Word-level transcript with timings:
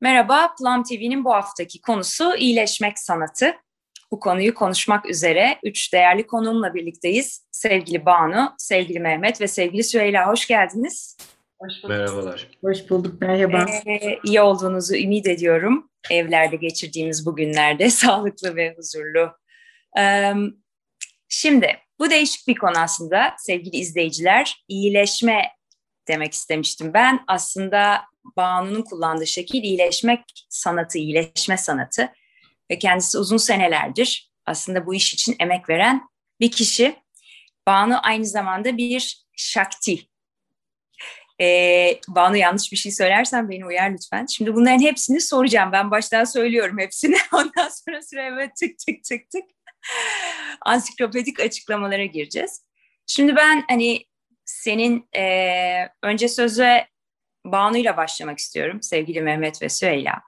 Merhaba, 0.00 0.54
Plum 0.58 0.82
TV'nin 0.82 1.24
bu 1.24 1.32
haftaki 1.32 1.80
konusu 1.80 2.36
iyileşmek 2.36 2.98
sanatı. 2.98 3.54
Bu 4.10 4.20
konuyu 4.20 4.54
konuşmak 4.54 5.10
üzere 5.10 5.58
üç 5.62 5.92
değerli 5.92 6.26
konuğumla 6.26 6.74
birlikteyiz. 6.74 7.46
Sevgili 7.50 8.06
Banu, 8.06 8.54
sevgili 8.58 9.00
Mehmet 9.00 9.40
ve 9.40 9.48
sevgili 9.48 9.84
Süheyla 9.84 10.28
hoş 10.28 10.46
geldiniz. 10.46 11.16
Hoş 11.60 11.72
bulduk. 11.82 11.88
Merhabalar. 11.88 12.48
Hoş 12.64 12.90
bulduk, 12.90 13.20
merhaba. 13.20 13.66
Ee, 13.86 14.18
iyi 14.24 14.40
olduğunuzu 14.40 14.94
ümit 14.94 15.26
ediyorum. 15.26 15.90
Evlerde 16.10 16.56
geçirdiğimiz 16.56 17.26
bu 17.26 17.36
günlerde 17.36 17.90
sağlıklı 17.90 18.56
ve 18.56 18.74
huzurlu. 18.76 19.30
Ee, 19.98 20.32
şimdi 21.28 21.76
bu 21.98 22.10
değişik 22.10 22.48
bir 22.48 22.54
konu 22.54 22.78
aslında 22.78 23.34
sevgili 23.38 23.76
izleyiciler. 23.76 24.64
İyileşme 24.68 25.42
demek 26.08 26.32
istemiştim. 26.32 26.94
Ben 26.94 27.24
aslında 27.26 28.04
Banu'nun 28.36 28.82
kullandığı 28.82 29.26
şekil 29.26 29.62
iyileşmek 29.62 30.20
sanatı, 30.48 30.98
iyileşme 30.98 31.56
sanatı 31.56 32.12
ve 32.70 32.78
kendisi 32.78 33.18
uzun 33.18 33.36
senelerdir 33.36 34.32
aslında 34.46 34.86
bu 34.86 34.94
iş 34.94 35.14
için 35.14 35.36
emek 35.40 35.68
veren 35.68 36.08
bir 36.40 36.50
kişi. 36.50 36.96
Banu 37.66 37.98
aynı 38.02 38.26
zamanda 38.26 38.76
bir 38.76 39.24
şakti. 39.36 40.00
Ee, 41.40 42.00
Banu 42.08 42.36
yanlış 42.36 42.72
bir 42.72 42.76
şey 42.76 42.92
söylersen 42.92 43.50
beni 43.50 43.66
uyar 43.66 43.90
lütfen. 43.90 44.26
Şimdi 44.26 44.54
bunların 44.54 44.80
hepsini 44.80 45.20
soracağım. 45.20 45.72
Ben 45.72 45.90
baştan 45.90 46.24
söylüyorum 46.24 46.78
hepsini. 46.78 47.16
Ondan 47.32 47.68
sonra 47.68 48.02
sıraya 48.02 48.52
tık 48.60 48.78
tık 48.78 49.04
tık 49.04 49.30
tık 49.30 49.44
ansiklopedik 50.60 51.40
açıklamalara 51.40 52.04
gireceğiz. 52.04 52.64
Şimdi 53.06 53.36
ben 53.36 53.64
hani 53.68 54.04
senin 54.48 55.08
e, 55.16 55.88
önce 56.02 56.28
sözü 56.28 56.68
Banu 57.46 57.76
ile 57.76 57.96
başlamak 57.96 58.38
istiyorum 58.38 58.82
sevgili 58.82 59.22
Mehmet 59.22 59.62
ve 59.62 59.68
Süheyla. 59.68 60.22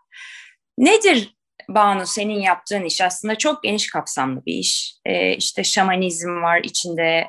Nedir 0.79 1.37
Banu 1.69 2.07
senin 2.07 2.41
yaptığın 2.41 2.85
iş? 2.85 3.01
Aslında 3.01 3.35
çok 3.35 3.63
geniş 3.63 3.91
kapsamlı 3.91 4.47
bir 4.47 4.55
iş. 4.55 4.95
E, 5.05 5.37
işte 5.37 5.65
şamanizm 5.65 6.43
var, 6.43 6.61
içinde 6.65 7.27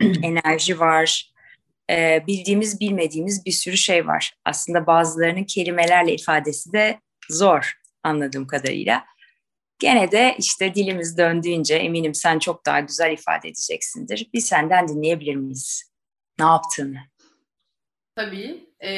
enerji 0.22 0.80
var, 0.80 1.32
e, 1.90 2.26
bildiğimiz 2.26 2.80
bilmediğimiz 2.80 3.46
bir 3.46 3.52
sürü 3.52 3.76
şey 3.76 4.06
var. 4.06 4.34
Aslında 4.44 4.86
bazılarının 4.86 5.44
kelimelerle 5.44 6.14
ifadesi 6.14 6.72
de 6.72 7.00
zor 7.30 7.74
anladığım 8.02 8.46
kadarıyla. 8.46 9.04
Gene 9.78 10.12
de 10.12 10.34
işte 10.38 10.74
dilimiz 10.74 11.18
döndüğünce 11.18 11.74
eminim 11.74 12.14
sen 12.14 12.38
çok 12.38 12.66
daha 12.66 12.80
güzel 12.80 13.12
ifade 13.12 13.48
edeceksindir. 13.48 14.28
Bir 14.34 14.40
senden 14.40 14.88
dinleyebilir 14.88 15.36
miyiz? 15.36 15.93
Ne 16.38 16.44
yaptığını? 16.44 16.98
Tabii. 18.16 18.70
Ee, 18.80 18.90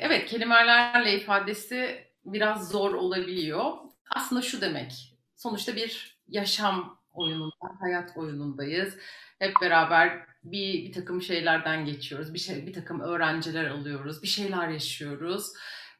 evet 0.00 0.26
kelimelerle 0.26 1.16
ifadesi 1.20 2.06
biraz 2.24 2.70
zor 2.70 2.94
olabiliyor. 2.94 3.72
Aslında 4.10 4.42
şu 4.42 4.60
demek. 4.60 5.16
Sonuçta 5.36 5.76
bir 5.76 6.18
yaşam 6.28 6.98
oyununda, 7.12 7.80
hayat 7.80 8.16
oyunundayız. 8.16 8.98
Hep 9.38 9.54
beraber 9.62 10.26
bir, 10.44 10.84
bir 10.84 10.92
takım 10.92 11.22
şeylerden 11.22 11.84
geçiyoruz. 11.84 12.34
Bir 12.34 12.38
şey, 12.38 12.66
bir 12.66 12.72
takım 12.72 13.00
öğrenciler 13.00 13.64
alıyoruz. 13.66 14.22
Bir 14.22 14.28
şeyler 14.28 14.68
yaşıyoruz. 14.68 15.52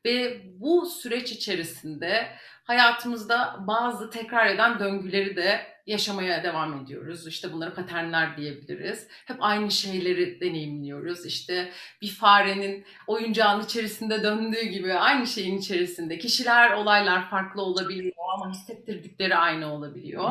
Ve 0.04 0.42
bu 0.60 0.86
süreç 0.86 1.32
içerisinde 1.32 2.36
hayatımızda 2.66 3.56
bazı 3.66 4.10
tekrar 4.10 4.46
eden 4.46 4.78
döngüleri 4.78 5.36
de 5.36 5.76
yaşamaya 5.86 6.42
devam 6.42 6.82
ediyoruz. 6.82 7.26
İşte 7.26 7.52
bunları 7.52 7.74
paternler 7.74 8.36
diyebiliriz. 8.36 9.08
Hep 9.10 9.36
aynı 9.40 9.70
şeyleri 9.70 10.40
deneyimliyoruz. 10.40 11.26
İşte 11.26 11.72
bir 12.02 12.10
farenin 12.10 12.84
oyuncağın 13.06 13.60
içerisinde 13.60 14.22
döndüğü 14.22 14.62
gibi 14.62 14.94
aynı 14.94 15.26
şeyin 15.26 15.58
içerisinde 15.58 16.18
kişiler, 16.18 16.72
olaylar 16.72 17.30
farklı 17.30 17.62
olabiliyor 17.62 18.14
ama 18.34 18.50
hissettirdikleri 18.50 19.36
aynı 19.36 19.74
olabiliyor. 19.74 20.30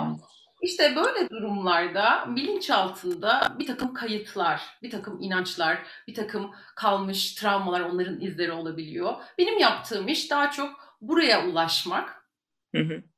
İşte 0.62 0.96
böyle 0.96 1.30
durumlarda 1.30 2.26
bilinçaltında 2.36 3.56
bir 3.60 3.68
takım 3.68 3.94
kayıtlar, 3.94 4.62
bir 4.84 4.92
takım 4.92 5.22
inançlar, 5.22 5.78
bir 6.08 6.14
takım 6.14 6.52
kalmış 6.76 7.34
travmalar, 7.36 7.82
onların 7.82 8.22
izleri 8.22 8.52
olabiliyor. 8.52 9.14
Benim 9.38 9.58
yaptığım 9.60 10.08
iş 10.08 10.32
daha 10.32 10.52
çok 10.52 10.98
buraya 11.02 11.48
ulaşmak, 11.48 12.25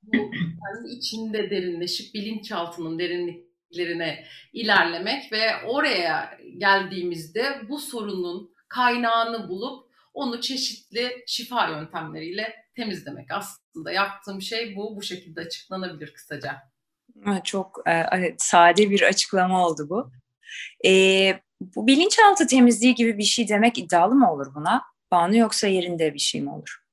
bu 0.04 0.32
kendi 0.32 0.90
içinde 0.98 1.50
derinleşip 1.50 2.14
bilinçaltının 2.14 3.00
derinliklerine 3.00 4.26
ilerlemek 4.54 5.32
ve 5.32 5.66
oraya 5.66 6.40
geldiğimizde 6.58 7.62
bu 7.70 7.80
sorunun 7.80 8.54
kaynağını 8.70 9.50
bulup 9.50 9.88
onu 10.14 10.42
çeşitli 10.42 11.24
şifa 11.28 11.70
yöntemleriyle 11.70 12.56
temizlemek. 12.76 13.32
Aslında 13.32 13.92
yaptığım 13.92 14.42
şey 14.42 14.76
bu. 14.76 14.96
Bu 14.96 15.02
şekilde 15.02 15.42
açıklanabilir 15.42 16.14
kısaca. 16.14 16.56
Çok 17.44 17.84
e, 17.88 18.36
sade 18.38 18.90
bir 18.90 19.02
açıklama 19.02 19.68
oldu 19.68 19.88
bu. 19.90 20.12
E, 20.86 20.92
bu 21.60 21.88
bilinçaltı 21.88 22.48
temizliği 22.48 22.96
gibi 22.96 23.18
bir 23.18 23.24
şey 23.24 23.48
demek 23.48 23.78
iddialı 23.78 24.16
mı 24.16 24.34
olur 24.34 24.56
buna? 24.56 24.82
Banu 25.12 25.38
yoksa 25.38 25.68
yerinde 25.68 26.14
bir 26.14 26.20
şey 26.20 26.42
mi 26.42 26.50
olur? 26.50 26.87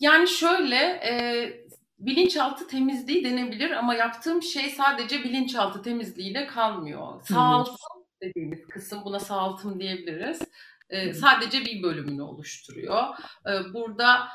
Yani 0.00 0.28
şöyle, 0.28 0.76
e, 0.76 1.66
bilinçaltı 1.98 2.66
temizliği 2.66 3.24
denebilir 3.24 3.70
ama 3.70 3.94
yaptığım 3.94 4.42
şey 4.42 4.70
sadece 4.70 5.24
bilinçaltı 5.24 5.82
temizliğiyle 5.82 6.46
kalmıyor. 6.46 7.22
Sağaltım 7.22 7.76
dediğimiz 8.22 8.66
kısım, 8.66 9.04
buna 9.04 9.20
sağaltım 9.20 9.80
diyebiliriz. 9.80 10.42
E, 10.90 11.14
sadece 11.14 11.60
bir 11.64 11.82
bölümünü 11.82 12.22
oluşturuyor. 12.22 13.04
E, 13.46 13.74
burada 13.74 14.28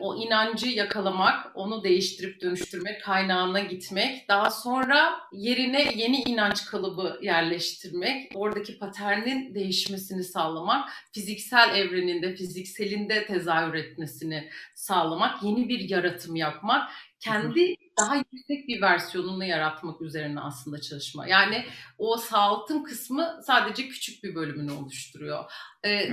o 0.00 0.16
inancı 0.16 0.68
yakalamak, 0.68 1.50
onu 1.54 1.84
değiştirip 1.84 2.40
dönüştürmek, 2.40 3.02
kaynağına 3.02 3.60
gitmek, 3.60 4.28
daha 4.28 4.50
sonra 4.50 5.20
yerine 5.32 5.92
yeni 5.94 6.22
inanç 6.22 6.64
kalıbı 6.64 7.18
yerleştirmek, 7.22 8.32
oradaki 8.34 8.78
paternin 8.78 9.54
değişmesini 9.54 10.24
sağlamak, 10.24 10.88
fiziksel 11.12 11.76
evreninde, 11.76 12.36
fizikselinde 12.36 13.26
tezahür 13.26 13.74
etmesini 13.74 14.48
sağlamak, 14.74 15.42
yeni 15.42 15.68
bir 15.68 15.90
yaratım 15.90 16.36
yapmak, 16.36 16.90
kendi 17.24 17.76
daha 17.98 18.16
yüksek 18.16 18.68
bir 18.68 18.82
versiyonunu 18.82 19.44
yaratmak 19.44 20.02
üzerine 20.02 20.40
aslında 20.40 20.80
çalışma. 20.80 21.26
Yani 21.26 21.64
o 21.98 22.16
sağaltım 22.16 22.82
kısmı 22.82 23.40
sadece 23.46 23.88
küçük 23.88 24.24
bir 24.24 24.34
bölümünü 24.34 24.72
oluşturuyor. 24.72 25.52
Ee, 25.84 26.08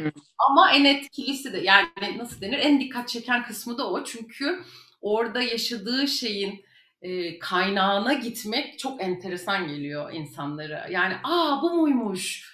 ama 0.50 0.72
en 0.72 0.86
etkilisi 0.86 1.54
de 1.54 1.60
yani 1.60 2.18
nasıl 2.18 2.42
denir 2.42 2.60
en 2.60 2.80
dikkat 2.80 3.10
çeken 3.10 3.44
kısmı 3.44 3.78
da 3.78 3.92
o. 3.92 4.04
Çünkü 4.04 4.60
orada 5.02 5.42
yaşadığı 5.42 6.08
şeyin 6.08 6.66
e, 7.02 7.40
kaynağına 7.40 8.14
gitmek 8.14 8.80
çok 8.80 9.02
enteresan 9.02 9.68
geliyor 9.68 10.14
insanlara. 10.14 10.88
Yani 10.90 11.16
aa 11.24 11.62
bu 11.62 11.74
muymuş? 11.74 12.50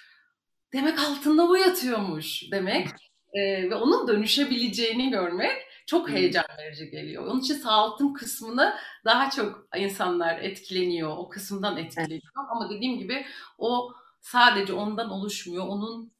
Demek 0.72 0.98
altında 0.98 1.48
bu 1.48 1.56
yatıyormuş 1.56 2.42
demek. 2.52 2.88
E, 3.32 3.70
ve 3.70 3.74
onun 3.74 4.08
dönüşebileceğini 4.08 5.10
görmek 5.10 5.65
çok 5.86 6.10
heyecan 6.10 6.44
verici 6.58 6.90
geliyor. 6.90 7.26
Onun 7.26 7.40
için 7.40 7.54
sağaltım 7.54 8.14
kısmını 8.14 8.74
daha 9.04 9.30
çok 9.30 9.68
insanlar 9.76 10.38
etkileniyor, 10.38 11.16
o 11.16 11.28
kısımdan 11.28 11.76
etkileniyor. 11.76 12.32
Ama 12.50 12.70
dediğim 12.70 12.98
gibi 12.98 13.26
o 13.58 13.94
sadece 14.20 14.72
ondan 14.72 15.10
oluşmuyor. 15.10 15.66
Onun 15.66 16.12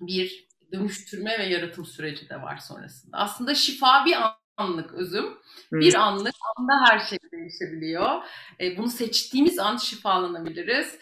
bir 0.00 0.48
dönüştürme 0.72 1.38
ve 1.38 1.46
yaratım 1.46 1.84
süreci 1.84 2.28
de 2.28 2.42
var 2.42 2.56
sonrasında. 2.56 3.18
Aslında 3.18 3.54
şifa 3.54 4.04
bir 4.04 4.16
anlık 4.56 4.94
özüm. 4.94 5.38
Bir 5.72 5.94
anlık 5.94 6.34
anda 6.56 6.72
her 6.88 6.98
şey 6.98 7.18
değişebiliyor. 7.32 8.22
E, 8.60 8.78
bunu 8.78 8.90
seçtiğimiz 8.90 9.58
an 9.58 9.76
şifalanabiliriz 9.76 10.98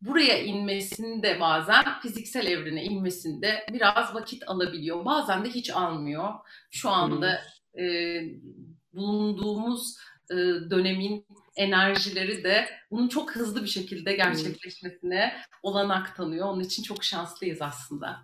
buraya 0.00 0.42
inmesinde 0.42 1.40
bazen 1.40 1.84
fiziksel 2.02 2.46
evrene 2.46 2.84
inmesinde 2.84 3.66
biraz 3.72 4.14
vakit 4.14 4.48
alabiliyor. 4.48 5.04
Bazen 5.04 5.44
de 5.44 5.48
hiç 5.48 5.70
almıyor. 5.70 6.34
Şu 6.70 6.90
anda 6.90 7.40
e, 7.78 7.84
bulunduğumuz 8.92 9.96
e, 10.30 10.34
dönemin 10.70 11.26
enerjileri 11.56 12.44
de 12.44 12.68
bunun 12.90 13.08
çok 13.08 13.36
hızlı 13.36 13.62
bir 13.62 13.68
şekilde 13.68 14.16
gerçekleşmesine 14.16 15.32
olanak 15.62 16.16
tanıyor. 16.16 16.48
Onun 16.48 16.60
için 16.60 16.82
çok 16.82 17.04
şanslıyız 17.04 17.62
aslında. 17.62 18.16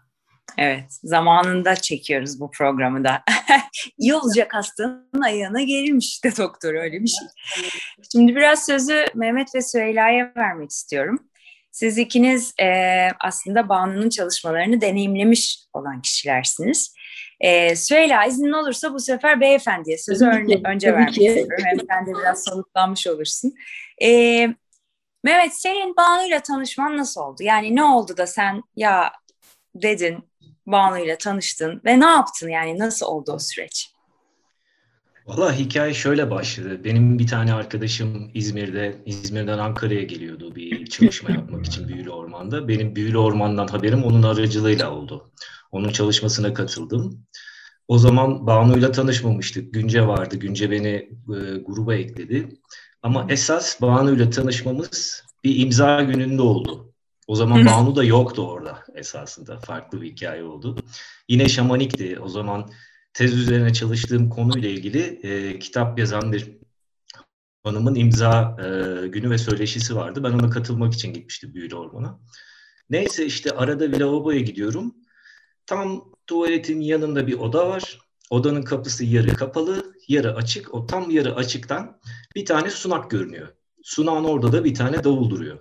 Evet, 0.58 0.98
zamanında 1.02 1.74
çekiyoruz 1.74 2.40
bu 2.40 2.50
programı 2.50 3.04
da. 3.04 3.22
İyi 3.98 4.14
olacak 4.14 4.54
hastanın 4.54 5.22
ayağına 5.24 5.62
gelmiş 5.62 6.08
işte 6.08 6.42
doktor 6.42 6.74
öyle 6.74 7.00
bir 7.00 7.08
şey. 7.08 7.28
Şimdi 8.12 8.36
biraz 8.36 8.66
sözü 8.66 9.04
Mehmet 9.14 9.54
ve 9.54 9.62
Süheyla'ya 9.62 10.32
vermek 10.36 10.70
istiyorum. 10.70 11.18
Siz 11.72 11.98
ikiniz 11.98 12.54
e, 12.60 13.08
aslında 13.20 13.68
Banu'nun 13.68 14.08
çalışmalarını 14.08 14.80
deneyimlemiş 14.80 15.58
olan 15.72 16.02
kişilersiniz. 16.02 16.94
E, 17.40 17.76
Süheyla 17.76 18.24
iznin 18.24 18.52
olursa 18.52 18.94
bu 18.94 19.00
sefer 19.00 19.40
beyefendiye 19.40 19.98
sözü 19.98 20.26
önce, 20.26 20.60
önce 20.64 20.92
vermek 20.92 21.08
istiyorum. 21.08 21.56
Hem 21.64 21.78
sen 21.90 22.06
de 22.06 22.10
biraz 22.20 22.44
soluklanmış 22.44 23.06
olursun. 23.06 23.54
E, 24.02 24.08
Mehmet 25.24 25.54
senin 25.54 25.96
Banu'yla 25.96 26.40
tanışman 26.40 26.96
nasıl 26.96 27.20
oldu? 27.20 27.42
Yani 27.42 27.76
ne 27.76 27.84
oldu 27.84 28.16
da 28.16 28.26
sen 28.26 28.62
ya 28.76 29.12
dedin 29.74 30.28
Banu 30.66 30.98
ile 30.98 31.18
tanıştın 31.18 31.80
ve 31.84 32.00
ne 32.00 32.06
yaptın 32.06 32.48
yani 32.48 32.78
nasıl 32.78 33.06
oldu 33.06 33.32
o 33.32 33.38
süreç? 33.38 33.91
Valla 35.26 35.54
hikaye 35.54 35.94
şöyle 35.94 36.30
başladı. 36.30 36.84
Benim 36.84 37.18
bir 37.18 37.26
tane 37.26 37.54
arkadaşım 37.54 38.30
İzmir'de, 38.34 39.02
İzmir'den 39.06 39.58
Ankara'ya 39.58 40.02
geliyordu 40.02 40.54
bir 40.54 40.86
çalışma 40.86 41.30
yapmak 41.30 41.66
için 41.66 41.88
Büyülü 41.88 42.10
Orman'da. 42.10 42.68
Benim 42.68 42.96
Büyülü 42.96 43.18
Orman'dan 43.18 43.66
haberim 43.66 44.04
onun 44.04 44.22
aracılığıyla 44.22 44.90
oldu. 44.90 45.30
Onun 45.72 45.88
çalışmasına 45.88 46.54
katıldım. 46.54 47.26
O 47.88 47.98
zaman 47.98 48.46
Banu'yla 48.46 48.92
tanışmamıştık. 48.92 49.74
Günce 49.74 50.06
vardı. 50.06 50.36
Günce 50.36 50.70
beni 50.70 50.88
e, 50.88 51.58
gruba 51.66 51.94
ekledi. 51.94 52.48
Ama 53.02 53.26
esas 53.28 53.80
Banu'yla 53.80 54.30
tanışmamız 54.30 55.24
bir 55.44 55.58
imza 55.58 56.02
gününde 56.02 56.42
oldu. 56.42 56.92
O 57.26 57.34
zaman 57.34 57.66
Banu 57.66 57.96
da 57.96 58.04
yoktu 58.04 58.48
orada 58.48 58.78
esasında. 58.94 59.58
Farklı 59.58 60.02
bir 60.02 60.10
hikaye 60.10 60.44
oldu. 60.44 60.76
Yine 61.28 61.48
şamanikti. 61.48 62.18
O 62.20 62.28
zaman 62.28 62.70
tez 63.14 63.34
üzerine 63.38 63.72
çalıştığım 63.72 64.28
konuyla 64.30 64.68
ilgili 64.68 65.20
e, 65.22 65.58
kitap 65.58 65.98
yazan 65.98 66.32
bir 66.32 66.58
hanımın 67.64 67.94
imza 67.94 68.56
e, 68.60 69.06
günü 69.08 69.30
ve 69.30 69.38
söyleşisi 69.38 69.96
vardı. 69.96 70.24
Ben 70.24 70.32
ona 70.32 70.50
katılmak 70.50 70.94
için 70.94 71.12
gitmiştim 71.12 71.54
Büyülü 71.54 71.74
Orman'a. 71.74 72.20
Neyse 72.90 73.26
işte 73.26 73.50
arada 73.50 73.92
bir 73.92 74.00
lavaboya 74.00 74.40
gidiyorum. 74.40 74.94
Tam 75.66 76.04
tuvaletin 76.26 76.80
yanında 76.80 77.26
bir 77.26 77.34
oda 77.34 77.68
var. 77.68 77.98
Odanın 78.30 78.62
kapısı 78.62 79.04
yarı 79.04 79.34
kapalı, 79.34 79.94
yarı 80.08 80.34
açık. 80.34 80.74
O 80.74 80.86
tam 80.86 81.10
yarı 81.10 81.34
açıktan 81.34 82.00
bir 82.36 82.44
tane 82.44 82.70
sunak 82.70 83.10
görünüyor. 83.10 83.48
Sunağın 83.82 84.24
orada 84.24 84.52
da 84.52 84.64
bir 84.64 84.74
tane 84.74 85.04
davul 85.04 85.30
duruyor. 85.30 85.58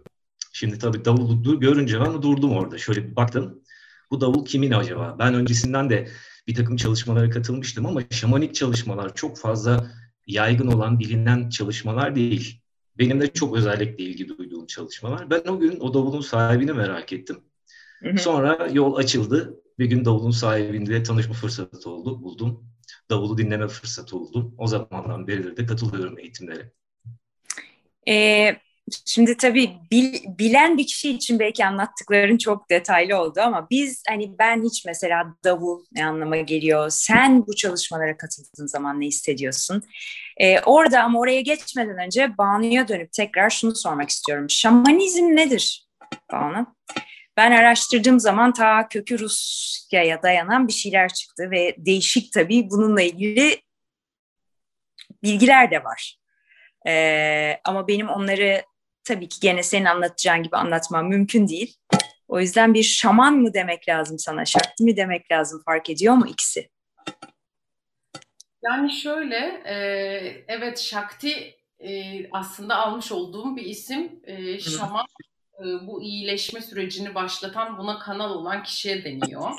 Şimdi 0.54 0.80
tabii 0.80 1.06
davulu 1.06 1.60
görünce 1.60 2.02
ben 2.02 2.22
durdum 2.22 2.52
orada. 2.52 2.78
Şöyle 2.78 3.04
bir 3.04 3.16
baktım. 3.16 3.64
Bu 4.12 4.22
davul 4.22 4.46
kimin 4.46 4.72
acaba? 4.72 5.16
Ben 5.20 5.34
öncesinden 5.34 5.90
de 5.90 6.08
bir 6.52 6.56
takım 6.56 6.76
çalışmalara 6.76 7.30
katılmıştım 7.30 7.86
ama 7.86 8.02
şamanik 8.10 8.56
çalışmalar 8.56 9.16
çok 9.16 9.38
fazla 9.38 9.92
yaygın 10.28 10.68
olan, 10.68 11.00
bilinen 11.00 11.50
çalışmalar 11.50 12.16
değil. 12.16 12.62
Benim 12.98 13.22
de 13.22 13.28
çok 13.28 13.58
özellikle 13.58 14.04
ilgi 14.04 14.28
duyduğum 14.28 14.68
çalışmalar. 14.68 15.30
Ben 15.30 15.42
o 15.48 15.60
gün 15.60 15.80
o 15.80 15.94
davulun 15.94 16.22
sahibini 16.22 16.74
merak 16.74 17.14
ettim. 17.14 17.38
Sonra 18.18 18.70
yol 18.74 18.96
açıldı. 18.96 19.62
Bir 19.80 19.86
gün 19.86 20.06
davulun 20.06 20.32
sahibiyle 20.32 21.04
tanışma 21.04 21.34
fırsatı 21.34 21.90
oldu, 21.90 22.24
buldum. 22.24 22.66
Davulu 23.10 23.38
dinleme 23.38 23.68
fırsatı 23.68 24.18
oldu. 24.18 24.54
O 24.58 24.68
zamandan 24.68 25.28
beridir 25.28 25.58
de 25.58 25.66
katılıyorum 25.66 26.20
eğitimlere. 26.20 26.72
Ee, 28.08 28.58
Şimdi 29.06 29.38
tabii 29.38 29.72
bil, 29.92 30.14
bilen 30.40 30.78
bir 30.78 30.88
kişi 30.88 31.10
için 31.10 31.40
belki 31.40 31.66
anlattıkların 31.66 32.38
çok 32.38 32.70
detaylı 32.70 33.18
oldu 33.18 33.42
ama 33.42 33.68
biz 33.70 34.04
hani 34.08 34.40
ben 34.40 34.64
hiç 34.64 34.86
mesela 34.86 35.36
davul 35.44 35.86
ne 35.92 36.06
anlama 36.06 36.38
geliyor? 36.38 36.90
Sen 36.90 37.48
bu 37.48 37.56
çalışmalara 37.56 38.18
katıldığın 38.18 38.68
zaman 38.68 39.02
ne 39.02 39.06
hissediyorsun? 39.06 39.84
Ee, 40.38 40.60
orada 40.60 41.04
ama 41.04 41.20
oraya 41.20 41.42
geçmeden 41.42 41.98
önce 41.98 42.38
Banu'ya 42.38 42.88
dönüp 42.88 43.14
tekrar 43.14 43.50
şunu 43.50 43.76
sormak 43.76 44.10
istiyorum. 44.10 44.50
Şamanizm 44.50 45.36
nedir 45.36 45.88
Banu? 46.32 46.76
Ben 47.38 47.52
araştırdığım 47.52 48.20
zaman 48.20 48.54
ta 48.54 48.88
kökü 48.88 49.20
Rusya'ya 49.20 50.24
dayanan 50.24 50.68
bir 50.68 50.74
şeyler 50.74 51.14
çıktı 51.14 51.52
ve 51.52 51.76
değişik 51.78 52.34
tabii 52.34 52.70
bununla 52.72 53.02
ilgili 53.02 53.62
bilgiler 55.24 55.72
de 55.72 55.84
var. 55.84 56.18
Ee, 56.88 57.60
ama 57.64 57.88
benim 57.88 58.10
onları 58.10 58.64
tabii 59.04 59.30
ki 59.30 59.40
gene 59.42 59.64
senin 59.64 59.86
anlatacağın 59.86 60.44
gibi 60.44 60.58
anlatmam 60.58 61.08
mümkün 61.10 61.48
değil. 61.48 61.76
O 62.28 62.40
yüzden 62.40 62.74
bir 62.74 62.84
şaman 62.84 63.38
mı 63.38 63.54
demek 63.54 63.90
lazım 63.90 64.20
sana, 64.20 64.46
şakti 64.46 64.84
mi 64.84 64.98
demek 64.98 65.32
lazım 65.32 65.62
fark 65.66 65.90
ediyor 65.90 66.14
mu 66.14 66.28
ikisi? 66.28 66.70
Yani 68.64 68.92
şöyle, 68.92 69.38
e, 69.66 69.76
evet 70.48 70.80
şakti 70.80 71.56
e, 71.80 71.90
aslında 72.32 72.76
almış 72.76 73.12
olduğum 73.12 73.56
bir 73.56 73.66
isim. 73.66 74.22
E, 74.24 74.60
şaman 74.60 75.06
e, 75.60 75.88
bu 75.88 76.04
iyileşme 76.04 76.62
sürecini 76.62 77.16
başlatan, 77.16 77.78
buna 77.78 78.00
kanal 78.00 78.32
olan 78.32 78.64
kişiye 78.64 79.04
deniyor. 79.04 79.52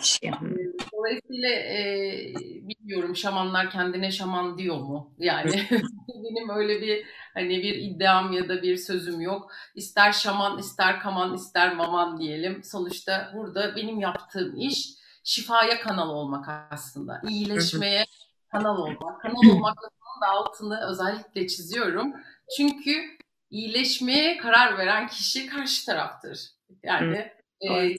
Dolayısıyla 1.03 1.49
e, 1.49 2.35
bilmiyorum 2.63 3.17
şamanlar 3.17 3.71
kendine 3.71 4.11
şaman 4.11 4.59
diyor 4.59 4.77
mu? 4.77 5.15
Yani 5.19 5.53
benim 6.09 6.51
öyle 6.51 6.81
bir 6.81 7.07
hani 7.35 7.63
bir 7.63 7.75
iddiam 7.75 8.33
ya 8.33 8.49
da 8.49 8.63
bir 8.63 8.77
sözüm 8.77 9.21
yok. 9.21 9.53
İster 9.75 10.13
şaman, 10.13 10.59
ister 10.59 11.01
kaman, 11.01 11.35
ister 11.35 11.75
maman 11.75 12.21
diyelim. 12.21 12.65
Sonuçta 12.65 13.33
burada 13.35 13.77
benim 13.77 14.01
yaptığım 14.01 14.57
iş 14.57 14.89
şifaya 15.25 15.81
kanal 15.81 16.11
olmak 16.11 16.49
aslında. 16.71 17.23
İyileşmeye 17.29 18.05
kanal 18.53 18.79
olmak. 18.79 19.23
Kanal 19.23 19.55
olmakla 19.57 19.89
da 20.23 20.29
altını 20.29 20.81
özellikle 20.91 21.47
çiziyorum. 21.47 22.15
Çünkü 22.57 23.19
iyileşmeye 23.51 24.37
karar 24.37 24.79
veren 24.79 25.07
kişi 25.07 25.47
karşı 25.47 25.87
taraftır. 25.87 26.41
Yani 26.83 27.33
e, 27.61 27.97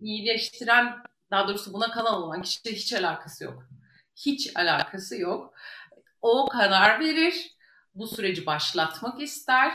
iyileştiren, 0.00 0.96
daha 1.30 1.48
doğrusu 1.48 1.72
buna 1.72 1.90
kanal 1.90 2.22
olan 2.22 2.42
kişiyle 2.42 2.76
hiç 2.76 2.92
alakası 2.92 3.44
yok. 3.44 3.62
Hiç 4.16 4.56
alakası 4.56 5.16
yok. 5.16 5.54
O 6.22 6.48
karar 6.48 7.00
verir, 7.00 7.56
bu 7.94 8.06
süreci 8.06 8.46
başlatmak 8.46 9.22
ister. 9.22 9.72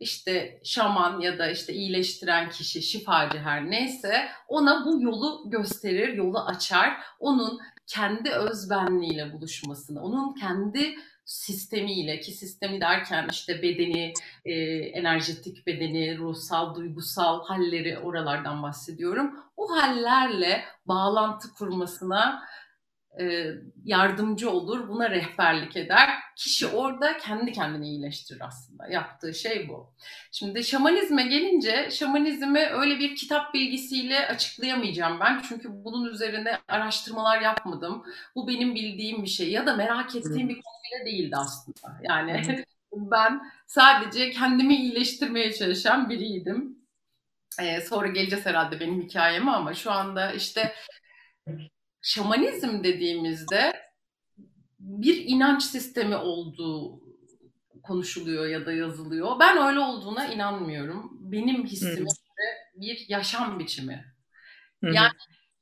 İşte 0.00 0.60
şaman 0.64 1.20
ya 1.20 1.38
da 1.38 1.50
işte 1.50 1.72
iyileştiren 1.72 2.50
kişi, 2.50 2.82
şifacı 2.82 3.38
her 3.38 3.70
neyse 3.70 4.28
ona 4.48 4.84
bu 4.86 5.02
yolu 5.02 5.50
gösterir, 5.50 6.14
yolu 6.14 6.44
açar. 6.44 7.02
Onun 7.18 7.60
kendi 7.86 8.30
özbenliğiyle 8.30 9.32
buluşmasını, 9.32 10.02
onun 10.02 10.34
kendi 10.34 10.96
sistemiyle 11.26 12.20
ki 12.20 12.32
sistemi 12.32 12.80
derken 12.80 13.28
işte 13.30 13.62
bedeni, 13.62 14.12
e, 14.44 14.52
enerjetik 14.78 15.66
bedeni, 15.66 16.18
ruhsal, 16.18 16.74
duygusal 16.74 17.44
halleri 17.44 17.98
oralardan 17.98 18.62
bahsediyorum. 18.62 19.36
O 19.56 19.76
hallerle 19.76 20.64
bağlantı 20.86 21.54
kurmasına 21.54 22.42
e, 23.20 23.46
yardımcı 23.84 24.50
olur, 24.50 24.88
buna 24.88 25.10
rehberlik 25.10 25.76
eder. 25.76 26.10
Kişi 26.36 26.66
orada 26.66 27.18
kendi 27.18 27.52
kendini 27.52 27.88
iyileştirir 27.88 28.40
aslında. 28.40 28.86
Yaptığı 28.86 29.34
şey 29.34 29.68
bu. 29.68 29.94
Şimdi 30.32 30.64
şamanizme 30.64 31.22
gelince, 31.22 31.88
şamanizmi 31.90 32.66
öyle 32.66 32.98
bir 32.98 33.16
kitap 33.16 33.54
bilgisiyle 33.54 34.28
açıklayamayacağım 34.28 35.20
ben. 35.20 35.42
Çünkü 35.48 35.68
bunun 35.70 36.04
üzerine 36.04 36.58
araştırmalar 36.68 37.40
yapmadım. 37.40 38.02
Bu 38.34 38.48
benim 38.48 38.74
bildiğim 38.74 39.22
bir 39.22 39.28
şey 39.28 39.50
ya 39.50 39.66
da 39.66 39.76
merak 39.76 40.16
ettiğim 40.16 40.48
bir 40.48 40.54
konu 40.54 40.75
bile 40.86 41.06
değildi 41.06 41.36
aslında. 41.36 42.00
Yani 42.02 42.64
ben 42.92 43.40
sadece 43.66 44.30
kendimi 44.30 44.76
iyileştirmeye 44.76 45.52
çalışan 45.52 46.10
biriydim. 46.10 46.76
Ee, 47.60 47.80
sonra 47.80 48.06
geleceğiz 48.06 48.46
herhalde 48.46 48.80
benim 48.80 49.02
hikayeme 49.02 49.50
ama 49.50 49.74
şu 49.74 49.92
anda 49.92 50.32
işte 50.32 50.74
şamanizm 52.02 52.84
dediğimizde 52.84 53.72
bir 54.78 55.24
inanç 55.26 55.62
sistemi 55.62 56.16
olduğu 56.16 57.00
konuşuluyor 57.82 58.46
ya 58.46 58.66
da 58.66 58.72
yazılıyor. 58.72 59.40
Ben 59.40 59.58
öyle 59.58 59.80
olduğuna 59.80 60.26
inanmıyorum. 60.26 61.10
Benim 61.20 61.64
hissime 61.64 62.08
bir 62.74 63.04
yaşam 63.08 63.58
biçimi. 63.58 64.04
Yani 64.82 65.12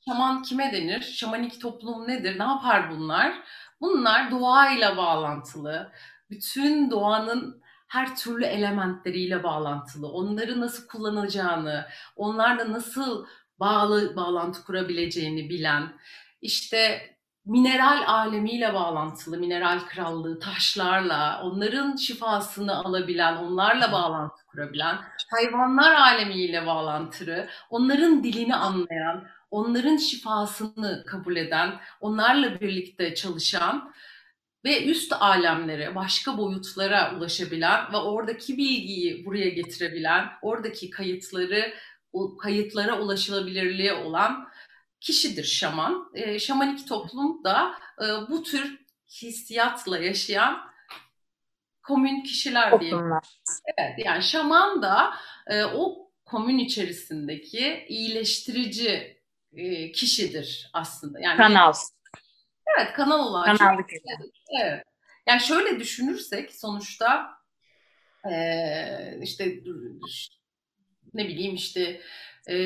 şaman 0.09 0.43
kime 0.43 0.73
denir? 0.73 1.01
Şamanik 1.01 1.61
toplum 1.61 2.09
nedir? 2.09 2.39
Ne 2.39 2.43
yapar 2.43 2.91
bunlar? 2.91 3.43
Bunlar 3.85 4.31
doğayla 4.31 4.97
bağlantılı. 4.97 5.93
Bütün 6.31 6.91
doğanın 6.91 7.63
her 7.89 8.17
türlü 8.17 8.45
elementleriyle 8.45 9.43
bağlantılı. 9.43 10.09
Onları 10.13 10.61
nasıl 10.61 10.87
kullanacağını, 10.87 11.87
onlarla 12.17 12.73
nasıl 12.73 13.27
bağlı 13.61 14.17
bağlantı 14.17 14.65
kurabileceğini 14.65 15.51
bilen, 15.51 15.93
işte 16.43 17.11
mineral 17.45 18.03
alemiyle 18.07 18.75
bağlantılı, 18.75 19.39
mineral 19.39 19.81
krallığı, 19.81 20.41
taşlarla, 20.41 21.41
onların 21.43 21.97
şifasını 21.97 22.85
alabilen, 22.85 23.37
onlarla 23.37 23.93
bağlantı 23.93 24.47
kurabilen, 24.47 24.97
hayvanlar 25.31 25.95
alemiyle 25.95 26.67
bağlantılı, 26.67 27.49
onların 27.71 28.25
dilini 28.25 28.55
anlayan, 28.57 29.25
onların 29.55 29.97
şifasını 29.97 31.05
kabul 31.07 31.37
eden, 31.37 31.81
onlarla 32.01 32.61
birlikte 32.61 33.15
çalışan 33.15 33.95
ve 34.65 34.85
üst 34.85 35.13
alemlere, 35.13 35.95
başka 35.95 36.39
boyutlara 36.39 37.17
ulaşabilen 37.17 37.93
ve 37.93 37.97
oradaki 37.97 38.57
bilgiyi 38.57 39.27
buraya 39.27 39.49
getirebilen, 39.49 40.29
oradaki 40.43 40.91
kayıtları, 40.91 41.75
o 42.13 42.37
kayıtlara 42.37 43.01
ulaşılabilirliği 43.01 43.93
olan 43.93 44.49
kişidir 45.01 45.45
şaman. 45.45 46.11
E, 46.15 46.39
şamanik 46.39 46.89
toplum 46.89 47.45
da 47.45 47.75
e, 48.01 48.07
bu 48.31 48.43
tür 48.43 48.79
hissiyatla 49.23 49.99
yaşayan 49.99 50.61
komün 51.83 52.23
kişiler 52.23 52.81
diye. 52.81 52.95
Evet, 53.79 54.07
yani 54.07 54.23
şaman 54.23 54.83
da 54.83 55.15
e, 55.47 55.65
o 55.65 56.11
komün 56.25 56.59
içerisindeki 56.59 57.87
iyileştirici 57.89 59.14
e, 59.57 59.93
kişidir 59.93 60.71
aslında. 60.73 61.21
Yani 61.21 61.37
kanal. 61.37 61.73
Evet 62.79 62.93
kanal 62.93 63.27
olarak. 63.27 63.59
Kanallık 63.59 63.91
Evet. 64.63 64.85
Yani 65.27 65.41
şöyle 65.41 65.81
düşünürsek 65.81 66.55
sonuçta 66.55 67.31
e, 68.31 69.19
işte 69.23 69.61
ne 71.15 71.29
bileyim 71.29 71.55
işte 71.55 72.01
e, 72.49 72.57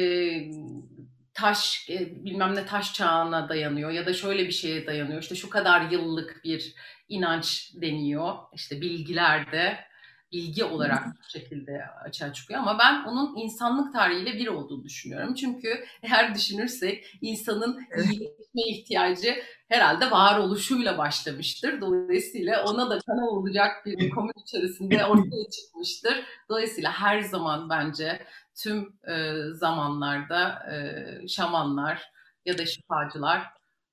taş 1.34 1.90
e, 1.90 2.24
bilmem 2.24 2.54
ne 2.54 2.66
taş 2.66 2.94
çağına 2.94 3.48
dayanıyor 3.48 3.90
ya 3.90 4.06
da 4.06 4.14
şöyle 4.14 4.46
bir 4.46 4.52
şeye 4.52 4.86
dayanıyor. 4.86 5.22
İşte 5.22 5.34
şu 5.34 5.50
kadar 5.50 5.90
yıllık 5.90 6.40
bir 6.44 6.74
inanç 7.08 7.72
deniyor. 7.74 8.34
İşte 8.54 8.80
bilgilerde 8.80 9.87
bilgi 10.32 10.64
olarak 10.64 11.06
bu 11.06 11.30
şekilde 11.38 11.86
açığa 12.04 12.32
çıkıyor 12.32 12.60
ama 12.60 12.78
ben 12.78 13.04
onun 13.04 13.36
insanlık 13.36 13.92
tarihiyle 13.92 14.34
bir 14.34 14.46
olduğunu 14.46 14.84
düşünüyorum. 14.84 15.34
Çünkü 15.34 15.84
eğer 16.02 16.34
düşünürsek 16.34 17.18
insanın 17.20 17.86
iyileşme 17.96 18.62
ihtiyacı 18.66 19.34
herhalde 19.68 20.10
varoluşuyla 20.10 20.98
başlamıştır. 20.98 21.80
Dolayısıyla 21.80 22.64
ona 22.64 22.90
da 22.90 22.98
kanal 22.98 23.26
olacak 23.26 23.86
bir 23.86 24.10
komün 24.10 24.42
içerisinde 24.42 25.06
ortaya 25.06 25.50
çıkmıştır. 25.50 26.24
Dolayısıyla 26.48 26.92
her 26.92 27.20
zaman 27.20 27.70
bence 27.70 28.22
tüm 28.62 28.98
e, 29.08 29.34
zamanlarda 29.52 30.72
e, 30.72 31.28
şamanlar 31.28 32.12
ya 32.44 32.58
da 32.58 32.66
şifacılar 32.66 33.46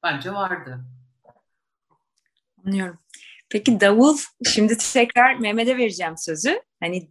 bence 0.04 0.34
vardı. 0.34 0.80
Anlıyorum. 2.66 3.00
Peki 3.56 3.80
davul, 3.80 4.18
şimdi 4.46 4.78
tekrar 4.94 5.36
Mehmet'e 5.36 5.78
vereceğim 5.78 6.18
sözü. 6.18 6.62
Hani 6.80 7.10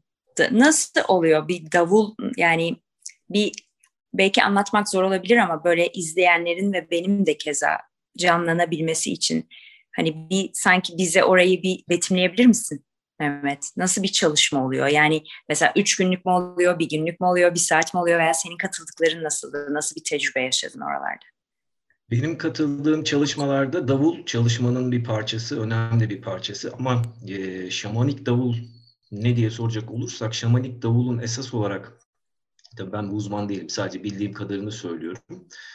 nasıl 0.50 1.00
oluyor 1.08 1.48
bir 1.48 1.72
davul 1.72 2.14
yani 2.36 2.76
bir 3.30 3.52
belki 4.14 4.42
anlatmak 4.42 4.88
zor 4.88 5.02
olabilir 5.02 5.36
ama 5.36 5.64
böyle 5.64 5.88
izleyenlerin 5.88 6.72
ve 6.72 6.90
benim 6.90 7.26
de 7.26 7.36
keza 7.36 7.78
canlanabilmesi 8.18 9.12
için 9.12 9.48
hani 9.96 10.30
bir 10.30 10.50
sanki 10.52 10.98
bize 10.98 11.24
orayı 11.24 11.62
bir 11.62 11.84
betimleyebilir 11.88 12.46
misin 12.46 12.84
Mehmet? 13.20 13.70
Nasıl 13.76 14.02
bir 14.02 14.12
çalışma 14.12 14.64
oluyor? 14.64 14.86
Yani 14.86 15.22
mesela 15.48 15.72
üç 15.76 15.96
günlük 15.96 16.26
mü 16.26 16.32
oluyor, 16.32 16.78
bir 16.78 16.88
günlük 16.88 17.20
mü 17.20 17.26
oluyor, 17.26 17.54
bir 17.54 17.60
saat 17.60 17.94
mi 17.94 18.00
oluyor 18.00 18.18
veya 18.18 18.34
senin 18.34 18.56
katıldıkların 18.56 19.24
nasıldı? 19.24 19.66
Nasıl 19.70 19.96
bir 19.96 20.04
tecrübe 20.04 20.42
yaşadın 20.42 20.80
oralarda? 20.80 21.33
Benim 22.14 22.38
katıldığım 22.38 23.04
çalışmalarda 23.04 23.88
davul 23.88 24.26
çalışmanın 24.26 24.92
bir 24.92 25.04
parçası, 25.04 25.61
önemli 25.61 26.11
bir 26.11 26.23
parçası. 26.23 26.73
Ama 26.78 27.02
e, 27.28 27.71
şamanik 27.71 28.26
davul 28.26 28.56
ne 29.12 29.37
diye 29.37 29.50
soracak 29.50 29.90
olursak, 29.90 30.35
şamanik 30.35 30.83
davulun 30.83 31.18
esas 31.18 31.54
olarak, 31.54 31.92
tabii 32.76 32.92
ben 32.92 33.02
uzman 33.04 33.49
değilim, 33.49 33.68
sadece 33.68 34.04
bildiğim 34.04 34.33
kadarını 34.33 34.73
söylüyorum. 34.73 35.23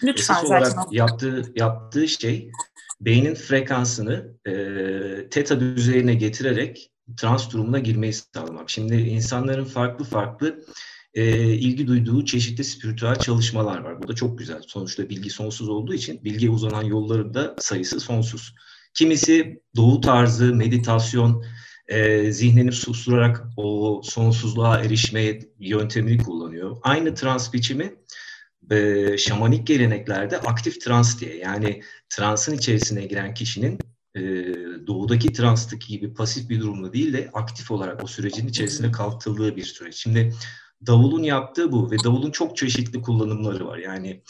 Lütfen, 0.04 0.36
esas 0.36 0.44
olarak 0.44 0.74
yaptığı, 0.92 1.44
yaptığı 1.56 2.08
şey, 2.08 2.52
beynin 3.02 3.36
frekansını 3.36 4.34
e, 4.48 4.54
teta 5.30 5.60
düzeyine 5.60 6.14
getirerek 6.14 6.92
trans 7.18 7.52
durumuna 7.52 7.80
girmeyi 7.80 8.14
sağlamak. 8.14 8.70
Şimdi 8.70 8.96
insanların 8.96 9.66
farklı 9.66 10.06
farklı 10.06 10.66
e, 11.14 11.54
ilgi 11.54 11.88
duyduğu 11.88 12.26
çeşitli 12.26 12.64
spiritüel 12.64 13.16
çalışmalar 13.16 13.80
var. 13.80 14.04
Bu 14.04 14.08
da 14.08 14.16
çok 14.16 14.40
güzel. 14.40 14.62
Sonuçta 14.68 15.10
bilgi 15.10 15.30
sonsuz 15.30 15.70
olduğu 15.70 15.94
için 15.94 16.24
bilgiye 16.24 16.52
uzanan 16.52 16.84
yolların 16.84 17.34
da 17.34 17.56
sayısı 17.60 18.00
sonsuz. 18.00 18.56
Kimisi 18.94 19.62
doğu 19.76 20.02
tarzı 20.02 20.56
meditasyon, 20.56 21.44
e, 21.88 22.32
zihnini 22.32 22.72
susturarak 22.72 23.44
o 23.58 24.02
sonsuzluğa 24.04 24.80
erişme 24.80 25.40
yöntemini 25.60 26.18
kullanıyor. 26.18 26.78
Aynı 26.82 27.16
trans 27.16 27.54
biçimi 27.54 27.96
e, 28.72 29.18
şamanik 29.18 29.68
geleneklerde 29.68 30.38
aktif 30.38 30.82
trans 30.82 31.20
diye 31.20 31.38
yani 31.38 31.82
transın 32.10 32.54
içerisine 32.54 33.06
giren 33.06 33.34
kişinin 33.34 33.80
e, 34.16 34.22
doğudaki 34.88 35.34
transtaki 35.34 35.88
gibi 35.88 36.14
pasif 36.14 36.50
bir 36.50 36.60
durumda 36.60 36.94
değil 36.94 37.14
de 37.14 37.30
aktif 37.34 37.72
olarak 37.72 38.04
o 38.04 38.08
sürecin 38.08 38.48
içerisine 38.48 38.92
kalktığı 38.92 39.56
bir 39.56 39.64
süreç. 39.64 39.96
Şimdi 39.96 40.34
Davulun 40.88 41.24
yaptığı 41.24 41.72
bu 41.72 41.92
ve 41.92 41.96
davulun 42.04 42.32
çok 42.32 42.58
çeşitli 42.58 43.02
kullanımları 43.02 43.68
var. 43.68 43.78
Yani 43.78 44.24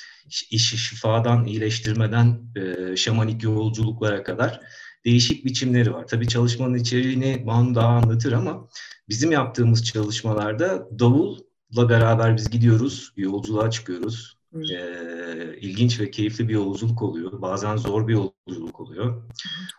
işi 0.52 0.78
şifadan, 0.78 1.46
iyileştirmeden 1.46 2.42
e, 2.56 2.96
şamanik 2.96 3.44
yolculuklara 3.44 4.24
kadar 4.24 4.62
değişik 5.06 5.46
biçimleri 5.46 5.94
var. 5.94 6.08
Tabii 6.08 6.28
çalışmanın 6.28 6.76
içeriğini 6.76 7.44
Banu 7.48 7.76
daha 7.76 7.88
anlatır 7.88 8.32
ama 8.32 8.68
bizim 9.10 9.32
yaptığımız 9.32 9.86
çalışmalarda 9.86 11.00
davulla 11.00 11.90
beraber 11.90 12.38
biz 12.38 12.50
gidiyoruz, 12.50 13.14
yolculuğa 13.16 13.72
çıkıyoruz. 13.72 14.40
Ee, 14.56 15.58
ilginç 15.62 16.00
ve 16.00 16.12
keyifli 16.12 16.48
bir 16.48 16.54
yolculuk 16.54 17.02
oluyor. 17.02 17.42
Bazen 17.42 17.78
zor 17.78 18.08
bir 18.08 18.14
yolculuk 18.14 18.80
oluyor. 18.80 19.24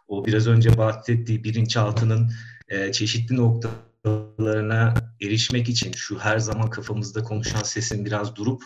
O 0.09 0.27
biraz 0.27 0.47
önce 0.47 0.79
bahsettiği 0.79 1.45
bilinçaltının 1.45 2.31
e, 2.69 2.93
çeşitli 2.93 3.37
noktaları 3.37 3.90
noktalarına 4.04 4.95
erişmek 5.23 5.69
için 5.69 5.92
şu 5.92 6.19
her 6.19 6.38
zaman 6.38 6.71
kafamızda 6.71 7.23
konuşan 7.23 7.62
sesin 7.62 8.04
biraz 8.04 8.37
durup 8.37 8.62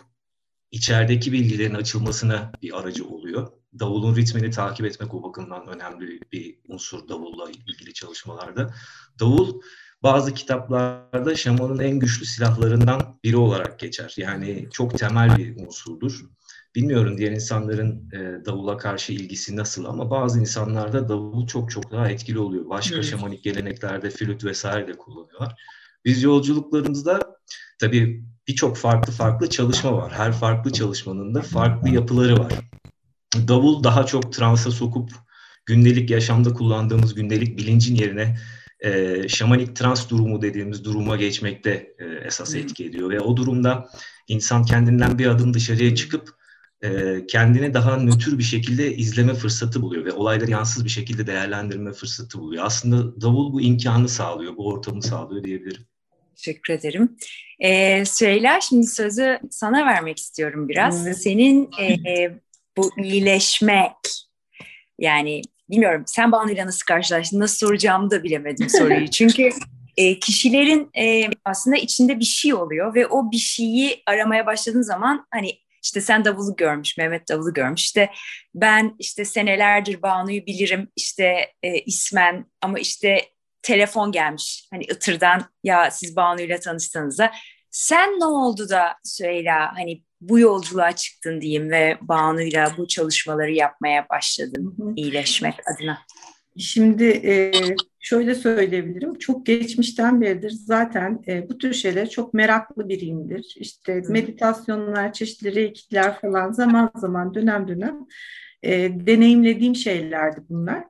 içerideki 0.70 1.32
bilgilerin 1.32 1.74
açılmasına 1.74 2.52
bir 2.62 2.80
aracı 2.80 3.06
oluyor. 3.06 3.48
Davulun 3.78 4.16
ritmini 4.16 4.50
takip 4.50 4.86
etmek 4.86 5.14
o 5.14 5.22
bakımdan 5.22 5.66
önemli 5.66 6.20
bir 6.32 6.58
unsur 6.68 7.08
davulla 7.08 7.50
ilgili 7.50 7.94
çalışmalarda. 7.94 8.74
Davul 9.20 9.60
bazı 10.02 10.34
kitaplarda 10.34 11.36
şamanın 11.36 11.78
en 11.78 11.98
güçlü 11.98 12.26
silahlarından 12.26 13.18
biri 13.24 13.36
olarak 13.36 13.78
geçer. 13.78 14.14
Yani 14.16 14.68
çok 14.72 14.98
temel 14.98 15.36
bir 15.36 15.66
unsurdur. 15.66 16.24
Bilmiyorum 16.75 17.19
diğer 17.19 17.33
insanların 17.33 18.11
e, 18.12 18.45
davula 18.45 18.76
karşı 18.76 19.12
ilgisi 19.12 19.57
nasıl 19.57 19.85
ama 19.85 20.11
bazı 20.11 20.40
insanlarda 20.40 21.09
davul 21.09 21.47
çok 21.47 21.71
çok 21.71 21.93
daha 21.93 22.11
etkili 22.11 22.38
oluyor. 22.38 22.69
Başka 22.69 22.95
evet. 22.95 23.04
şamanik 23.04 23.45
geleneklerde 23.45 24.11
flüt 24.11 24.45
vesaire 24.45 24.88
de 24.88 24.93
kullanıyorlar. 24.93 25.54
Biz 26.04 26.23
yolculuklarımızda 26.23 27.21
tabii 27.78 28.25
birçok 28.49 28.76
farklı 28.76 29.12
farklı 29.12 29.50
çalışma 29.50 29.97
var. 29.97 30.12
Her 30.12 30.33
farklı 30.33 30.73
çalışmanın 30.73 31.35
da 31.35 31.43
farklı 31.43 31.88
yapıları 31.88 32.38
var. 32.38 32.52
Davul 33.49 33.85
daha 33.85 34.07
çok 34.07 34.33
transa 34.33 34.71
sokup 34.71 35.11
gündelik 35.66 36.11
yaşamda 36.11 36.52
kullandığımız 36.52 37.14
gündelik 37.14 37.59
bilincin 37.59 37.95
yerine 37.95 38.37
e, 38.81 39.23
şamanik 39.28 39.76
trans 39.76 40.11
durumu 40.11 40.43
dediğimiz 40.43 40.85
duruma 40.85 41.16
geçmekte 41.16 41.95
e, 41.99 42.04
esas 42.04 42.54
etki 42.54 42.85
ediyor. 42.85 43.11
Ve 43.11 43.21
o 43.21 43.37
durumda 43.37 43.88
insan 44.28 44.64
kendinden 44.64 45.19
bir 45.19 45.26
adım 45.26 45.54
dışarıya 45.54 45.95
çıkıp 45.95 46.43
e, 46.84 47.26
kendini 47.26 47.74
daha 47.74 47.96
nötr 47.96 48.38
bir 48.38 48.42
şekilde 48.42 48.94
izleme 48.94 49.34
fırsatı 49.34 49.82
buluyor 49.82 50.04
ve 50.04 50.12
olayları 50.12 50.50
yansız 50.50 50.84
bir 50.84 50.90
şekilde 50.90 51.26
değerlendirme 51.26 51.92
fırsatı 51.92 52.38
buluyor. 52.38 52.64
Aslında 52.64 53.20
davul 53.20 53.52
bu 53.52 53.60
imkanı 53.60 54.08
sağlıyor, 54.08 54.56
bu 54.56 54.66
ortamı 54.66 55.02
sağlıyor 55.02 55.44
diyebilirim. 55.44 55.86
Teşekkür 56.36 56.74
ederim. 56.74 57.16
Ee, 57.60 58.04
Süheyla 58.04 58.60
şimdi 58.60 58.86
sözü 58.86 59.38
sana 59.50 59.86
vermek 59.86 60.18
istiyorum 60.18 60.68
biraz. 60.68 61.06
Hmm. 61.06 61.14
Senin 61.14 61.70
e, 61.80 62.30
bu 62.76 62.90
iyileşmek 63.02 63.92
yani 64.98 65.42
bilmiyorum 65.70 66.02
sen 66.06 66.32
Banu'yla 66.32 66.66
nasıl 66.66 66.86
karşılaştın, 66.86 67.40
nasıl 67.40 67.66
soracağımı 67.66 68.10
da 68.10 68.22
bilemedim 68.22 68.68
soruyu. 68.70 69.08
Çünkü 69.10 69.50
e, 69.96 70.18
kişilerin 70.18 70.90
e, 70.98 71.30
aslında 71.44 71.76
içinde 71.76 72.20
bir 72.20 72.24
şey 72.24 72.54
oluyor 72.54 72.94
ve 72.94 73.06
o 73.06 73.30
bir 73.30 73.36
şeyi 73.36 74.02
aramaya 74.06 74.46
başladığın 74.46 74.82
zaman 74.82 75.26
hani 75.30 75.63
işte 75.84 76.00
sen 76.00 76.24
davulu 76.24 76.56
görmüş, 76.56 76.98
Mehmet 76.98 77.28
davulu 77.28 77.52
görmüş. 77.52 77.82
İşte 77.82 78.10
ben 78.54 78.96
işte 78.98 79.24
senelerdir 79.24 80.02
Banu'yu 80.02 80.46
bilirim 80.46 80.88
işte 80.96 81.52
e, 81.62 81.78
ismen 81.78 82.46
ama 82.60 82.78
işte 82.78 83.20
telefon 83.62 84.12
gelmiş. 84.12 84.68
Hani 84.72 84.84
Itır'dan 84.84 85.44
ya 85.64 85.90
siz 85.90 86.16
Banu'yla 86.16 86.60
tanıştınız 86.60 87.18
da. 87.18 87.32
Sen 87.70 88.20
ne 88.20 88.24
oldu 88.24 88.68
da 88.68 88.94
Süheyla 89.04 89.72
hani 89.76 90.02
bu 90.20 90.38
yolculuğa 90.38 90.92
çıktın 90.92 91.40
diyeyim 91.40 91.70
ve 91.70 91.98
Banu'yla 92.00 92.72
bu 92.76 92.88
çalışmaları 92.88 93.52
yapmaya 93.52 94.06
başladın 94.10 94.76
iyileşmek 94.96 95.54
adına? 95.74 95.98
Şimdi 96.58 97.04
e, 97.04 97.52
şöyle 98.00 98.34
söyleyebilirim. 98.34 99.14
Çok 99.14 99.46
geçmişten 99.46 100.20
beridir 100.20 100.50
zaten 100.50 101.23
e, 101.28 101.49
bu 101.49 101.58
tür 101.58 101.73
şeyler 101.73 102.11
çok 102.11 102.34
meraklı 102.34 102.88
biriyimdir. 102.88 103.54
İşte 103.58 104.02
meditasyonlar, 104.08 105.12
çeşitli 105.12 105.54
reikler 105.54 106.20
falan 106.20 106.52
zaman 106.52 106.90
zaman 106.96 107.34
dönem 107.34 107.68
dönem 107.68 108.06
e, 108.62 108.73
deneyimlediğim 109.06 109.75
şeylerdi 109.75 110.40
bunlar. 110.49 110.84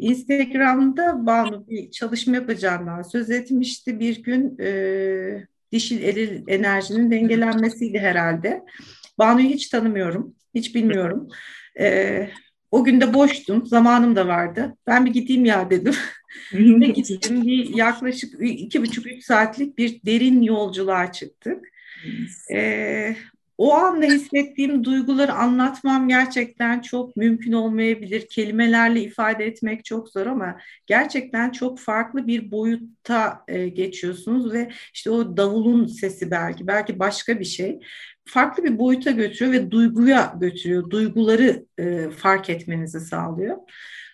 Instagram'da 0.00 1.26
Banu 1.26 1.68
bir 1.68 1.90
çalışma 1.90 2.34
yapacağından 2.34 3.02
söz 3.02 3.30
etmişti. 3.30 4.00
Bir 4.00 4.22
gün 4.22 4.58
e, 4.58 5.46
dişil 5.72 6.02
eril 6.02 6.42
enerjinin 6.48 7.10
dengelenmesiydi 7.10 7.98
herhalde. 7.98 8.62
Banu'yu 9.18 9.48
hiç 9.48 9.68
tanımıyorum, 9.68 10.34
hiç 10.54 10.74
bilmiyorum. 10.74 11.28
E, 11.80 12.28
o 12.72 12.84
gün 12.84 13.00
de 13.00 13.14
boştum, 13.14 13.66
zamanım 13.66 14.16
da 14.16 14.26
vardı. 14.26 14.76
Ben 14.86 15.06
bir 15.06 15.12
gideyim 15.12 15.44
ya 15.44 15.70
dedim. 15.70 15.94
Ve 16.52 16.86
gittim 16.86 17.46
bir 17.46 17.74
yaklaşık 17.74 18.34
iki 18.40 18.82
buçuk 18.82 19.06
üç 19.06 19.24
saatlik 19.24 19.78
bir 19.78 20.00
derin 20.06 20.42
yolculuğa 20.42 21.12
çıktık. 21.12 21.68
Ee, 22.52 23.16
o 23.58 23.74
anda 23.74 24.06
hissettiğim 24.06 24.84
duyguları 24.84 25.32
anlatmam 25.32 26.08
gerçekten 26.08 26.80
çok 26.80 27.16
mümkün 27.16 27.52
olmayabilir. 27.52 28.26
Kelimelerle 28.28 29.00
ifade 29.00 29.46
etmek 29.46 29.84
çok 29.84 30.08
zor 30.08 30.26
ama 30.26 30.58
gerçekten 30.86 31.50
çok 31.50 31.78
farklı 31.78 32.26
bir 32.26 32.50
boyutta 32.50 33.44
e, 33.48 33.68
geçiyorsunuz 33.68 34.52
ve 34.52 34.70
işte 34.94 35.10
o 35.10 35.36
davulun 35.36 35.86
sesi 35.86 36.30
belki, 36.30 36.66
belki 36.66 36.98
başka 36.98 37.40
bir 37.40 37.44
şey 37.44 37.80
farklı 38.24 38.64
bir 38.64 38.78
boyuta 38.78 39.10
götürüyor 39.10 39.52
ve 39.52 39.70
duyguya 39.70 40.34
götürüyor. 40.40 40.90
Duyguları 40.90 41.66
e, 41.78 42.10
fark 42.10 42.50
etmenizi 42.50 43.00
sağlıyor. 43.00 43.56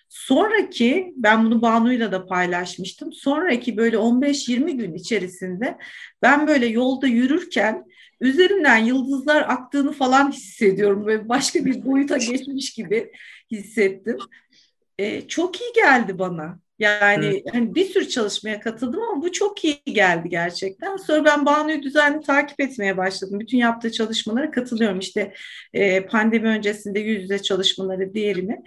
Sonraki 0.09 1.15
ben 1.17 1.45
bunu 1.45 1.63
Banu'yla 1.63 2.13
da 2.13 2.27
paylaşmıştım. 2.27 3.13
Sonraki 3.13 3.77
böyle 3.77 3.97
15-20 3.97 4.71
gün 4.71 4.95
içerisinde 4.95 5.79
ben 6.23 6.47
böyle 6.47 6.67
yolda 6.67 7.07
yürürken 7.07 7.85
üzerinden 8.21 8.79
yıldızlar 8.79 9.43
aktığını 9.43 9.93
falan 9.93 10.33
hissediyorum. 10.33 11.07
Böyle 11.07 11.29
başka 11.29 11.65
bir 11.65 11.85
boyuta 11.85 12.17
geçmiş 12.19 12.73
gibi 12.73 13.13
hissettim. 13.51 14.19
Ee, 14.99 15.29
çok 15.29 15.61
iyi 15.61 15.73
geldi 15.75 16.19
bana. 16.19 16.61
Yani 16.79 17.43
hani 17.53 17.75
bir 17.75 17.85
sürü 17.85 18.09
çalışmaya 18.09 18.61
katıldım 18.61 19.03
ama 19.03 19.23
bu 19.23 19.33
çok 19.33 19.65
iyi 19.65 19.83
geldi 19.87 20.29
gerçekten. 20.29 20.97
Sonra 20.97 21.25
ben 21.25 21.47
Banu'yu 21.47 21.83
düzenli 21.83 22.21
takip 22.21 22.61
etmeye 22.61 22.97
başladım. 22.97 23.41
Bütün 23.41 23.59
yaptığı 23.59 23.93
çalışmalara 23.93 24.51
katılıyorum. 24.51 24.99
İşte 24.99 25.35
e, 25.75 26.07
pandemi 26.07 26.49
öncesinde 26.49 27.01
yüz 27.01 27.23
yüze 27.23 27.43
çalışmaları 27.43 28.15
diğerini. 28.15 28.59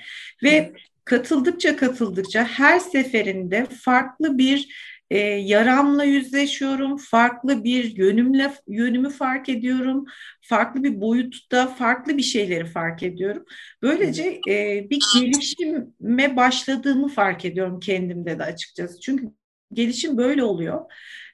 Ve 0.43 0.73
katıldıkça 1.05 1.75
katıldıkça 1.75 2.43
her 2.43 2.79
seferinde 2.79 3.65
farklı 3.65 4.37
bir 4.37 4.90
e, 5.11 5.17
yaramla 5.19 6.03
yüzleşiyorum, 6.03 6.97
farklı 6.97 7.63
bir 7.63 7.97
yönümle 7.97 8.53
yönümü 8.67 9.09
fark 9.09 9.49
ediyorum, 9.49 10.05
farklı 10.41 10.83
bir 10.83 11.01
boyutta 11.01 11.67
farklı 11.67 12.17
bir 12.17 12.23
şeyleri 12.23 12.65
fark 12.65 13.03
ediyorum. 13.03 13.45
Böylece 13.81 14.39
e, 14.49 14.87
bir 14.89 15.01
gelişime 15.15 16.35
başladığımı 16.35 17.07
fark 17.07 17.45
ediyorum 17.45 17.79
kendimde 17.79 18.39
de 18.39 18.43
açıkçası. 18.43 18.99
Çünkü 18.99 19.25
gelişim 19.73 20.17
böyle 20.17 20.43
oluyor. 20.43 20.81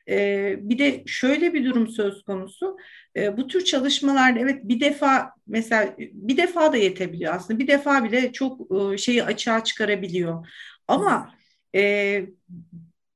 E, 0.09 0.55
bir 0.59 0.79
de 0.79 1.03
şöyle 1.05 1.53
bir 1.53 1.65
durum 1.65 1.87
söz 1.87 2.23
konusu. 2.23 2.77
E, 3.15 3.37
bu 3.37 3.47
tür 3.47 3.63
çalışmalarda 3.63 4.39
evet 4.39 4.59
bir 4.63 4.79
defa 4.79 5.31
mesela 5.47 5.95
bir 5.97 6.37
defa 6.37 6.73
da 6.73 6.77
yetebiliyor 6.77 7.35
aslında. 7.35 7.59
Bir 7.59 7.67
defa 7.67 8.03
bile 8.03 8.31
çok 8.31 8.61
e, 8.93 8.97
şeyi 8.97 9.23
açığa 9.23 9.63
çıkarabiliyor. 9.63 10.47
Ama 10.87 11.33
e, 11.75 12.25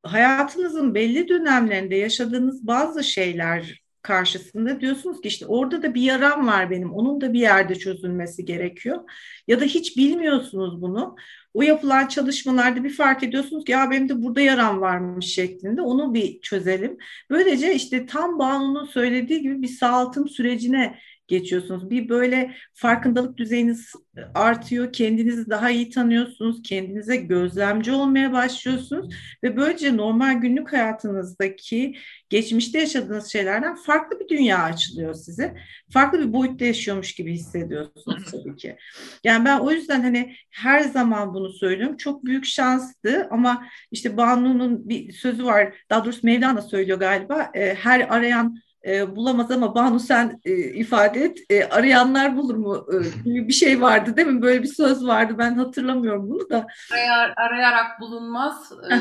hayatınızın 0.03 0.95
belli 0.95 1.27
dönemlerinde 1.27 1.95
yaşadığınız 1.95 2.67
bazı 2.67 3.03
şeyler 3.03 3.81
karşısında 4.01 4.81
diyorsunuz 4.81 5.21
ki 5.21 5.27
işte 5.27 5.45
orada 5.45 5.83
da 5.83 5.93
bir 5.93 6.01
yaram 6.01 6.47
var 6.47 6.69
benim. 6.69 6.93
Onun 6.93 7.21
da 7.21 7.33
bir 7.33 7.39
yerde 7.39 7.75
çözülmesi 7.75 8.45
gerekiyor. 8.45 8.99
Ya 9.47 9.59
da 9.59 9.65
hiç 9.65 9.97
bilmiyorsunuz 9.97 10.81
bunu. 10.81 11.15
O 11.53 11.61
yapılan 11.61 12.07
çalışmalarda 12.07 12.83
bir 12.83 12.93
fark 12.93 13.23
ediyorsunuz 13.23 13.63
ki 13.65 13.71
ya 13.71 13.91
benim 13.91 14.09
de 14.09 14.23
burada 14.23 14.41
yaram 14.41 14.81
varmış 14.81 15.25
şeklinde. 15.25 15.81
Onu 15.81 16.13
bir 16.13 16.41
çözelim. 16.41 16.97
Böylece 17.29 17.75
işte 17.75 18.05
tam 18.05 18.39
Banu'nun 18.39 18.85
söylediği 18.85 19.41
gibi 19.41 19.61
bir 19.61 19.67
sağaltım 19.67 20.29
sürecine 20.29 20.99
geçiyorsunuz. 21.31 21.89
Bir 21.89 22.09
böyle 22.09 22.55
farkındalık 22.73 23.37
düzeyiniz 23.37 23.93
artıyor, 24.33 24.93
kendinizi 24.93 25.49
daha 25.49 25.69
iyi 25.69 25.89
tanıyorsunuz, 25.89 26.61
kendinize 26.63 27.15
gözlemci 27.15 27.91
olmaya 27.91 28.33
başlıyorsunuz 28.33 29.15
ve 29.43 29.57
böylece 29.57 29.97
normal 29.97 30.33
günlük 30.33 30.73
hayatınızdaki 30.73 31.95
geçmişte 32.29 32.79
yaşadığınız 32.79 33.31
şeylerden 33.31 33.75
farklı 33.75 34.19
bir 34.19 34.27
dünya 34.27 34.63
açılıyor 34.63 35.13
size. 35.13 35.55
Farklı 35.93 36.19
bir 36.19 36.33
boyutta 36.33 36.65
yaşıyormuş 36.65 37.15
gibi 37.15 37.33
hissediyorsunuz 37.33 38.31
tabii 38.31 38.55
ki. 38.55 38.77
Yani 39.23 39.45
ben 39.45 39.59
o 39.59 39.71
yüzden 39.71 40.01
hani 40.01 40.35
her 40.49 40.81
zaman 40.81 41.33
bunu 41.33 41.49
söylüyorum. 41.49 41.97
Çok 41.97 42.25
büyük 42.25 42.45
şanstı 42.45 43.27
ama 43.31 43.65
işte 43.91 44.17
Banu'nun 44.17 44.89
bir 44.89 45.11
sözü 45.11 45.45
var. 45.45 45.73
Daha 45.89 46.05
doğrusu 46.05 46.19
Mevlana 46.23 46.61
söylüyor 46.61 46.99
galiba. 46.99 47.51
Her 47.53 47.99
arayan 47.99 48.57
e, 48.85 49.15
bulamaz 49.15 49.51
ama 49.51 49.75
Banu 49.75 49.99
sen 49.99 50.39
e, 50.45 50.51
ifade 50.57 51.19
et. 51.23 51.37
E, 51.49 51.63
arayanlar 51.63 52.37
bulur 52.37 52.55
mu? 52.55 52.85
E, 52.93 52.97
bir 53.47 53.53
şey 53.53 53.81
vardı 53.81 54.17
değil 54.17 54.27
mi? 54.27 54.41
Böyle 54.41 54.63
bir 54.63 54.67
söz 54.67 55.07
vardı. 55.07 55.35
Ben 55.37 55.55
hatırlamıyorum 55.55 56.29
bunu 56.29 56.49
da. 56.49 56.67
Arayar, 56.93 57.33
arayarak 57.37 58.01
bulunmaz. 58.01 58.71
E, 58.91 58.95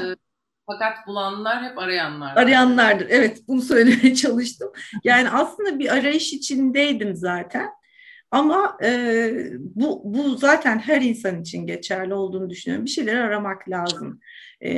fakat 0.67 1.07
bulanlar 1.07 1.63
hep 1.63 1.79
arayanlar. 1.79 2.37
Arayanlardır. 2.37 3.07
Evet 3.11 3.39
bunu 3.49 3.63
söylemeye 3.63 4.15
çalıştım. 4.15 4.73
Yani 5.05 5.31
aslında 5.31 5.79
bir 5.79 5.93
arayış 5.95 6.33
içindeydim 6.33 7.17
zaten. 7.17 7.69
Ama 8.31 8.77
e, 8.85 9.33
bu, 9.59 10.03
bu 10.05 10.37
zaten 10.37 10.79
her 10.79 11.01
insan 11.03 11.41
için 11.41 11.67
geçerli 11.67 12.15
olduğunu 12.15 12.51
düşünüyorum. 12.51 12.87
Bir 12.87 12.91
şeyler 12.91 13.15
aramak 13.15 13.69
lazım 13.69 14.21
e, 14.65 14.71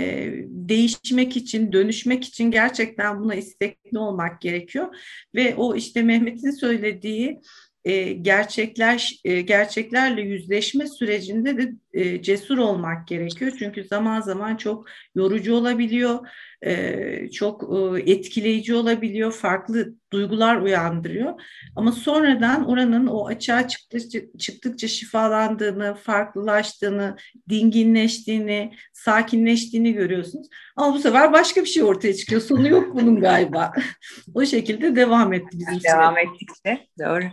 değişmek 0.47 1.37
için, 1.37 1.73
dönüşmek 1.73 2.25
için 2.25 2.51
gerçekten 2.51 3.21
buna 3.21 3.35
istekli 3.35 3.99
olmak 3.99 4.41
gerekiyor. 4.41 4.97
Ve 5.35 5.55
o 5.57 5.77
işte 5.77 6.03
Mehmet'in 6.03 6.51
söylediği 6.51 7.41
e, 7.85 8.13
gerçekler 8.13 9.21
e, 9.25 9.41
gerçeklerle 9.41 10.23
yüzleşme 10.23 10.87
sürecinde 10.87 11.59
de 11.59 11.73
e, 11.93 12.23
cesur 12.23 12.59
olmak 12.59 13.09
gerekiyor. 13.09 13.53
Çünkü 13.59 13.85
zaman 13.85 14.21
zaman 14.21 14.57
çok 14.57 14.87
yorucu 15.15 15.55
olabiliyor, 15.55 16.29
e, 16.63 17.31
çok 17.31 17.63
e, 17.63 18.13
etkileyici 18.13 18.75
olabiliyor, 18.75 19.33
farklı 19.33 19.95
duygular 20.13 20.57
uyandırıyor. 20.57 21.41
Ama 21.77 21.93
sonradan 21.93 22.69
oranın 22.69 23.07
o 23.07 23.27
açığa 23.27 23.69
çıktıkça, 23.69 24.19
çıktıkça 24.39 24.89
şifalandığını, 24.89 25.95
farklılaştığını, 25.95 27.17
dinginleştiğini, 27.49 28.73
sakinleştiğini 28.93 29.93
görüyorsunuz. 29.93 30.47
Ama 30.77 30.95
bu 30.95 30.99
sefer 30.99 31.33
başka 31.33 31.61
bir 31.61 31.69
şey 31.69 31.83
ortaya 31.83 32.15
çıkıyor. 32.15 32.41
Sonu 32.41 32.69
yok 32.69 32.95
bunun 32.95 33.21
galiba. 33.21 33.73
o 34.35 34.45
şekilde 34.45 34.97
devam 34.97 35.33
etti 35.33 35.59
bizim 35.59 35.83
Devam 35.85 36.19
ettikçe, 36.19 36.87
doğru. 36.99 37.25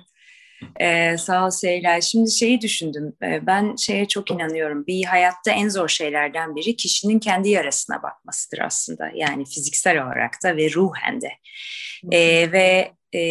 Ee, 0.81 1.17
sağ 1.17 1.45
ol 1.45 1.49
Seyla. 1.49 2.01
Şimdi 2.01 2.31
şeyi 2.31 2.61
düşündüm. 2.61 3.13
Ee, 3.23 3.47
ben 3.47 3.75
şeye 3.75 4.07
çok 4.07 4.31
inanıyorum. 4.31 4.87
Bir 4.87 5.03
hayatta 5.03 5.51
en 5.51 5.69
zor 5.69 5.87
şeylerden 5.87 6.55
biri 6.55 6.75
kişinin 6.75 7.19
kendi 7.19 7.49
yarasına 7.49 8.03
bakmasıdır 8.03 8.59
aslında. 8.59 9.11
Yani 9.15 9.45
fiziksel 9.45 10.03
olarak 10.03 10.43
da 10.43 10.57
ve 10.57 10.73
ruhen 10.73 11.21
de. 11.21 11.31
Ee, 12.11 12.51
ve 12.51 12.91
e, 13.15 13.21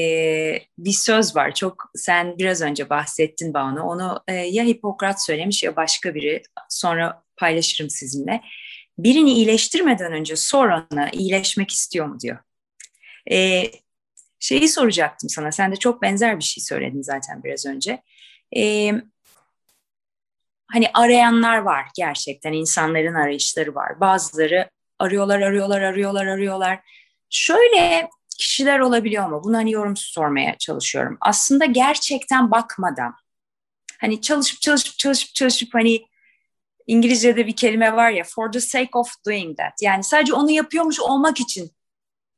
bir 0.78 0.92
söz 0.92 1.36
var. 1.36 1.54
Çok 1.54 1.90
sen 1.94 2.38
biraz 2.38 2.62
önce 2.62 2.90
bahsettin 2.90 3.54
bana. 3.54 3.86
Onu 3.86 4.20
e, 4.28 4.32
ya 4.32 4.64
Hipokrat 4.64 5.24
söylemiş 5.24 5.62
ya 5.62 5.76
başka 5.76 6.14
biri. 6.14 6.42
Sonra 6.68 7.22
paylaşırım 7.36 7.90
sizinle. 7.90 8.40
Birini 8.98 9.32
iyileştirmeden 9.32 10.12
önce 10.12 10.36
sonra 10.36 10.86
iyileşmek 11.12 11.70
istiyor 11.70 12.06
mu 12.06 12.20
diyor. 12.20 12.38
E, 13.30 13.70
Şeyi 14.40 14.68
soracaktım 14.68 15.30
sana. 15.30 15.52
Sen 15.52 15.72
de 15.72 15.76
çok 15.76 16.02
benzer 16.02 16.38
bir 16.38 16.44
şey 16.44 16.64
söyledin 16.64 17.02
zaten 17.02 17.44
biraz 17.44 17.66
önce. 17.66 18.02
Ee, 18.56 18.92
hani 20.72 20.90
arayanlar 20.94 21.58
var 21.58 21.86
gerçekten. 21.96 22.52
insanların 22.52 23.14
arayışları 23.14 23.74
var. 23.74 24.00
Bazıları 24.00 24.70
arıyorlar, 24.98 25.40
arıyorlar, 25.40 25.80
arıyorlar, 25.80 26.26
arıyorlar. 26.26 26.80
Şöyle 27.30 28.08
kişiler 28.38 28.78
olabiliyor 28.78 29.28
mu? 29.28 29.40
Bunu 29.44 29.56
hani 29.56 29.72
yorum 29.72 29.96
sormaya 29.96 30.58
çalışıyorum. 30.58 31.18
Aslında 31.20 31.64
gerçekten 31.64 32.50
bakmadan 32.50 33.14
hani 34.00 34.20
çalışıp 34.20 34.60
çalışıp 34.60 34.98
çalışıp 34.98 35.34
çalışıp 35.34 35.74
hani 35.74 36.06
İngilizce'de 36.86 37.46
bir 37.46 37.56
kelime 37.56 37.96
var 37.96 38.10
ya 38.10 38.24
for 38.24 38.52
the 38.52 38.60
sake 38.60 38.90
of 38.92 39.08
doing 39.26 39.58
that. 39.58 39.72
Yani 39.82 40.04
sadece 40.04 40.34
onu 40.34 40.50
yapıyormuş 40.50 41.00
olmak 41.00 41.40
için 41.40 41.70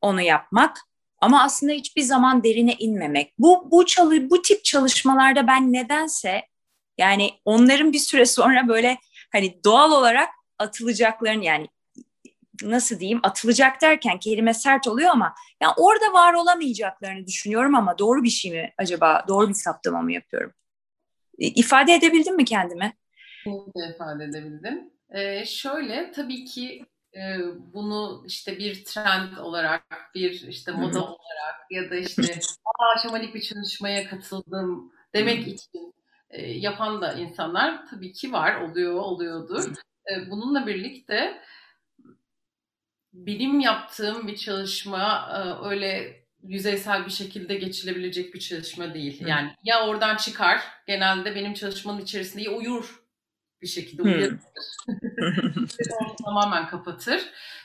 onu 0.01 0.21
yapmak 0.21 0.77
ama 1.21 1.43
aslında 1.43 1.73
hiçbir 1.73 2.03
zaman 2.03 2.45
derine 2.45 2.75
inmemek. 2.79 3.35
Bu 3.39 3.71
bu 3.71 3.87
çalı 3.87 4.31
bu 4.31 4.43
tip 4.43 4.65
çalışmalarda 4.65 5.47
ben 5.47 5.73
nedense 5.73 6.43
yani 6.99 7.31
onların 7.45 7.93
bir 7.93 7.99
süre 7.99 8.27
sonra 8.27 8.69
böyle 8.69 8.99
hani 9.33 9.65
doğal 9.65 9.93
olarak 9.93 10.29
atılacaklarını 10.59 11.45
yani 11.45 11.69
nasıl 12.63 13.01
diyeyim 13.01 13.21
atılacak 13.23 13.83
derken 13.83 14.19
kelime 14.19 14.55
sert 14.55 14.89
oluyor 14.89 15.11
ama 15.11 15.35
yani 15.63 15.73
orada 15.77 16.13
var 16.13 16.35
olamayacaklarını 16.35 17.27
düşünüyorum 17.27 17.75
ama 17.75 17.99
doğru 17.99 18.23
bir 18.23 18.31
şey 18.31 18.51
mi 18.53 18.73
acaba 18.79 19.25
doğru 19.29 19.49
bir 19.49 19.55
saptama 19.55 20.03
mı 20.03 20.13
yapıyorum? 20.13 20.53
İfade 21.39 21.95
edebildim 21.95 22.37
mi 22.37 22.45
kendime? 22.45 22.93
Kesinlikle 23.45 23.95
ifade 23.95 24.25
edebildim. 24.25 24.91
Ee, 25.11 25.45
şöyle 25.45 26.13
tabii 26.13 26.45
ki 26.45 26.85
e, 26.85 26.90
bunu 27.59 28.25
işte 28.27 28.59
bir 28.59 28.85
trend 28.85 29.37
olarak, 29.37 29.85
bir 30.15 30.31
işte 30.31 30.73
moda 30.73 30.99
Hı-hı. 30.99 31.05
olarak 31.05 31.71
ya 31.71 31.91
da 31.91 31.97
işte 31.97 32.41
aa 32.65 32.99
şamanik 33.03 33.35
bir 33.35 33.43
çalışmaya 33.43 34.09
katıldım 34.09 34.93
demek 35.15 35.47
Hı-hı. 35.47 35.51
için 35.51 35.95
yapan 36.61 37.01
da 37.01 37.13
insanlar 37.13 37.87
tabii 37.87 38.13
ki 38.13 38.33
var, 38.33 38.61
oluyor, 38.61 38.95
oluyordur. 38.95 39.73
Bununla 40.31 40.67
birlikte 40.67 41.43
bilim 43.13 43.61
yaptığım 43.61 44.27
bir 44.27 44.37
çalışma 44.37 45.33
öyle 45.65 46.21
yüzeysel 46.43 47.07
bir 47.07 47.11
şekilde 47.11 47.55
geçilebilecek 47.55 48.35
bir 48.35 48.41
çalışma 48.41 48.95
değil. 48.95 49.27
Yani 49.27 49.55
ya 49.65 49.87
oradan 49.87 50.17
çıkar, 50.17 50.63
genelde 50.87 51.35
benim 51.35 51.55
çalışmanın 51.55 52.01
içerisinde 52.01 52.43
ya 52.43 52.51
uyur 52.51 53.00
bir 53.63 53.67
şekilde 53.67 54.03
uyur. 54.03 54.39
tamamen 56.25 56.69
kapatır. 56.69 57.21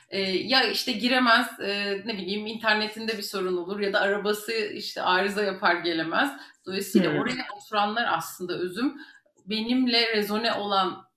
Ee, 0.09 0.21
ya 0.21 0.63
işte 0.63 0.91
giremez, 0.91 1.59
e, 1.59 2.01
ne 2.05 2.17
bileyim 2.17 2.47
internetinde 2.47 3.17
bir 3.17 3.23
sorun 3.23 3.57
olur 3.57 3.79
ya 3.79 3.93
da 3.93 4.01
arabası 4.01 4.51
işte 4.53 5.01
arıza 5.01 5.43
yapar 5.43 5.75
gelemez. 5.75 6.31
Dolayısıyla 6.65 7.11
hmm. 7.11 7.19
oraya 7.19 7.47
oturanlar 7.57 8.07
aslında 8.11 8.53
özüm 8.53 8.97
benimle 9.45 10.15
rezone 10.15 10.53
olan 10.53 11.07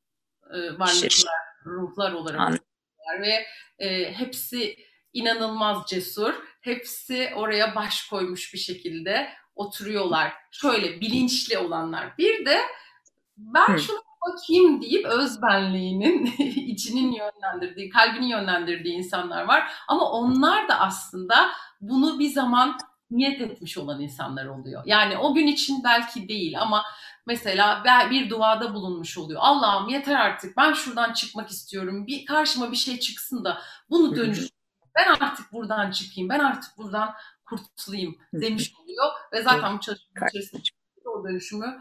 e, 0.50 0.56
varlıklar, 0.56 1.08
şey. 1.08 1.30
ruhlar 1.66 2.12
olarak 2.12 2.40
Anladım. 2.40 2.64
ve 3.20 3.46
e, 3.78 4.12
hepsi 4.12 4.76
inanılmaz 5.12 5.86
cesur. 5.88 6.34
Hepsi 6.60 7.32
oraya 7.36 7.74
baş 7.74 8.08
koymuş 8.08 8.54
bir 8.54 8.58
şekilde 8.58 9.28
oturuyorlar. 9.54 10.32
Şöyle 10.50 11.00
bilinçli 11.00 11.58
olanlar. 11.58 12.18
Bir 12.18 12.46
de 12.46 12.58
ben 13.36 13.74
Hı. 13.74 13.78
şunu 13.78 14.07
bakayım 14.32 14.82
deyip 14.82 15.06
özbenliğinin 15.06 16.24
içinin 16.56 17.12
yönlendirdiği, 17.12 17.88
kalbini 17.88 18.30
yönlendirdiği 18.30 18.94
insanlar 18.94 19.44
var. 19.44 19.72
Ama 19.88 20.10
onlar 20.10 20.68
da 20.68 20.80
aslında 20.80 21.50
bunu 21.80 22.18
bir 22.18 22.30
zaman 22.30 22.78
niyet 23.10 23.40
etmiş 23.40 23.78
olan 23.78 24.00
insanlar 24.00 24.46
oluyor. 24.46 24.82
Yani 24.86 25.18
o 25.18 25.34
gün 25.34 25.46
için 25.46 25.84
belki 25.84 26.28
değil 26.28 26.60
ama 26.60 26.84
mesela 27.26 27.84
bir 28.10 28.30
duada 28.30 28.74
bulunmuş 28.74 29.18
oluyor. 29.18 29.40
Allah'ım 29.42 29.88
yeter 29.88 30.14
artık 30.14 30.56
ben 30.56 30.72
şuradan 30.72 31.12
çıkmak 31.12 31.50
istiyorum. 31.50 32.06
Bir 32.06 32.26
karşıma 32.26 32.72
bir 32.72 32.76
şey 32.76 32.98
çıksın 32.98 33.44
da 33.44 33.58
bunu 33.90 34.16
dönüş. 34.16 34.48
Ben 34.94 35.14
artık 35.20 35.52
buradan 35.52 35.90
çıkayım. 35.90 36.28
Ben 36.28 36.38
artık 36.38 36.78
buradan 36.78 37.14
kurtulayım 37.44 38.18
demiş 38.32 38.72
oluyor 38.82 39.06
ve 39.32 39.42
zaten 39.42 39.76
bu 39.76 39.80
çalışma 39.80 40.26
içerisinde 40.28 40.62
o 41.04 41.24
dönüşümü 41.24 41.80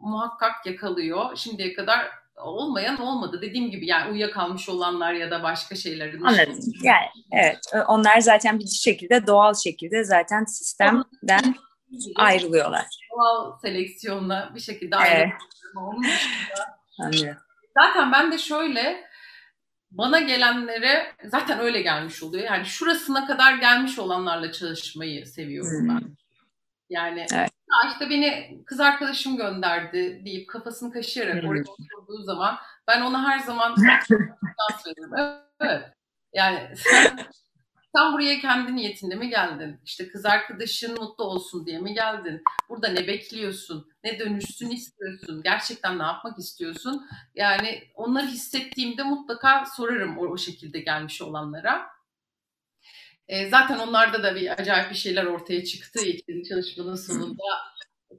muhakkak 0.00 0.66
yakalıyor. 0.66 1.36
Şimdiye 1.36 1.74
kadar 1.74 2.10
olmayan 2.36 3.00
olmadı. 3.00 3.42
Dediğim 3.42 3.70
gibi 3.70 3.86
yani 3.86 4.12
uyuyakalmış 4.12 4.68
olanlar 4.68 5.12
ya 5.12 5.30
da 5.30 5.42
başka 5.42 5.74
şeylerin. 5.74 6.22
Anladım. 6.22 6.58
Yani 6.82 7.06
evet 7.32 7.58
onlar 7.88 8.20
zaten 8.20 8.58
bir 8.58 8.66
şekilde 8.66 9.26
doğal 9.26 9.54
şekilde 9.54 10.04
zaten 10.04 10.44
sistemden 10.44 11.54
ayrılıyorlar. 12.16 12.86
Doğal 13.16 13.58
seleksiyonla 13.58 14.52
bir 14.54 14.60
şekilde 14.60 14.96
ayrılıyorlar. 14.96 15.38
Evet. 17.02 17.36
Zaten 17.78 18.12
ben 18.12 18.32
de 18.32 18.38
şöyle 18.38 19.04
bana 19.90 20.20
gelenlere 20.20 21.12
zaten 21.24 21.60
öyle 21.60 21.82
gelmiş 21.82 22.22
oluyor. 22.22 22.44
Yani 22.44 22.64
şurasına 22.64 23.26
kadar 23.26 23.54
gelmiş 23.54 23.98
olanlarla 23.98 24.52
çalışmayı 24.52 25.26
seviyorum 25.26 25.88
ben. 25.88 26.00
Hmm. 26.00 26.14
Yani 26.90 27.26
evet. 27.34 27.50
İşte 27.92 28.10
beni 28.10 28.58
kız 28.66 28.80
arkadaşım 28.80 29.36
gönderdi 29.36 30.22
deyip 30.24 30.48
kafasını 30.48 30.92
kaşıyarak 30.92 31.42
hmm. 31.42 31.48
oraya 31.48 31.62
oturduğu 31.62 32.22
zaman 32.22 32.56
ben 32.88 33.00
ona 33.00 33.28
her 33.28 33.38
zaman 33.38 33.74
şans 33.76 34.86
veririm. 34.86 35.40
Evet. 35.60 35.82
Yani 36.34 36.72
sen, 36.76 37.18
sen 37.96 38.12
buraya 38.12 38.40
kendi 38.40 38.76
niyetinde 38.76 39.14
mi 39.14 39.28
geldin? 39.28 39.80
İşte 39.84 40.08
kız 40.08 40.26
arkadaşın 40.26 41.00
mutlu 41.00 41.24
olsun 41.24 41.66
diye 41.66 41.78
mi 41.78 41.94
geldin? 41.94 42.42
Burada 42.68 42.88
ne 42.88 43.06
bekliyorsun? 43.06 43.88
Ne 44.04 44.18
dönüşsün 44.18 44.70
istiyorsun? 44.70 45.42
Gerçekten 45.42 45.98
ne 45.98 46.02
yapmak 46.02 46.38
istiyorsun? 46.38 47.06
Yani 47.34 47.82
onları 47.94 48.26
hissettiğimde 48.26 49.02
mutlaka 49.02 49.64
sorarım 49.76 50.18
o, 50.18 50.26
o 50.26 50.38
şekilde 50.38 50.80
gelmiş 50.80 51.22
olanlara. 51.22 51.93
E, 53.28 53.48
zaten 53.48 53.78
onlarda 53.78 54.22
da 54.22 54.34
bir 54.34 54.60
acayip 54.60 54.90
bir 54.90 54.96
şeyler 54.96 55.24
ortaya 55.24 55.64
çıktığı 55.64 56.06
için 56.06 56.42
çalışmanın 56.42 56.94
sonunda 56.94 57.42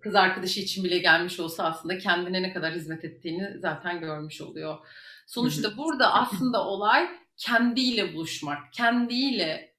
kız 0.01 0.15
arkadaşı 0.15 0.59
için 0.59 0.83
bile 0.83 0.97
gelmiş 0.97 1.39
olsa 1.39 1.63
aslında 1.63 1.97
kendine 1.97 2.41
ne 2.41 2.53
kadar 2.53 2.73
hizmet 2.73 3.05
ettiğini 3.05 3.59
zaten 3.59 3.99
görmüş 3.99 4.41
oluyor. 4.41 4.77
Sonuçta 5.27 5.77
burada 5.77 6.13
aslında 6.13 6.67
olay 6.67 7.09
kendiyle 7.37 8.13
buluşmak, 8.13 8.73
kendiyle, 8.73 9.75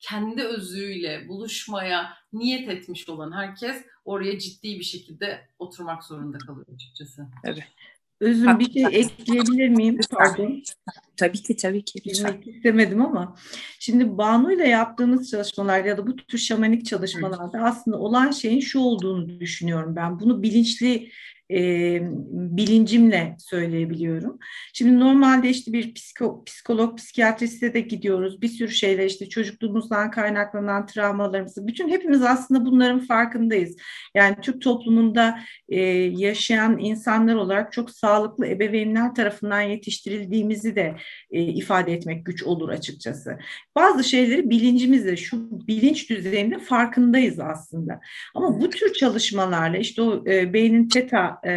kendi 0.00 0.42
özüyle 0.42 1.28
buluşmaya 1.28 2.16
niyet 2.32 2.68
etmiş 2.68 3.08
olan 3.08 3.32
herkes 3.32 3.86
oraya 4.04 4.38
ciddi 4.38 4.78
bir 4.78 4.84
şekilde 4.84 5.48
oturmak 5.58 6.04
zorunda 6.04 6.38
kalıyor 6.38 6.66
açıkçası. 6.74 7.26
Evet. 7.44 7.64
Özüm 8.20 8.58
bir 8.58 8.72
şey 8.72 8.84
ekleyebilir 8.84 9.68
miyim? 9.68 9.98
Pardon. 10.10 10.62
Tabii 11.16 11.42
ki 11.42 11.56
tabii 11.56 11.84
ki. 11.84 12.00
Bilmek 12.04 12.46
istemedim 12.46 13.02
ama 13.02 13.36
şimdi 13.78 14.18
Banu 14.18 14.52
ile 14.52 14.68
yaptığımız 14.68 15.30
çalışmalar 15.30 15.84
ya 15.84 15.98
da 15.98 16.06
bu 16.06 16.16
tür 16.16 16.38
şamanik 16.38 16.86
çalışmalarda 16.86 17.58
aslında 17.58 17.98
olan 17.98 18.30
şeyin 18.30 18.60
şu 18.60 18.78
olduğunu 18.78 19.40
düşünüyorum 19.40 19.96
ben. 19.96 20.20
Bunu 20.20 20.42
bilinçli 20.42 21.10
e, 21.50 22.00
bilincimle 22.30 23.36
söyleyebiliyorum. 23.38 24.38
Şimdi 24.72 25.00
normalde 25.00 25.48
işte 25.48 25.72
bir 25.72 25.94
psiko, 25.94 26.44
psikolog, 26.44 26.98
psikiyatriste 26.98 27.74
de 27.74 27.80
gidiyoruz. 27.80 28.42
Bir 28.42 28.48
sürü 28.48 28.70
şeyler 28.70 29.06
işte 29.06 29.28
çocukluğumuzdan 29.28 30.10
kaynaklanan 30.10 30.86
travmalarımızı. 30.86 31.66
Bütün 31.66 31.88
hepimiz 31.88 32.22
aslında 32.22 32.64
bunların 32.64 33.00
farkındayız. 33.00 33.76
Yani 34.14 34.36
Türk 34.42 34.62
toplumunda 34.62 35.38
e, 35.68 35.80
yaşayan 36.16 36.78
insanlar 36.78 37.34
olarak 37.34 37.72
çok 37.72 37.90
sağlıklı 37.90 38.46
ebeveynler 38.46 39.14
tarafından 39.14 39.60
yetiştirildiğimizi 39.60 40.76
de 40.76 40.96
e, 41.30 41.42
ifade 41.42 41.92
etmek 41.92 42.26
güç 42.26 42.42
olur 42.42 42.68
açıkçası. 42.68 43.38
Bazı 43.74 44.04
şeyleri 44.04 44.50
bilincimizle, 44.50 45.16
şu 45.16 45.66
bilinç 45.66 46.10
düzeyinde 46.10 46.58
farkındayız 46.58 47.40
aslında. 47.40 48.00
Ama 48.34 48.60
bu 48.60 48.70
tür 48.70 48.92
çalışmalarla 48.92 49.76
işte 49.76 50.02
o 50.02 50.24
e, 50.26 50.52
beynin 50.52 50.88
teta 50.88 51.35
e, 51.44 51.52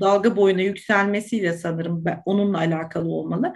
dalga 0.00 0.36
boyuna 0.36 0.60
yükselmesiyle 0.60 1.52
sanırım 1.52 2.04
onunla 2.24 2.58
alakalı 2.58 3.08
olmalı. 3.08 3.54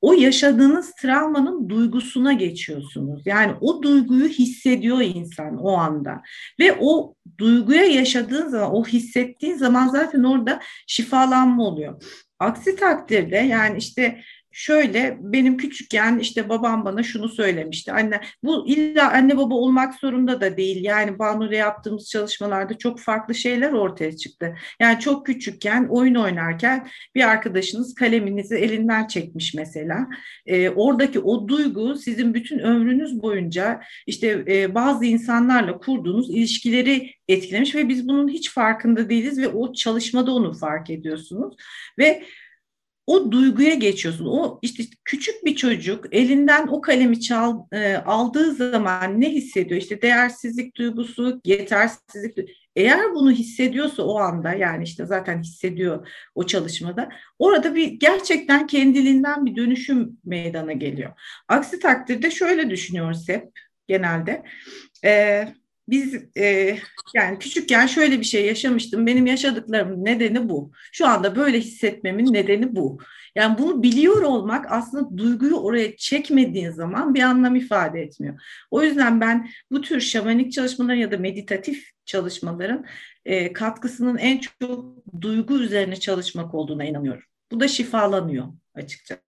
O 0.00 0.12
yaşadığınız 0.12 0.92
travmanın 0.92 1.68
duygusuna 1.68 2.32
geçiyorsunuz. 2.32 3.22
Yani 3.26 3.52
o 3.60 3.82
duyguyu 3.82 4.28
hissediyor 4.28 5.00
insan 5.00 5.56
o 5.56 5.72
anda. 5.72 6.22
Ve 6.60 6.76
o 6.80 7.14
duyguya 7.38 7.84
yaşadığın 7.84 8.48
zaman, 8.48 8.74
o 8.74 8.84
hissettiğin 8.84 9.56
zaman 9.56 9.88
zaten 9.88 10.22
orada 10.22 10.60
şifalanma 10.86 11.64
oluyor. 11.64 12.02
Aksi 12.38 12.76
takdirde 12.76 13.36
yani 13.36 13.78
işte 13.78 14.20
şöyle 14.56 15.18
benim 15.20 15.56
küçükken 15.56 16.18
işte 16.18 16.48
babam 16.48 16.84
bana 16.84 17.02
şunu 17.02 17.28
söylemişti. 17.28 17.92
Anne 17.92 18.20
bu 18.42 18.68
illa 18.68 19.12
anne 19.12 19.36
baba 19.36 19.54
olmak 19.54 19.94
zorunda 19.94 20.40
da 20.40 20.56
değil. 20.56 20.84
Yani 20.84 21.18
Banu'yla 21.18 21.56
yaptığımız 21.56 22.10
çalışmalarda 22.10 22.78
çok 22.78 23.00
farklı 23.00 23.34
şeyler 23.34 23.72
ortaya 23.72 24.16
çıktı. 24.16 24.54
Yani 24.80 25.00
çok 25.00 25.26
küçükken 25.26 25.86
oyun 25.90 26.14
oynarken 26.14 26.88
bir 27.14 27.28
arkadaşınız 27.28 27.94
kaleminizi 27.94 28.56
elinden 28.56 29.06
çekmiş 29.06 29.54
mesela. 29.54 30.06
E, 30.46 30.70
oradaki 30.70 31.20
o 31.20 31.48
duygu 31.48 31.94
sizin 31.94 32.34
bütün 32.34 32.58
ömrünüz 32.58 33.22
boyunca 33.22 33.80
işte 34.06 34.44
e, 34.48 34.74
bazı 34.74 35.04
insanlarla 35.04 35.78
kurduğunuz 35.78 36.30
ilişkileri 36.30 37.10
etkilemiş 37.28 37.74
ve 37.74 37.88
biz 37.88 38.08
bunun 38.08 38.28
hiç 38.28 38.50
farkında 38.50 39.10
değiliz 39.10 39.38
ve 39.38 39.48
o 39.48 39.72
çalışmada 39.72 40.34
onu 40.34 40.52
fark 40.52 40.90
ediyorsunuz. 40.90 41.54
Ve 41.98 42.22
o 43.06 43.32
duyguya 43.32 43.74
geçiyorsun. 43.74 44.26
O 44.26 44.58
işte 44.62 44.84
küçük 45.04 45.44
bir 45.44 45.56
çocuk 45.56 46.04
elinden 46.14 46.66
o 46.66 46.80
kalemi 46.80 47.20
çal, 47.20 47.60
e, 47.72 47.96
aldığı 47.96 48.52
zaman 48.52 49.20
ne 49.20 49.30
hissediyor? 49.30 49.80
İşte 49.80 50.02
değersizlik 50.02 50.76
duygusu, 50.76 51.40
yetersizlik. 51.44 52.38
Eğer 52.76 53.14
bunu 53.14 53.30
hissediyorsa 53.30 54.02
o 54.02 54.18
anda 54.18 54.52
yani 54.52 54.84
işte 54.84 55.06
zaten 55.06 55.42
hissediyor 55.42 56.08
o 56.34 56.46
çalışmada 56.46 57.08
orada 57.38 57.74
bir 57.74 57.86
gerçekten 57.86 58.66
kendiliğinden 58.66 59.46
bir 59.46 59.56
dönüşüm 59.56 60.18
meydana 60.24 60.72
geliyor. 60.72 61.12
Aksi 61.48 61.78
takdirde 61.78 62.30
şöyle 62.30 62.70
düşünüyoruz 62.70 63.28
hep 63.28 63.50
genelde. 63.88 64.42
E, 65.04 65.48
biz 65.88 66.14
e, 66.36 66.78
yani 67.14 67.38
küçükken 67.38 67.86
şöyle 67.86 68.20
bir 68.20 68.24
şey 68.24 68.46
yaşamıştım. 68.46 69.06
Benim 69.06 69.26
yaşadıklarımın 69.26 70.04
nedeni 70.04 70.48
bu. 70.48 70.72
Şu 70.92 71.06
anda 71.06 71.36
böyle 71.36 71.60
hissetmemin 71.60 72.32
nedeni 72.32 72.76
bu. 72.76 72.98
Yani 73.34 73.58
bunu 73.58 73.82
biliyor 73.82 74.22
olmak 74.22 74.66
aslında 74.72 75.18
duyguyu 75.18 75.54
oraya 75.54 75.96
çekmediğin 75.96 76.70
zaman 76.70 77.14
bir 77.14 77.22
anlam 77.22 77.56
ifade 77.56 78.02
etmiyor. 78.02 78.40
O 78.70 78.82
yüzden 78.82 79.20
ben 79.20 79.50
bu 79.70 79.80
tür 79.80 80.00
şamanik 80.00 80.52
çalışmaların 80.52 81.00
ya 81.00 81.12
da 81.12 81.18
meditatif 81.18 81.90
çalışmaların 82.04 82.84
e, 83.24 83.52
katkısının 83.52 84.16
en 84.18 84.38
çok 84.38 84.96
duygu 85.20 85.58
üzerine 85.58 85.96
çalışmak 85.96 86.54
olduğuna 86.54 86.84
inanıyorum. 86.84 87.22
Bu 87.50 87.60
da 87.60 87.68
şifalanıyor 87.68 88.46
açıkçası. 88.74 89.20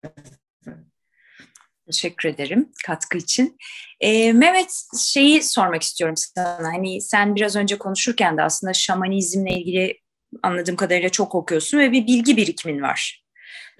Teşekkür 1.92 2.28
ederim 2.28 2.72
katkı 2.86 3.18
için. 3.18 3.56
Ee, 4.00 4.32
Mehmet 4.32 4.82
şeyi 4.98 5.42
sormak 5.42 5.82
istiyorum 5.82 6.16
sana. 6.16 6.72
Hani 6.72 7.00
sen 7.00 7.36
biraz 7.36 7.56
önce 7.56 7.78
konuşurken 7.78 8.36
de 8.36 8.42
aslında 8.42 8.72
şamanizmle 8.72 9.50
ilgili 9.50 10.00
anladığım 10.42 10.76
kadarıyla 10.76 11.08
çok 11.08 11.34
okuyorsun 11.34 11.78
ve 11.78 11.92
bir 11.92 12.06
bilgi 12.06 12.36
birikimin 12.36 12.82
var. 12.82 13.24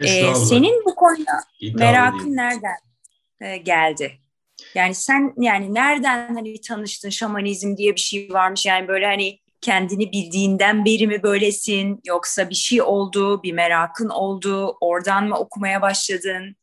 Ee, 0.00 0.34
senin 0.34 0.84
bu 0.84 0.94
konuda 0.94 1.32
İddialı 1.60 1.78
merakın 1.78 2.18
değil. 2.18 2.34
nereden 2.34 2.76
e, 3.40 3.56
geldi? 3.56 4.18
Yani 4.74 4.94
sen 4.94 5.34
yani 5.38 5.74
nereden 5.74 6.34
hani 6.34 6.60
tanıştın 6.60 7.10
şamanizm 7.10 7.76
diye 7.76 7.94
bir 7.94 8.00
şey 8.00 8.28
varmış 8.32 8.66
yani 8.66 8.88
böyle 8.88 9.06
hani 9.06 9.38
kendini 9.60 10.12
bildiğinden 10.12 10.84
beri 10.84 11.06
mi 11.06 11.22
böylesin 11.22 12.00
yoksa 12.06 12.50
bir 12.50 12.54
şey 12.54 12.82
oldu, 12.82 13.42
bir 13.42 13.52
merakın 13.52 14.08
oldu, 14.08 14.76
oradan 14.80 15.28
mı 15.28 15.38
okumaya 15.38 15.82
başladın? 15.82 16.56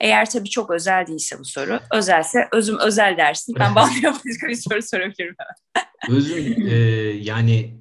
Eğer 0.00 0.30
tabii 0.30 0.50
çok 0.50 0.70
özel 0.70 1.06
değilse 1.06 1.38
bu 1.38 1.44
soru. 1.44 1.80
Özelse 1.92 2.48
özüm 2.52 2.78
özel 2.78 3.16
dersin. 3.16 3.56
Ben 3.58 3.74
Bahriye 3.74 4.12
başka 4.12 4.48
bir 4.48 4.54
soru 4.54 4.82
sorabilirim. 4.82 5.36
özüm 6.10 6.68
e, 6.68 6.74
yani 7.22 7.78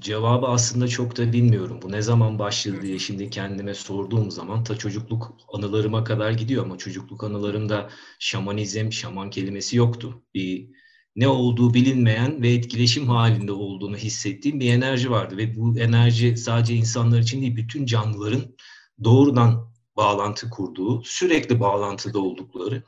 cevabı 0.00 0.46
aslında 0.46 0.88
çok 0.88 1.16
da 1.16 1.32
bilmiyorum. 1.32 1.80
Bu 1.82 1.92
ne 1.92 2.02
zaman 2.02 2.38
başladı 2.38 2.82
diye 2.82 2.98
şimdi 2.98 3.30
kendime 3.30 3.74
sorduğum 3.74 4.30
zaman 4.30 4.64
ta 4.64 4.78
çocukluk 4.78 5.36
anılarıma 5.52 6.04
kadar 6.04 6.30
gidiyor 6.30 6.64
ama 6.64 6.78
çocukluk 6.78 7.24
anılarımda 7.24 7.90
şamanizm, 8.18 8.92
şaman 8.92 9.30
kelimesi 9.30 9.76
yoktu. 9.76 10.22
Bir 10.34 10.68
ne 11.16 11.28
olduğu 11.28 11.74
bilinmeyen 11.74 12.42
ve 12.42 12.52
etkileşim 12.52 13.08
halinde 13.08 13.52
olduğunu 13.52 13.96
hissettiğim 13.96 14.60
bir 14.60 14.72
enerji 14.72 15.10
vardı 15.10 15.36
ve 15.36 15.56
bu 15.56 15.78
enerji 15.78 16.36
sadece 16.36 16.74
insanlar 16.74 17.18
için 17.18 17.40
değil 17.40 17.56
bütün 17.56 17.86
canlıların 17.86 18.56
doğrudan 19.04 19.73
bağlantı 19.96 20.50
kurduğu, 20.50 21.02
sürekli 21.04 21.60
bağlantıda 21.60 22.18
oldukları 22.18 22.82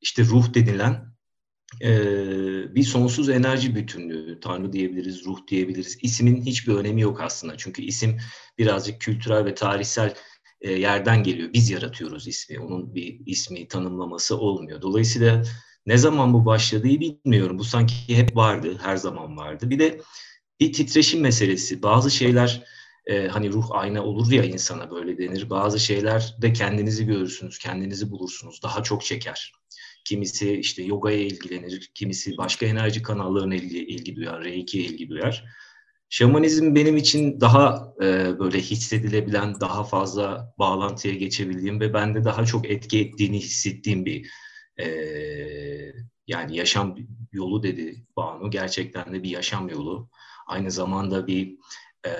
işte 0.00 0.24
ruh 0.24 0.54
denilen 0.54 1.18
e, 1.82 1.90
bir 2.74 2.82
sonsuz 2.82 3.28
enerji 3.28 3.74
bütünlüğü. 3.74 4.40
Tanrı 4.40 4.72
diyebiliriz, 4.72 5.24
ruh 5.24 5.46
diyebiliriz. 5.46 5.98
İsmin 6.02 6.42
hiçbir 6.42 6.74
önemi 6.74 7.00
yok 7.00 7.20
aslında. 7.20 7.56
Çünkü 7.56 7.82
isim 7.82 8.18
birazcık 8.58 9.00
kültürel 9.00 9.44
ve 9.44 9.54
tarihsel 9.54 10.14
e, 10.60 10.72
yerden 10.72 11.22
geliyor. 11.22 11.52
Biz 11.52 11.70
yaratıyoruz 11.70 12.28
ismi. 12.28 12.60
Onun 12.60 12.94
bir 12.94 13.20
ismi 13.26 13.68
tanımlaması 13.68 14.38
olmuyor. 14.38 14.82
Dolayısıyla 14.82 15.42
ne 15.86 15.98
zaman 15.98 16.32
bu 16.34 16.46
başladığı 16.46 17.00
bilmiyorum. 17.00 17.58
Bu 17.58 17.64
sanki 17.64 18.16
hep 18.16 18.36
vardı, 18.36 18.78
her 18.82 18.96
zaman 18.96 19.36
vardı. 19.36 19.70
Bir 19.70 19.78
de 19.78 20.00
bir 20.60 20.72
titreşim 20.72 21.20
meselesi. 21.20 21.82
Bazı 21.82 22.10
şeyler 22.10 22.64
e, 23.08 23.28
hani 23.28 23.52
ruh 23.52 23.66
ayna 23.70 24.04
olur 24.04 24.32
ya 24.32 24.44
insana 24.44 24.90
böyle 24.90 25.18
denir. 25.18 25.50
Bazı 25.50 25.80
şeyler 25.80 26.36
de 26.42 26.52
kendinizi 26.52 27.06
görürsünüz, 27.06 27.58
kendinizi 27.58 28.10
bulursunuz. 28.10 28.62
Daha 28.62 28.82
çok 28.82 29.04
çeker. 29.04 29.52
Kimisi 30.04 30.52
işte 30.52 30.82
yogaya 30.82 31.18
ilgilenir, 31.18 31.90
kimisi 31.94 32.36
başka 32.36 32.66
enerji 32.66 33.02
kanallarına 33.02 33.54
ilgi, 33.54 33.78
ilgi 33.78 34.16
duyar, 34.16 34.44
reiki'ye 34.44 34.84
ilgi 34.84 35.08
duyar. 35.08 35.44
Şamanizm 36.10 36.74
benim 36.74 36.96
için 36.96 37.40
daha 37.40 37.94
e, 38.02 38.38
böyle 38.38 38.60
hissedilebilen, 38.60 39.60
daha 39.60 39.84
fazla 39.84 40.54
bağlantıya 40.58 41.14
geçebildiğim 41.14 41.80
ve 41.80 41.94
bende 41.94 42.24
daha 42.24 42.44
çok 42.44 42.70
etki 42.70 43.00
ettiğini 43.00 43.38
hissettiğim 43.38 44.06
bir 44.06 44.30
e, 44.80 44.86
yani 46.26 46.56
yaşam 46.56 46.96
yolu 47.32 47.62
dedi 47.62 48.06
Banu. 48.16 48.50
Gerçekten 48.50 49.12
de 49.12 49.22
bir 49.22 49.30
yaşam 49.30 49.68
yolu. 49.68 50.10
Aynı 50.46 50.70
zamanda 50.70 51.26
bir 51.26 51.56
e, 52.06 52.10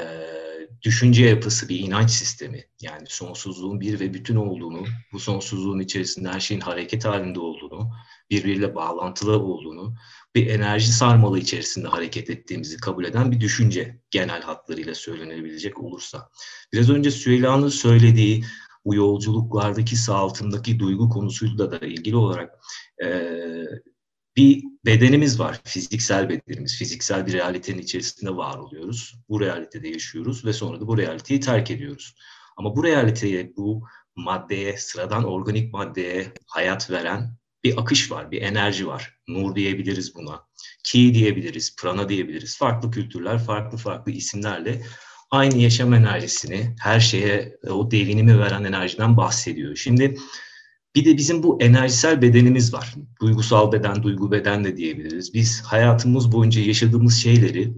düşünce 0.83 1.25
yapısı, 1.25 1.69
bir 1.69 1.81
inanç 1.81 2.11
sistemi. 2.11 2.65
Yani 2.83 3.07
sonsuzluğun 3.09 3.81
bir 3.81 4.01
ve 4.01 4.15
bütün 4.15 4.37
olduğunu, 4.37 4.85
bu 5.13 5.19
sonsuzluğun 5.19 5.81
içerisinde 5.81 6.29
her 6.29 6.41
şeyin 6.41 6.61
hareket 6.61 7.05
halinde 7.05 7.41
olduğunu, 7.41 7.91
birbiriyle 8.31 8.75
bağlantılı 8.75 9.39
olduğunu, 9.39 9.95
bir 10.35 10.47
enerji 10.47 10.93
sarmalı 10.93 11.39
içerisinde 11.39 11.89
hareket 11.89 12.31
ettiğimizi 12.31 12.77
kabul 12.77 13.05
eden 13.05 13.33
bir 13.33 13.41
düşünce 13.41 14.01
genel 14.11 14.43
hatlarıyla 14.43 14.95
söylenebilecek 14.95 15.81
olursa. 15.81 16.29
Biraz 16.73 16.91
önce 16.91 17.11
Süheyla'nın 17.11 17.69
söylediği 17.69 18.45
bu 18.85 18.95
yolculuklardaki 18.95 19.97
sağaltımdaki 19.97 20.79
duygu 20.79 21.09
konusuyla 21.09 21.73
da 21.73 21.87
ilgili 21.87 22.17
olarak 22.17 22.51
e, 23.05 23.09
bir 24.39 24.65
bedenimiz 24.85 25.41
var, 25.41 25.61
fiziksel 25.65 26.29
bedenimiz. 26.29 26.79
Fiziksel 26.79 27.27
bir 27.27 27.33
realitenin 27.33 27.79
içerisinde 27.79 28.37
var 28.37 28.59
oluyoruz. 28.59 29.15
Bu 29.29 29.41
realitede 29.41 29.89
yaşıyoruz 29.89 30.45
ve 30.45 30.53
sonra 30.53 30.81
da 30.81 30.87
bu 30.87 30.99
realiteyi 30.99 31.41
terk 31.41 31.71
ediyoruz. 31.71 32.15
Ama 32.57 32.77
bu 32.77 32.85
realiteye, 32.85 33.57
bu 33.57 33.83
maddeye, 34.17 34.77
sıradan 34.77 35.25
organik 35.25 35.73
maddeye 35.73 36.33
hayat 36.47 36.91
veren 36.91 37.37
bir 37.65 37.81
akış 37.81 38.11
var, 38.11 38.31
bir 38.31 38.43
enerji 38.43 38.87
var. 38.87 39.19
Nur 39.29 39.55
diyebiliriz 39.55 40.15
buna. 40.15 40.47
Ki 40.85 41.15
diyebiliriz, 41.15 41.77
prana 41.77 42.09
diyebiliriz. 42.09 42.59
Farklı 42.59 42.91
kültürler, 42.91 43.39
farklı 43.39 43.79
farklı 43.79 44.13
isimlerle 44.13 44.83
aynı 45.31 45.59
yaşam 45.59 45.95
enerjisini, 45.95 46.77
her 46.81 47.01
şeye 47.01 47.59
o 47.69 47.91
devinimi 47.91 48.39
veren 48.39 48.65
enerjiden 48.65 49.17
bahsediyor. 49.17 49.77
Şimdi 49.77 50.19
bir 50.95 51.05
de 51.05 51.17
bizim 51.17 51.43
bu 51.43 51.63
enerjisel 51.63 52.23
bedenimiz 52.23 52.75
var. 52.75 52.95
Duygusal 53.21 53.73
beden, 53.73 54.03
duygu 54.03 54.31
beden 54.31 54.65
de 54.65 54.77
diyebiliriz. 54.77 55.35
Biz 55.35 55.63
hayatımız 55.63 56.33
boyunca 56.33 56.63
yaşadığımız 56.63 57.15
şeyleri 57.15 57.75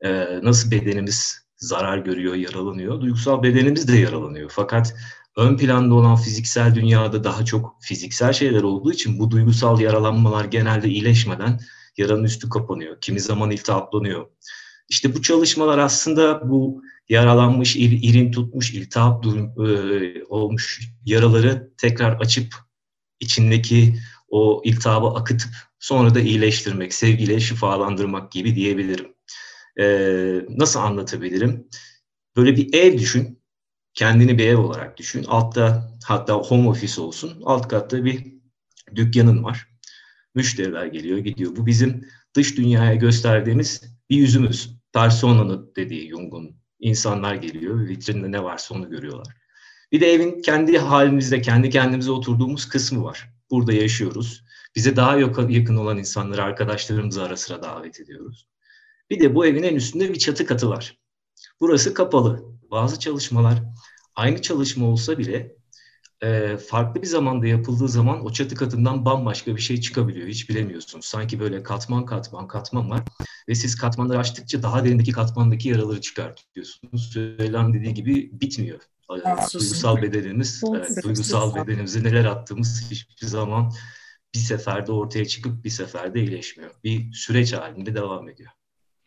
e, 0.00 0.40
nasıl 0.42 0.70
bedenimiz 0.70 1.44
zarar 1.56 1.98
görüyor, 1.98 2.34
yaralanıyor, 2.34 3.00
duygusal 3.00 3.42
bedenimiz 3.42 3.88
de 3.88 3.96
yaralanıyor. 3.96 4.50
Fakat 4.54 4.94
ön 5.36 5.56
planda 5.56 5.94
olan 5.94 6.16
fiziksel 6.16 6.74
dünyada 6.74 7.24
daha 7.24 7.44
çok 7.44 7.76
fiziksel 7.80 8.32
şeyler 8.32 8.62
olduğu 8.62 8.92
için 8.92 9.18
bu 9.18 9.30
duygusal 9.30 9.80
yaralanmalar 9.80 10.44
genelde 10.44 10.88
iyileşmeden 10.88 11.60
yaranın 11.96 12.24
üstü 12.24 12.48
kapanıyor. 12.48 13.00
Kimi 13.00 13.20
zaman 13.20 13.50
iltihaplanıyor. 13.50 14.26
İşte 14.88 15.14
bu 15.14 15.22
çalışmalar 15.22 15.78
aslında 15.78 16.50
bu 16.50 16.82
yaralanmış, 17.08 17.76
ir, 17.76 18.02
irin 18.02 18.32
tutmuş, 18.32 18.74
iltihap 18.74 19.22
durum, 19.22 19.66
e, 19.66 20.24
olmuş 20.24 20.80
yaraları 21.04 21.70
tekrar 21.78 22.12
açıp 22.12 22.54
içindeki 23.20 23.96
o 24.28 24.62
iltihabı 24.64 25.06
akıtıp 25.06 25.50
sonra 25.78 26.14
da 26.14 26.20
iyileştirmek, 26.20 26.94
sevgiyle 26.94 27.40
şifalandırmak 27.40 28.32
gibi 28.32 28.54
diyebilirim. 28.54 29.14
E, 29.80 29.86
nasıl 30.48 30.80
anlatabilirim? 30.80 31.68
Böyle 32.36 32.56
bir 32.56 32.74
ev 32.74 32.98
düşün, 32.98 33.42
kendini 33.94 34.38
bir 34.38 34.46
ev 34.46 34.58
olarak 34.58 34.96
düşün. 34.96 35.24
Altta 35.24 35.92
hatta 36.04 36.34
home 36.34 36.68
office 36.68 37.00
olsun, 37.00 37.42
alt 37.44 37.68
katta 37.68 38.04
bir 38.04 38.34
dükkanın 38.94 39.44
var. 39.44 39.68
Müşteriler 40.34 40.86
geliyor, 40.86 41.18
gidiyor. 41.18 41.56
Bu 41.56 41.66
bizim 41.66 42.08
dış 42.34 42.56
dünyaya 42.56 42.94
gösterdiğimiz 42.94 43.82
bir 44.10 44.16
yüzümüz. 44.16 44.74
Persona'nın 44.92 45.72
dediği 45.76 46.10
Jung'un 46.10 46.63
insanlar 46.80 47.34
geliyor. 47.34 47.88
Vitrinde 47.88 48.32
ne 48.32 48.42
varsa 48.42 48.74
onu 48.74 48.90
görüyorlar. 48.90 49.36
Bir 49.92 50.00
de 50.00 50.12
evin 50.12 50.42
kendi 50.42 50.78
halimizde, 50.78 51.40
kendi 51.40 51.70
kendimize 51.70 52.10
oturduğumuz 52.10 52.68
kısmı 52.68 53.04
var. 53.04 53.30
Burada 53.50 53.72
yaşıyoruz. 53.72 54.44
Bize 54.76 54.96
daha 54.96 55.18
yakın 55.48 55.76
olan 55.76 55.98
insanları, 55.98 56.42
arkadaşlarımızı 56.42 57.22
ara 57.22 57.36
sıra 57.36 57.62
davet 57.62 58.00
ediyoruz. 58.00 58.48
Bir 59.10 59.20
de 59.20 59.34
bu 59.34 59.46
evin 59.46 59.62
en 59.62 59.74
üstünde 59.74 60.08
bir 60.08 60.18
çatı 60.18 60.46
katı 60.46 60.68
var. 60.68 60.98
Burası 61.60 61.94
kapalı. 61.94 62.44
Bazı 62.70 63.00
çalışmalar 63.00 63.62
aynı 64.16 64.42
çalışma 64.42 64.86
olsa 64.86 65.18
bile 65.18 65.56
e, 66.24 66.56
farklı 66.56 67.02
bir 67.02 67.06
zamanda 67.06 67.46
yapıldığı 67.46 67.88
zaman 67.88 68.24
o 68.24 68.32
çatı 68.32 68.54
katından 68.54 69.04
bambaşka 69.04 69.56
bir 69.56 69.60
şey 69.60 69.80
çıkabiliyor. 69.80 70.28
Hiç 70.28 70.50
bilemiyorsunuz. 70.50 71.04
Sanki 71.04 71.40
böyle 71.40 71.62
katman 71.62 72.06
katman 72.06 72.48
katman 72.48 72.90
var 72.90 73.02
ve 73.48 73.54
siz 73.54 73.76
katmanları 73.76 74.18
açtıkça 74.18 74.62
daha 74.62 74.84
derindeki 74.84 75.12
katmandaki 75.12 75.68
yaraları 75.68 76.00
çıkartıyorsunuz. 76.00 77.12
Söylen 77.12 77.74
dediği 77.74 77.94
gibi 77.94 78.30
bitmiyor. 78.32 78.80
Evet, 79.10 79.54
duygusal 79.54 80.02
bedenimiz, 80.02 80.62
evet, 80.76 81.04
duygusal 81.04 81.54
bedenimize 81.54 82.04
neler 82.04 82.24
attığımız 82.24 82.90
hiçbir 82.90 83.26
zaman 83.26 83.72
bir 84.34 84.38
seferde 84.38 84.92
ortaya 84.92 85.24
çıkıp 85.24 85.64
bir 85.64 85.70
seferde 85.70 86.20
iyileşmiyor. 86.20 86.70
Bir 86.84 87.12
süreç 87.12 87.52
halinde 87.52 87.94
devam 87.94 88.28
ediyor 88.28 88.50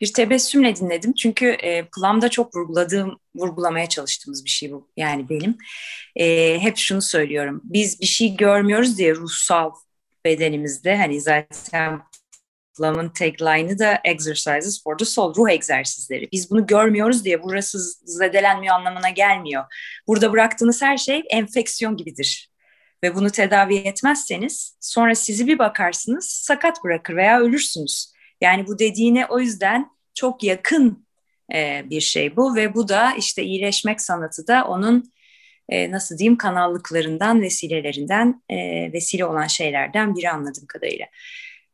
bir 0.00 0.12
tebessümle 0.12 0.76
dinledim. 0.76 1.12
Çünkü 1.12 1.46
e, 1.46 1.88
Plum'da 1.96 2.28
çok 2.28 2.56
vurguladığım, 2.56 3.18
vurgulamaya 3.34 3.88
çalıştığımız 3.88 4.44
bir 4.44 4.50
şey 4.50 4.72
bu. 4.72 4.90
Yani 4.96 5.28
benim. 5.28 5.56
E, 6.16 6.58
hep 6.58 6.76
şunu 6.76 7.02
söylüyorum. 7.02 7.60
Biz 7.64 8.00
bir 8.00 8.06
şey 8.06 8.36
görmüyoruz 8.36 8.98
diye 8.98 9.14
ruhsal 9.14 9.70
bedenimizde 10.24 10.96
hani 10.96 11.20
zaten 11.20 12.00
Plum'ın 12.78 13.08
tagline'ı 13.08 13.78
da 13.78 14.00
exercises 14.04 14.82
for 14.82 14.98
the 14.98 15.04
soul, 15.04 15.34
ruh 15.34 15.50
egzersizleri. 15.50 16.28
Biz 16.32 16.50
bunu 16.50 16.66
görmüyoruz 16.66 17.24
diye 17.24 17.42
burası 17.42 17.78
zedelenmiyor 18.04 18.74
anlamına 18.74 19.10
gelmiyor. 19.10 19.64
Burada 20.06 20.32
bıraktığınız 20.32 20.82
her 20.82 20.96
şey 20.96 21.22
enfeksiyon 21.30 21.96
gibidir. 21.96 22.50
Ve 23.02 23.14
bunu 23.14 23.30
tedavi 23.30 23.76
etmezseniz 23.76 24.76
sonra 24.80 25.14
sizi 25.14 25.46
bir 25.46 25.58
bakarsınız 25.58 26.24
sakat 26.24 26.84
bırakır 26.84 27.16
veya 27.16 27.40
ölürsünüz. 27.40 28.12
Yani 28.40 28.66
bu 28.66 28.78
dediğine 28.78 29.26
o 29.26 29.38
yüzden 29.38 29.90
çok 30.14 30.42
yakın 30.42 31.06
e, 31.54 31.82
bir 31.90 32.00
şey 32.00 32.36
bu 32.36 32.54
ve 32.56 32.74
bu 32.74 32.88
da 32.88 33.12
işte 33.18 33.42
iyileşmek 33.42 34.00
sanatı 34.00 34.46
da 34.46 34.64
onun 34.68 35.12
e, 35.68 35.90
nasıl 35.90 36.18
diyeyim 36.18 36.36
kanallıklarından, 36.36 37.42
vesilelerinden, 37.42 38.42
e, 38.48 38.56
vesile 38.92 39.24
olan 39.24 39.46
şeylerden 39.46 40.16
biri 40.16 40.30
anladığım 40.30 40.66
kadarıyla. 40.66 41.06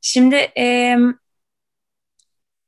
Şimdi 0.00 0.36
e, 0.58 0.96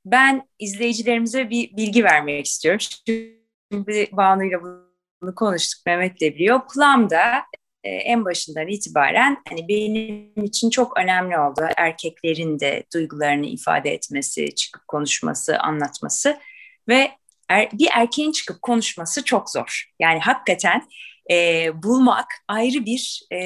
ben 0.05 0.49
izleyicilerimize 0.59 1.51
bir 1.51 1.77
bilgi 1.77 2.05
vermek 2.05 2.47
istiyorum. 2.47 2.81
Şimdi 2.81 4.09
Banu'yla 4.13 4.63
bunu 5.23 5.35
konuştuk, 5.35 5.87
Mehmet 5.87 6.21
de 6.21 6.35
biliyor. 6.35 6.61
Plum'da 6.75 7.43
en 7.87 8.25
başından 8.25 8.69
itibaren 8.69 9.43
hani 9.49 9.69
benim 9.69 10.45
için 10.45 10.71
çok 10.71 10.99
önemli 10.99 11.39
oldu. 11.39 11.61
Erkeklerin 11.77 12.61
de 12.61 12.85
duygularını 12.95 13.47
ifade 13.47 13.91
etmesi, 13.91 14.55
çıkıp 14.55 14.89
konuşması, 14.89 15.59
anlatması 15.59 16.39
ve 16.89 17.11
er, 17.49 17.69
bir 17.73 17.89
erkeğin 17.93 18.33
çıkıp 18.33 18.63
konuşması 18.63 19.25
çok 19.25 19.51
zor. 19.51 19.91
Yani 20.01 20.19
hakikaten 20.21 20.83
e, 21.31 21.69
bulmak 21.83 22.27
ayrı 22.49 22.87
bir 22.87 23.23
e, 23.33 23.39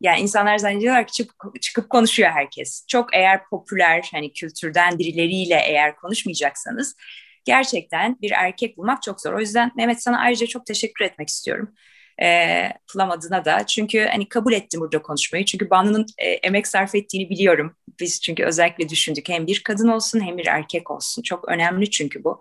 yani 0.00 0.20
insanlar 0.20 0.58
zannediyorlar 0.58 1.06
ki 1.06 1.12
çıkıp, 1.12 1.62
çıkıp 1.62 1.90
konuşuyor 1.90 2.30
herkes. 2.30 2.84
Çok 2.88 3.14
eğer 3.14 3.44
popüler 3.50 4.08
hani 4.12 4.32
kültürden 4.32 4.98
birileriyle 4.98 5.60
eğer 5.66 5.96
konuşmayacaksanız 5.96 6.96
gerçekten 7.44 8.16
bir 8.22 8.30
erkek 8.30 8.76
bulmak 8.76 9.02
çok 9.02 9.20
zor. 9.20 9.32
O 9.32 9.40
yüzden 9.40 9.72
Mehmet 9.76 10.02
sana 10.02 10.20
ayrıca 10.20 10.46
çok 10.46 10.66
teşekkür 10.66 11.04
etmek 11.04 11.28
istiyorum. 11.28 11.74
E, 12.22 12.68
Plum 12.92 13.10
adına 13.10 13.44
da. 13.44 13.66
Çünkü 13.66 14.06
hani 14.12 14.28
kabul 14.28 14.52
ettim 14.52 14.80
burada 14.80 15.02
konuşmayı. 15.02 15.44
Çünkü 15.44 15.70
Banu'nun 15.70 16.06
e, 16.18 16.28
emek 16.30 16.66
sarf 16.66 16.94
ettiğini 16.94 17.30
biliyorum. 17.30 17.76
Biz 18.00 18.20
çünkü 18.22 18.44
özellikle 18.44 18.88
düşündük. 18.88 19.28
Hem 19.28 19.46
bir 19.46 19.62
kadın 19.62 19.88
olsun 19.88 20.20
hem 20.20 20.38
bir 20.38 20.46
erkek 20.46 20.90
olsun. 20.90 21.22
Çok 21.22 21.48
önemli 21.48 21.90
çünkü 21.90 22.24
bu. 22.24 22.40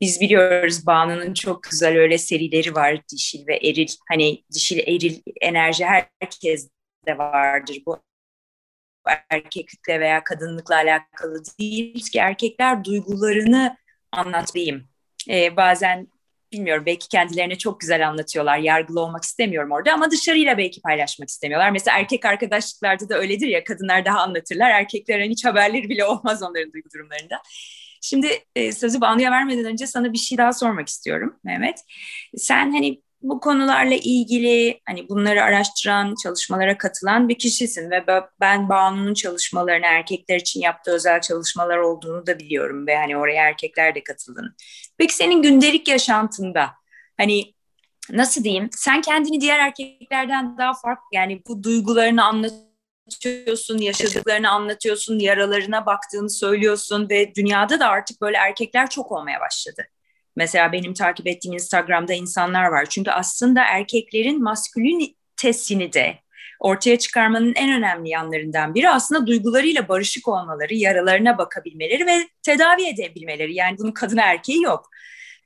Biz 0.00 0.20
biliyoruz 0.20 0.86
Banu'nun 0.86 1.34
çok 1.34 1.62
güzel 1.62 1.98
öyle 1.98 2.18
serileri 2.18 2.74
var. 2.74 3.00
Dişil 3.12 3.46
ve 3.46 3.56
eril. 3.56 3.88
Hani 4.08 4.44
dişil 4.54 4.78
eril 4.78 5.22
enerji 5.40 5.84
herkes 5.84 6.68
de 7.06 7.18
vardır. 7.18 7.78
Bu 7.86 8.02
erkeklikle 9.30 10.00
veya 10.00 10.24
kadınlıkla 10.24 10.74
alakalı 10.74 11.42
değil 11.60 12.10
ki 12.10 12.18
erkekler 12.18 12.84
duygularını 12.84 13.76
anlatmayayım. 14.12 14.88
Ee, 15.28 15.56
bazen 15.56 16.08
bilmiyorum 16.52 16.82
belki 16.86 17.08
kendilerine 17.08 17.58
çok 17.58 17.80
güzel 17.80 18.08
anlatıyorlar. 18.08 18.58
Yargılı 18.58 19.00
olmak 19.00 19.24
istemiyorum 19.24 19.70
orada 19.72 19.92
ama 19.92 20.10
dışarıyla 20.10 20.58
belki 20.58 20.80
paylaşmak 20.80 21.28
istemiyorlar. 21.28 21.70
Mesela 21.70 21.98
erkek 21.98 22.24
arkadaşlıklarda 22.24 23.08
da 23.08 23.18
öyledir 23.18 23.48
ya 23.48 23.64
kadınlar 23.64 24.04
daha 24.04 24.18
anlatırlar. 24.20 24.70
Erkeklerin 24.70 25.30
hiç 25.30 25.44
haberleri 25.44 25.88
bile 25.88 26.04
olmaz 26.04 26.42
onların 26.42 26.72
duygu 26.72 26.88
durumlarında. 26.94 27.42
Şimdi 28.02 28.28
e, 28.56 28.72
sözü 28.72 29.00
Banu'ya 29.00 29.30
vermeden 29.30 29.64
önce 29.64 29.86
sana 29.86 30.12
bir 30.12 30.18
şey 30.18 30.38
daha 30.38 30.52
sormak 30.52 30.88
istiyorum 30.88 31.36
Mehmet. 31.44 31.78
Sen 32.36 32.72
hani 32.72 33.02
bu 33.22 33.40
konularla 33.40 33.94
ilgili 33.94 34.80
hani 34.86 35.08
bunları 35.08 35.42
araştıran, 35.42 36.14
çalışmalara 36.22 36.78
katılan 36.78 37.28
bir 37.28 37.38
kişisin 37.38 37.90
ve 37.90 38.04
ben 38.40 38.68
Banu'nun 38.68 39.14
çalışmalarını 39.14 39.86
erkekler 39.86 40.36
için 40.36 40.60
yaptığı 40.60 40.90
özel 40.90 41.20
çalışmalar 41.20 41.78
olduğunu 41.78 42.26
da 42.26 42.38
biliyorum 42.38 42.86
ve 42.86 42.96
hani 42.96 43.16
oraya 43.16 43.48
erkekler 43.48 43.94
de 43.94 44.02
katıldığını. 44.04 44.54
Peki 44.98 45.14
senin 45.14 45.42
gündelik 45.42 45.88
yaşantında 45.88 46.70
hani 47.16 47.54
nasıl 48.10 48.44
diyeyim 48.44 48.68
sen 48.72 49.00
kendini 49.00 49.40
diğer 49.40 49.58
erkeklerden 49.58 50.58
daha 50.58 50.74
farklı 50.74 51.06
yani 51.12 51.42
bu 51.48 51.62
duygularını 51.62 52.24
anlatıyorsun, 52.24 53.78
yaşadıklarını 53.78 54.50
anlatıyorsun, 54.50 55.18
yaralarına 55.18 55.86
baktığını 55.86 56.30
söylüyorsun 56.30 57.08
ve 57.10 57.34
dünyada 57.34 57.80
da 57.80 57.88
artık 57.88 58.20
böyle 58.20 58.36
erkekler 58.36 58.90
çok 58.90 59.12
olmaya 59.12 59.40
başladı. 59.40 59.86
Mesela 60.40 60.72
benim 60.72 60.94
takip 60.94 61.26
ettiğim 61.26 61.54
Instagram'da 61.54 62.12
insanlar 62.12 62.64
var. 62.64 62.86
Çünkü 62.86 63.10
aslında 63.10 63.64
erkeklerin 63.64 64.42
maskülinitesini 64.42 65.92
de 65.92 66.18
ortaya 66.60 66.98
çıkarmanın 66.98 67.54
en 67.54 67.72
önemli 67.72 68.08
yanlarından 68.08 68.74
biri 68.74 68.90
aslında 68.90 69.26
duygularıyla 69.26 69.88
barışık 69.88 70.28
olmaları, 70.28 70.74
yaralarına 70.74 71.38
bakabilmeleri 71.38 72.06
ve 72.06 72.28
tedavi 72.42 72.86
edebilmeleri. 72.86 73.54
Yani 73.54 73.78
bunun 73.78 73.92
kadın 73.92 74.16
erkeği 74.16 74.62
yok. 74.62 74.90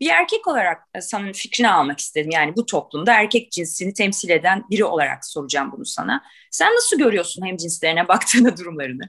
Bir 0.00 0.08
erkek 0.08 0.46
olarak 0.48 0.82
e, 0.94 1.00
sana 1.00 1.32
fikrini 1.32 1.68
almak 1.68 2.00
istedim. 2.00 2.30
Yani 2.30 2.56
bu 2.56 2.66
toplumda 2.66 3.14
erkek 3.14 3.52
cinsini 3.52 3.94
temsil 3.94 4.30
eden 4.30 4.64
biri 4.70 4.84
olarak 4.84 5.26
soracağım 5.26 5.72
bunu 5.72 5.84
sana. 5.84 6.22
Sen 6.50 6.74
nasıl 6.74 6.98
görüyorsun 6.98 7.46
hem 7.46 7.56
cinslerine 7.56 8.08
baktığında 8.08 8.56
durumlarını? 8.56 9.08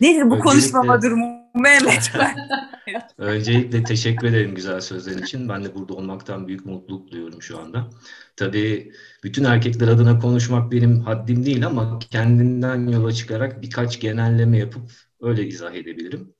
Nedir 0.00 0.22
bu 0.22 0.24
Öncelikle... 0.24 0.42
konuşmama 0.42 1.02
durumu 1.02 1.36
Mehmet? 1.54 2.12
Öncelikle 3.18 3.84
teşekkür 3.84 4.26
ederim 4.26 4.54
güzel 4.54 4.80
sözlerin 4.80 5.22
için. 5.22 5.48
Ben 5.48 5.64
de 5.64 5.74
burada 5.74 5.94
olmaktan 5.94 6.48
büyük 6.48 6.66
mutluluk 6.66 7.10
duyuyorum 7.10 7.42
şu 7.42 7.58
anda. 7.58 7.90
Tabii 8.36 8.92
bütün 9.24 9.44
erkekler 9.44 9.88
adına 9.88 10.18
konuşmak 10.18 10.72
benim 10.72 11.00
haddim 11.00 11.46
değil 11.46 11.66
ama 11.66 11.98
kendimden 11.98 12.86
yola 12.88 13.12
çıkarak 13.12 13.62
birkaç 13.62 14.00
genelleme 14.00 14.58
yapıp 14.58 14.90
öyle 15.20 15.46
izah 15.46 15.74
edebilirim. 15.74 16.34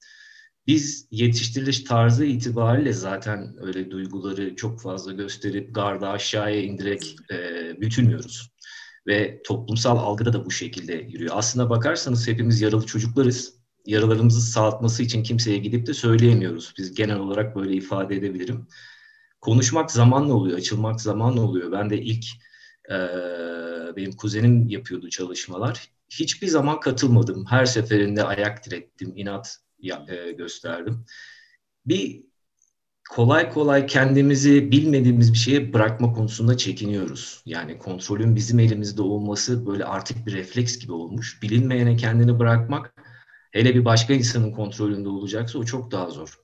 Biz 0.66 1.08
yetiştiriliş 1.10 1.80
tarzı 1.80 2.24
itibariyle 2.24 2.92
zaten 2.92 3.54
öyle 3.60 3.90
duyguları 3.90 4.56
çok 4.56 4.82
fazla 4.82 5.12
gösterip 5.12 5.74
garda 5.74 6.10
aşağıya 6.10 6.62
indirek 6.62 7.16
e, 7.32 7.36
bütünmüyoruz. 7.80 8.50
Ve 9.06 9.40
toplumsal 9.44 9.98
algıda 9.98 10.32
da 10.32 10.46
bu 10.46 10.50
şekilde 10.50 10.92
yürüyor. 10.94 11.34
Aslına 11.36 11.70
bakarsanız 11.70 12.28
hepimiz 12.28 12.60
yaralı 12.60 12.86
çocuklarız. 12.86 13.54
Yaralarımızı 13.86 14.40
sağlatması 14.40 15.02
için 15.02 15.22
kimseye 15.22 15.58
gidip 15.58 15.86
de 15.86 15.94
söyleyemiyoruz. 15.94 16.74
Biz 16.78 16.94
genel 16.94 17.18
olarak 17.18 17.56
böyle 17.56 17.74
ifade 17.74 18.16
edebilirim. 18.16 18.66
Konuşmak 19.40 19.90
zamanla 19.90 20.34
oluyor, 20.34 20.58
açılmak 20.58 21.00
zamanla 21.00 21.40
oluyor. 21.40 21.72
Ben 21.72 21.90
de 21.90 22.02
ilk 22.02 22.24
e, 22.90 22.96
benim 23.96 24.12
kuzenim 24.12 24.68
yapıyordu 24.68 25.08
çalışmalar. 25.08 25.88
Hiçbir 26.10 26.46
zaman 26.46 26.80
katılmadım. 26.80 27.46
Her 27.46 27.66
seferinde 27.66 28.24
ayak 28.24 28.66
direttim, 28.66 29.12
inat 29.16 29.56
ya, 29.78 30.06
e, 30.08 30.32
gösterdim. 30.32 31.04
Bir 31.86 32.22
kolay 33.10 33.50
kolay 33.50 33.86
kendimizi 33.86 34.72
bilmediğimiz 34.72 35.32
bir 35.32 35.38
şeye 35.38 35.72
bırakma 35.72 36.12
konusunda 36.12 36.56
çekiniyoruz. 36.56 37.42
Yani 37.46 37.78
kontrolün 37.78 38.36
bizim 38.36 38.58
elimizde 38.58 39.02
olması 39.02 39.66
böyle 39.66 39.84
artık 39.84 40.26
bir 40.26 40.32
refleks 40.32 40.78
gibi 40.78 40.92
olmuş. 40.92 41.42
Bilinmeyene 41.42 41.96
kendini 41.96 42.38
bırakmak 42.38 42.94
hele 43.52 43.74
bir 43.74 43.84
başka 43.84 44.14
insanın 44.14 44.52
kontrolünde 44.52 45.08
olacaksa 45.08 45.58
o 45.58 45.64
çok 45.64 45.90
daha 45.90 46.10
zor. 46.10 46.40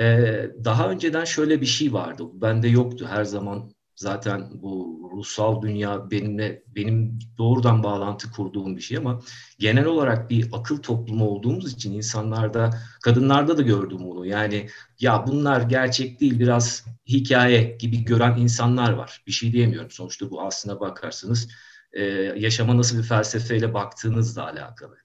Ee, 0.00 0.50
daha 0.64 0.90
önceden 0.90 1.24
şöyle 1.24 1.60
bir 1.60 1.66
şey 1.66 1.92
vardı. 1.92 2.24
Bende 2.32 2.68
yoktu 2.68 3.06
her 3.10 3.24
zaman 3.24 3.70
zaten 3.96 4.50
bu 4.62 5.00
ruhsal 5.12 5.62
dünya 5.62 6.10
benimle 6.10 6.62
benim 6.66 7.18
doğrudan 7.38 7.82
bağlantı 7.82 8.30
kurduğum 8.30 8.76
bir 8.76 8.80
şey 8.80 8.96
ama 8.96 9.20
genel 9.58 9.84
olarak 9.84 10.30
bir 10.30 10.48
akıl 10.52 10.76
toplumu 10.76 11.28
olduğumuz 11.28 11.72
için 11.72 11.92
insanlarda 11.92 12.70
kadınlarda 13.02 13.58
da 13.58 13.62
gördüm 13.62 13.98
bunu. 14.00 14.26
Yani 14.26 14.68
ya 15.00 15.26
bunlar 15.26 15.60
gerçek 15.60 16.20
değil 16.20 16.38
biraz 16.38 16.86
hikaye 17.08 17.76
gibi 17.78 18.04
gören 18.04 18.36
insanlar 18.38 18.92
var. 18.92 19.22
Bir 19.26 19.32
şey 19.32 19.52
diyemiyorum. 19.52 19.90
Sonuçta 19.90 20.30
bu 20.30 20.42
aslına 20.42 20.80
bakarsanız 20.80 21.48
e, 21.92 22.02
yaşama 22.36 22.76
nasıl 22.76 22.98
bir 22.98 23.02
felsefeyle 23.02 23.74
baktığınızla 23.74 24.44
alakalı. 24.44 24.96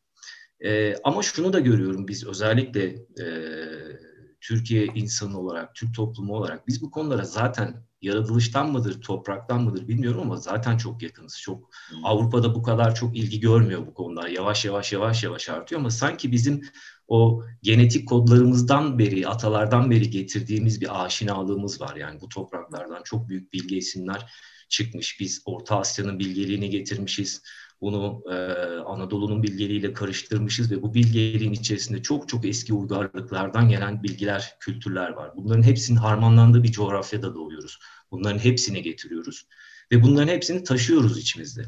E, 0.65 0.95
ama 1.03 1.21
şunu 1.21 1.53
da 1.53 1.59
görüyorum 1.59 2.07
biz 2.07 2.27
özellikle 2.27 2.83
e, 3.23 3.25
Türkiye 4.41 4.85
insanı 4.85 5.39
olarak, 5.39 5.75
Türk 5.75 5.95
toplumu 5.95 6.33
olarak 6.35 6.67
biz 6.67 6.81
bu 6.81 6.91
konulara 6.91 7.23
zaten 7.23 7.83
yaratılıştan 8.01 8.71
mıdır, 8.71 9.01
topraktan 9.01 9.63
mıdır 9.63 9.87
bilmiyorum 9.87 10.21
ama 10.21 10.37
zaten 10.37 10.77
çok 10.77 11.01
yakınız. 11.01 11.39
Çok 11.41 11.69
hmm. 11.89 12.05
Avrupa'da 12.05 12.55
bu 12.55 12.63
kadar 12.63 12.95
çok 12.95 13.17
ilgi 13.17 13.39
görmüyor 13.39 13.87
bu 13.87 13.93
konular. 13.93 14.27
Yavaş 14.27 14.65
yavaş 14.65 14.93
yavaş 14.93 15.23
yavaş 15.23 15.49
artıyor 15.49 15.81
ama 15.81 15.89
sanki 15.89 16.31
bizim 16.31 16.61
o 17.07 17.43
genetik 17.63 18.07
kodlarımızdan 18.07 18.99
beri, 18.99 19.27
atalardan 19.27 19.91
beri 19.91 20.09
getirdiğimiz 20.09 20.81
bir 20.81 21.05
aşinalığımız 21.05 21.81
var. 21.81 21.95
Yani 21.95 22.21
bu 22.21 22.29
topraklardan 22.29 23.03
çok 23.03 23.29
büyük 23.29 23.53
bilgi 23.53 23.77
isimler 23.77 24.31
çıkmış. 24.69 25.19
Biz 25.19 25.41
Orta 25.45 25.79
Asya'nın 25.79 26.19
bilgeliğini 26.19 26.69
getirmişiz. 26.69 27.43
Bunu 27.81 28.23
e, 28.31 28.35
Anadolu'nun 28.85 29.43
bilgeliğiyle 29.43 29.93
karıştırmışız 29.93 30.71
ve 30.71 30.81
bu 30.81 30.93
bilgeliğin 30.93 31.51
içerisinde 31.51 32.01
çok 32.01 32.29
çok 32.29 32.45
eski 32.45 32.73
uygarlıklardan 32.73 33.69
gelen 33.69 34.03
bilgiler, 34.03 34.55
kültürler 34.59 35.09
var. 35.09 35.31
Bunların 35.35 35.63
hepsinin 35.63 35.97
harmanlandığı 35.97 36.63
bir 36.63 36.71
coğrafyada 36.71 37.35
doğuyoruz. 37.35 37.79
Bunların 38.11 38.39
hepsini 38.39 38.81
getiriyoruz 38.81 39.47
ve 39.91 40.03
bunların 40.03 40.27
hepsini 40.27 40.63
taşıyoruz 40.63 41.17
içimizde. 41.17 41.65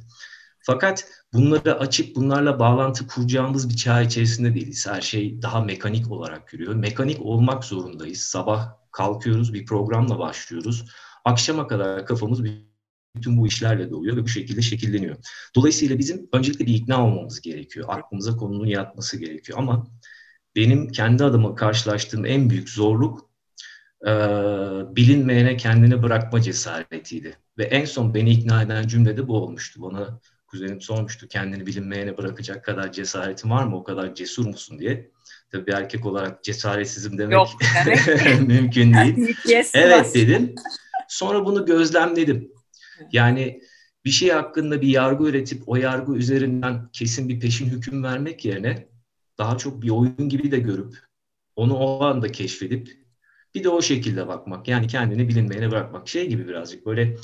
Fakat 0.60 1.06
bunları 1.34 1.80
açıp 1.80 2.16
bunlarla 2.16 2.60
bağlantı 2.60 3.08
kuracağımız 3.08 3.70
bir 3.70 3.76
çağ 3.76 4.02
içerisinde 4.02 4.56
değiliz. 4.56 4.88
Her 4.88 5.02
şey 5.02 5.42
daha 5.42 5.62
mekanik 5.62 6.12
olarak 6.12 6.54
yürüyor. 6.54 6.74
Mekanik 6.76 7.22
olmak 7.22 7.64
zorundayız. 7.64 8.22
Sabah 8.22 8.70
kalkıyoruz, 8.92 9.54
bir 9.54 9.66
programla 9.66 10.20
başlıyoruz. 10.20 10.86
Akşama 11.26 11.68
kadar 11.68 12.06
kafamız 12.06 12.44
bir 12.44 12.73
bütün 13.16 13.38
bu 13.38 13.48
işlerle 13.48 13.92
doluyor 13.92 14.18
ve 14.18 14.24
bu 14.24 14.28
şekilde 14.28 14.62
şekilleniyor. 14.62 15.16
Dolayısıyla 15.56 16.00
bizim 16.00 16.30
öncelikle 16.34 16.66
bir 16.66 16.74
ikna 16.74 17.06
olmamız 17.08 17.42
gerekiyor. 17.42 17.86
Aklımıza 17.90 18.36
konunun 18.36 18.66
yatması 18.66 19.18
gerekiyor. 19.18 19.60
Ama 19.60 19.88
benim 20.56 20.88
kendi 20.90 21.24
adıma 21.24 21.56
karşılaştığım 21.56 22.26
en 22.26 22.50
büyük 22.50 22.70
zorluk 22.70 23.30
e, 24.08 24.12
bilinmeyene 24.96 25.58
kendini 25.58 26.04
bırakma 26.04 26.42
cesaretiydi. 26.42 27.38
Ve 27.58 27.64
en 27.64 27.86
son 27.86 28.14
beni 28.14 28.32
ikna 28.32 28.62
eden 28.62 28.88
cümle 28.88 29.18
de 29.18 29.28
bu 29.28 29.38
olmuştu. 29.38 29.82
Bana 29.82 30.20
kuzenim 30.48 30.82
sormuştu 30.82 31.28
kendini 31.28 31.66
bilinmeyene 31.66 32.18
bırakacak 32.18 32.66
kadar 32.66 32.92
cesaretin 32.92 33.50
var 33.50 33.64
mı? 33.64 33.76
O 33.78 33.84
kadar 33.84 34.16
cesur 34.16 34.46
musun 34.46 34.80
diye. 34.80 35.12
Tabii 35.52 35.68
bir 35.68 35.74
erkek 35.74 36.06
olarak 36.06 36.44
cesaretsizim 36.44 37.18
demek 37.18 37.34
Yok, 37.34 37.50
mümkün 38.48 38.94
değil. 38.94 39.36
yes, 39.48 39.72
evet 39.74 40.16
dedim. 40.16 40.56
Sonra 41.08 41.46
bunu 41.46 41.66
gözlemledim. 41.66 42.52
Yani 43.12 43.62
bir 44.06 44.10
şey 44.10 44.30
hakkında 44.30 44.82
bir 44.82 44.88
yargı 44.88 45.24
üretip 45.24 45.64
o 45.66 45.76
yargı 45.76 46.16
üzerinden 46.16 46.90
kesin 46.94 47.30
bir 47.30 47.40
peşin 47.40 47.70
hüküm 47.70 48.04
vermek 48.04 48.46
yerine 48.46 48.88
daha 49.38 49.58
çok 49.58 49.82
bir 49.82 49.90
oyun 49.90 50.30
gibi 50.30 50.52
de 50.52 50.60
görüp 50.60 50.98
onu 51.56 51.76
o 51.76 52.04
anda 52.04 52.32
keşfedip 52.32 53.04
bir 53.56 53.64
de 53.64 53.70
o 53.70 53.82
şekilde 53.82 54.28
bakmak. 54.28 54.68
Yani 54.68 54.88
kendini 54.88 55.28
bilinmeyene 55.28 55.72
bırakmak. 55.72 56.08
Şey 56.08 56.30
gibi 56.30 56.48
birazcık 56.48 56.86
böyle 56.86 57.18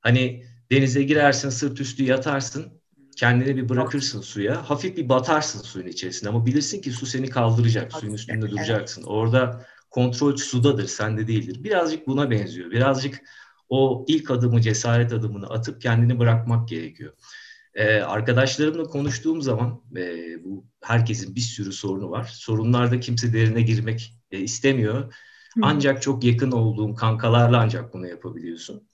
hani 0.00 0.44
denize 0.70 1.02
girersin 1.02 1.48
sırt 1.48 1.80
üstü 1.80 2.04
yatarsın 2.04 2.80
kendini 3.16 3.56
bir 3.56 3.68
bırakırsın 3.68 4.20
suya. 4.20 4.70
Hafif 4.70 4.96
bir 4.96 5.08
batarsın 5.08 5.60
suyun 5.60 5.86
içerisinde 5.86 6.30
ama 6.30 6.46
bilirsin 6.46 6.80
ki 6.80 6.90
su 6.90 7.06
seni 7.06 7.30
kaldıracak. 7.30 7.92
Suyun 7.92 8.14
üstünde 8.14 8.50
duracaksın. 8.50 9.02
Orada 9.02 9.66
kontrol 9.90 10.36
sudadır, 10.36 10.86
sende 10.86 11.26
değildir. 11.26 11.64
Birazcık 11.64 12.06
buna 12.06 12.30
benziyor. 12.30 12.70
Birazcık 12.70 13.20
o 13.68 14.04
ilk 14.08 14.30
adımı, 14.30 14.60
cesaret 14.60 15.12
adımını 15.12 15.46
atıp 15.46 15.80
kendini 15.80 16.18
bırakmak 16.18 16.68
gerekiyor. 16.68 17.12
Ee, 17.74 18.00
arkadaşlarımla 18.00 18.82
konuştuğum 18.82 19.42
zaman 19.42 19.82
e, 19.96 20.44
bu 20.44 20.66
herkesin 20.82 21.34
bir 21.34 21.40
sürü 21.40 21.72
sorunu 21.72 22.10
var. 22.10 22.24
Sorunlarda 22.24 23.00
kimse 23.00 23.32
derine 23.32 23.62
girmek 23.62 24.14
e, 24.30 24.40
istemiyor. 24.40 25.14
Ancak 25.62 26.02
çok 26.02 26.24
yakın 26.24 26.50
olduğum 26.50 26.94
kankalarla 26.94 27.60
ancak 27.60 27.94
bunu 27.94 28.08
yapabiliyorsun 28.08 28.88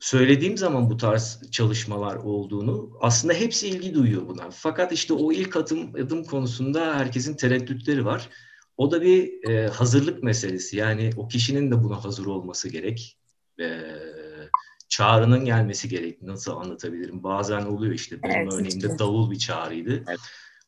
söylediğim 0.00 0.56
zaman 0.56 0.90
bu 0.90 0.96
tarz 0.96 1.50
çalışmalar 1.50 2.16
olduğunu 2.16 2.90
aslında 3.00 3.34
hepsi 3.34 3.68
ilgi 3.68 3.94
duyuyor 3.94 4.28
buna. 4.28 4.50
Fakat 4.50 4.92
işte 4.92 5.14
o 5.14 5.32
ilk 5.32 5.56
adım 5.56 5.94
adım 5.94 6.24
konusunda 6.24 6.94
herkesin 6.96 7.36
tereddütleri 7.36 8.04
var. 8.04 8.28
O 8.76 8.90
da 8.90 9.02
bir 9.02 9.48
e, 9.48 9.68
hazırlık 9.68 10.22
meselesi. 10.22 10.76
Yani 10.76 11.10
o 11.16 11.28
kişinin 11.28 11.70
de 11.70 11.82
buna 11.84 12.04
hazır 12.04 12.26
olması 12.26 12.68
gerek. 12.68 13.19
E, 13.60 13.66
çağrının 14.88 15.44
gelmesi 15.44 15.88
gerek. 15.88 16.22
Nasıl 16.22 16.52
anlatabilirim? 16.52 17.22
Bazen 17.22 17.62
oluyor 17.62 17.94
işte. 17.94 18.22
Benim 18.22 18.36
evet, 18.36 18.52
örneğimde 18.52 18.86
evet. 18.86 18.98
davul 18.98 19.30
bir 19.30 19.38
çağrıydı. 19.38 20.04
Evet. 20.08 20.20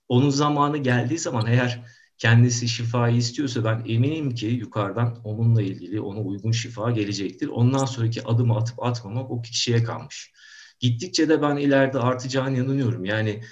Onun 0.09 0.30
zamanı 0.30 0.78
geldiği 0.78 1.18
zaman 1.18 1.47
eğer 1.47 1.84
kendisi 2.18 2.68
şifayı 2.68 3.16
istiyorsa 3.16 3.64
ben 3.64 3.84
eminim 3.86 4.34
ki 4.34 4.47
yukarıdan 4.47 5.20
onunla 5.24 5.62
ilgili 5.62 6.01
ona 6.01 6.20
uygun 6.20 6.53
şifa 6.53 6.90
gelecektir. 6.90 7.49
Ondan 7.49 7.84
sonraki 7.84 8.24
adımı 8.24 8.57
atıp 8.57 8.82
atmamak 8.82 9.30
o 9.30 9.43
kişiye 9.43 9.84
kalmış. 9.84 10.32
Gittikçe 10.80 11.28
de 11.28 11.43
ben 11.43 11.57
ileride 11.57 11.99
artacağını 11.99 12.59
yanılıyorum. 12.59 13.05
Yani 13.05 13.43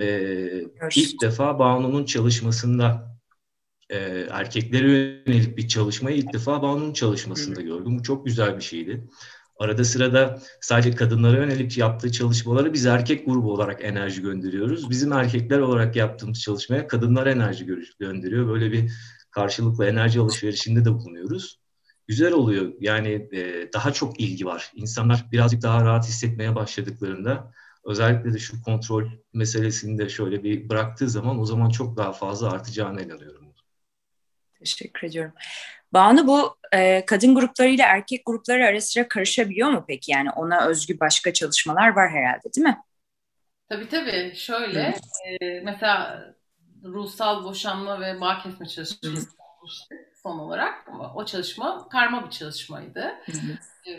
e, 0.00 0.50
ilk 0.96 1.22
defa 1.22 1.58
Banu'nun 1.58 2.04
çalışmasında 2.04 3.17
e, 3.90 4.26
erkeklere 4.30 4.88
yönelik 5.26 5.56
bir 5.56 5.68
çalışmayı 5.68 6.16
ilk 6.16 6.32
defa 6.32 6.62
Banu'nun 6.62 6.92
çalışmasında 6.92 7.60
gördüm. 7.60 7.98
Bu 7.98 8.02
çok 8.02 8.26
güzel 8.26 8.56
bir 8.56 8.62
şeydi. 8.62 9.08
Arada 9.58 9.84
sırada 9.84 10.42
sadece 10.60 10.90
kadınlara 10.90 11.36
yönelik 11.36 11.78
yaptığı 11.78 12.12
çalışmaları 12.12 12.72
biz 12.72 12.86
erkek 12.86 13.26
grubu 13.26 13.52
olarak 13.52 13.84
enerji 13.84 14.22
gönderiyoruz. 14.22 14.90
Bizim 14.90 15.12
erkekler 15.12 15.58
olarak 15.58 15.96
yaptığımız 15.96 16.40
çalışmaya 16.40 16.86
kadınlar 16.86 17.26
enerji 17.26 17.66
gönderiyor. 18.00 18.48
Böyle 18.48 18.72
bir 18.72 18.92
karşılıklı 19.30 19.86
enerji 19.86 20.20
alışverişinde 20.20 20.84
de 20.84 20.92
bulunuyoruz. 20.92 21.58
Güzel 22.06 22.32
oluyor. 22.32 22.72
Yani 22.80 23.28
e, 23.32 23.72
daha 23.72 23.92
çok 23.92 24.20
ilgi 24.20 24.46
var. 24.46 24.72
İnsanlar 24.74 25.26
birazcık 25.32 25.62
daha 25.62 25.84
rahat 25.84 26.08
hissetmeye 26.08 26.54
başladıklarında 26.54 27.52
özellikle 27.84 28.34
de 28.34 28.38
şu 28.38 28.62
kontrol 28.62 29.04
meselesini 29.34 29.98
de 29.98 30.08
şöyle 30.08 30.44
bir 30.44 30.68
bıraktığı 30.68 31.10
zaman 31.10 31.38
o 31.38 31.44
zaman 31.44 31.70
çok 31.70 31.96
daha 31.96 32.12
fazla 32.12 32.50
artacağına 32.50 33.02
inanıyorum. 33.02 33.37
Teşekkür 34.58 35.06
ediyorum. 35.06 35.32
Banu 35.92 36.26
bu 36.26 36.56
e, 36.72 37.06
kadın 37.06 37.34
grupları 37.34 37.68
ile 37.68 37.82
erkek 37.82 38.26
grupları 38.26 38.66
arasında 38.66 39.08
karışabiliyor 39.08 39.70
mu 39.70 39.84
peki? 39.88 40.12
Yani 40.12 40.30
ona 40.30 40.66
özgü 40.66 41.00
başka 41.00 41.32
çalışmalar 41.32 41.88
var 41.88 42.10
herhalde 42.10 42.54
değil 42.56 42.66
mi? 42.66 42.78
Tabii 43.68 43.88
tabii. 43.88 44.32
Şöyle 44.34 44.94
e, 45.40 45.60
mesela 45.60 46.24
ruhsal 46.84 47.44
boşanma 47.44 48.00
ve 48.00 48.20
bağ 48.20 48.38
kesme 48.38 48.68
çalışması 48.68 49.28
son 50.22 50.38
olarak. 50.38 50.88
O 51.14 51.24
çalışma 51.24 51.88
karma 51.88 52.26
bir 52.26 52.30
çalışmaydı. 52.30 53.14
E, 53.86 53.90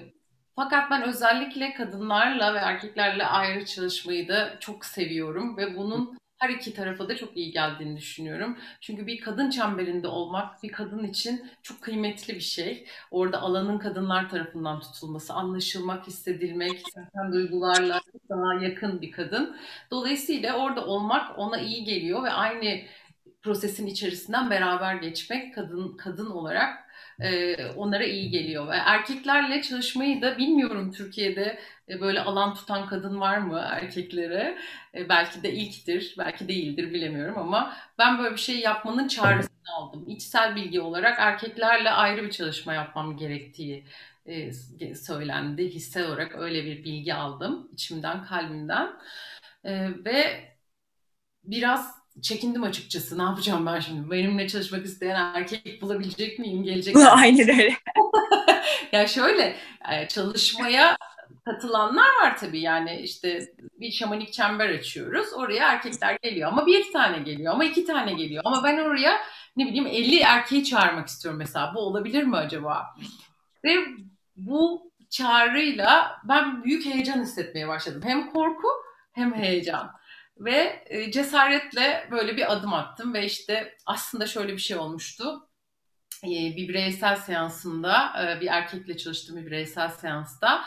fakat 0.56 0.92
ben 0.92 1.04
özellikle 1.04 1.74
kadınlarla 1.74 2.54
ve 2.54 2.58
erkeklerle 2.58 3.26
ayrı 3.26 3.66
çalışmayı 3.66 4.28
da 4.28 4.60
çok 4.60 4.86
seviyorum 4.86 5.58
ve 5.58 5.76
bunun 5.76 6.18
her 6.40 6.50
iki 6.50 6.74
tarafa 6.74 7.10
da 7.10 7.18
çok 7.18 7.38
iyi 7.38 7.52
geldiğini 7.52 7.98
düşünüyorum. 7.98 8.58
Çünkü 8.82 9.08
bir 9.08 9.22
kadın 9.22 9.50
çemberinde 9.50 10.08
olmak 10.08 10.64
bir 10.64 10.72
kadın 10.72 11.04
için 11.04 11.52
çok 11.64 11.82
kıymetli 11.82 12.36
bir 12.36 12.40
şey. 12.40 12.88
Orada 13.12 13.42
alanın 13.42 13.80
kadınlar 13.80 14.30
tarafından 14.30 14.80
tutulması, 14.80 15.34
anlaşılmak, 15.34 16.08
hissedilmek, 16.08 16.84
zaten 16.94 17.34
duygularla 17.34 18.02
daha 18.30 18.64
yakın 18.64 19.02
bir 19.02 19.12
kadın. 19.12 19.58
Dolayısıyla 19.92 20.58
orada 20.58 20.86
olmak 20.86 21.40
ona 21.40 21.60
iyi 21.60 21.84
geliyor 21.84 22.24
ve 22.24 22.32
aynı 22.32 22.82
prosesin 23.42 23.88
içerisinden 23.88 24.50
beraber 24.50 24.96
geçmek 24.96 25.56
kadın 25.56 25.98
kadın 25.98 26.30
olarak 26.32 26.89
e, 27.22 27.56
onlara 27.76 28.04
iyi 28.04 28.30
geliyor. 28.30 28.68
Ve 28.68 28.76
erkeklerle 28.76 29.62
çalışmayı 29.62 30.22
da 30.22 30.38
bilmiyorum 30.38 30.92
Türkiye'de 30.92 31.60
e, 31.90 32.02
böyle 32.02 32.22
alan 32.22 32.54
tutan 32.54 32.88
kadın 32.88 33.20
var 33.20 33.38
mı 33.38 33.68
erkeklere? 33.72 34.58
E, 34.96 35.10
belki 35.10 35.44
de 35.44 35.54
ilktir, 35.54 36.16
belki 36.18 36.48
değildir 36.48 36.94
bilemiyorum 36.94 37.38
ama 37.38 37.78
ben 37.98 38.20
böyle 38.20 38.32
bir 38.36 38.40
şey 38.42 38.60
yapmanın 38.60 39.08
çaresini 39.08 39.50
aldım. 39.78 40.06
İçsel 40.10 40.56
bilgi 40.56 40.82
olarak 40.82 41.20
erkeklerle 41.20 41.90
ayrı 41.92 42.24
bir 42.24 42.32
çalışma 42.32 42.74
yapmam 42.74 43.18
gerektiği 43.18 43.86
e, 44.26 44.54
söylendi. 44.96 45.70
Hissel 45.70 46.08
olarak 46.08 46.36
öyle 46.36 46.66
bir 46.66 46.84
bilgi 46.84 47.14
aldım 47.14 47.70
içimden, 47.74 48.24
kalbimden. 48.26 48.90
E, 49.64 49.90
ve 50.06 50.50
biraz 51.44 51.99
çekindim 52.22 52.64
açıkçası. 52.64 53.18
Ne 53.18 53.22
yapacağım 53.22 53.66
ben 53.66 53.80
şimdi? 53.80 54.12
Benimle 54.12 54.48
çalışmak 54.48 54.86
isteyen 54.86 55.34
erkek 55.36 55.82
bulabilecek 55.82 56.40
miyim? 56.40 56.64
Gelecek 56.64 56.96
mi? 56.96 57.08
Aynen 57.08 57.50
öyle. 57.50 57.76
ya 58.92 59.08
şöyle 59.08 59.56
e, 59.92 60.08
çalışmaya 60.08 60.98
katılanlar 61.46 62.08
var 62.24 62.38
tabii 62.38 62.62
yani 62.62 63.00
işte 63.00 63.54
bir 63.80 63.92
şamanik 63.92 64.34
çember 64.34 64.70
açıyoruz. 64.70 65.34
Oraya 65.34 65.68
erkekler 65.72 66.18
geliyor 66.24 66.52
ama 66.52 66.66
bir 66.66 66.92
tane 66.94 67.20
geliyor 67.20 67.54
ama 67.54 67.66
iki 67.66 67.86
tane 67.86 68.14
geliyor. 68.14 68.42
Ama 68.46 68.64
ben 68.64 68.78
oraya 68.78 69.20
ne 69.58 69.66
bileyim 69.66 69.88
50 69.88 70.20
erkeği 70.20 70.64
çağırmak 70.64 71.08
istiyorum 71.08 71.40
mesela. 71.40 71.72
Bu 71.76 71.80
olabilir 71.80 72.24
mi 72.24 72.38
acaba? 72.38 72.86
Ve 73.64 73.76
bu 74.36 74.92
çağrıyla 75.10 76.20
ben 76.24 76.64
büyük 76.64 76.86
heyecan 76.86 77.22
hissetmeye 77.22 77.68
başladım. 77.68 78.02
Hem 78.06 78.30
korku 78.30 78.68
hem 79.14 79.34
heyecan. 79.34 79.99
Ve 80.40 80.84
e, 80.86 81.12
cesaretle 81.12 82.08
böyle 82.12 82.38
bir 82.38 82.52
adım 82.54 82.74
attım 82.74 83.14
ve 83.14 83.26
işte 83.26 83.78
aslında 83.86 84.28
şöyle 84.28 84.54
bir 84.54 84.58
şey 84.58 84.78
olmuştu. 84.78 85.50
E, 86.24 86.30
bir 86.30 86.68
bireysel 86.70 87.16
seansında, 87.16 88.14
e, 88.24 88.42
bir 88.42 88.48
erkekle 88.48 88.98
çalıştığım 88.98 89.38
bir 89.38 89.46
bireysel 89.46 89.90
seansta 89.90 90.66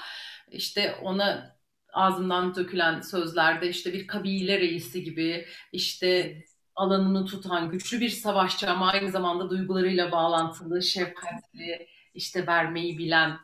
işte 0.50 0.94
ona 1.02 1.56
ağzından 1.92 2.54
dökülen 2.54 3.00
sözlerde 3.00 3.68
işte 3.68 3.92
bir 3.92 4.06
kabile 4.06 4.60
reisi 4.60 5.04
gibi 5.04 5.46
işte 5.72 6.38
alanını 6.74 7.26
tutan 7.26 7.70
güçlü 7.70 8.00
bir 8.00 8.08
savaşçı 8.08 8.70
ama 8.70 8.90
aynı 8.90 9.10
zamanda 9.10 9.50
duygularıyla 9.50 10.12
bağlantılı, 10.12 10.82
şefkatli, 10.82 11.88
işte 12.14 12.46
vermeyi 12.46 12.98
bilen 12.98 13.38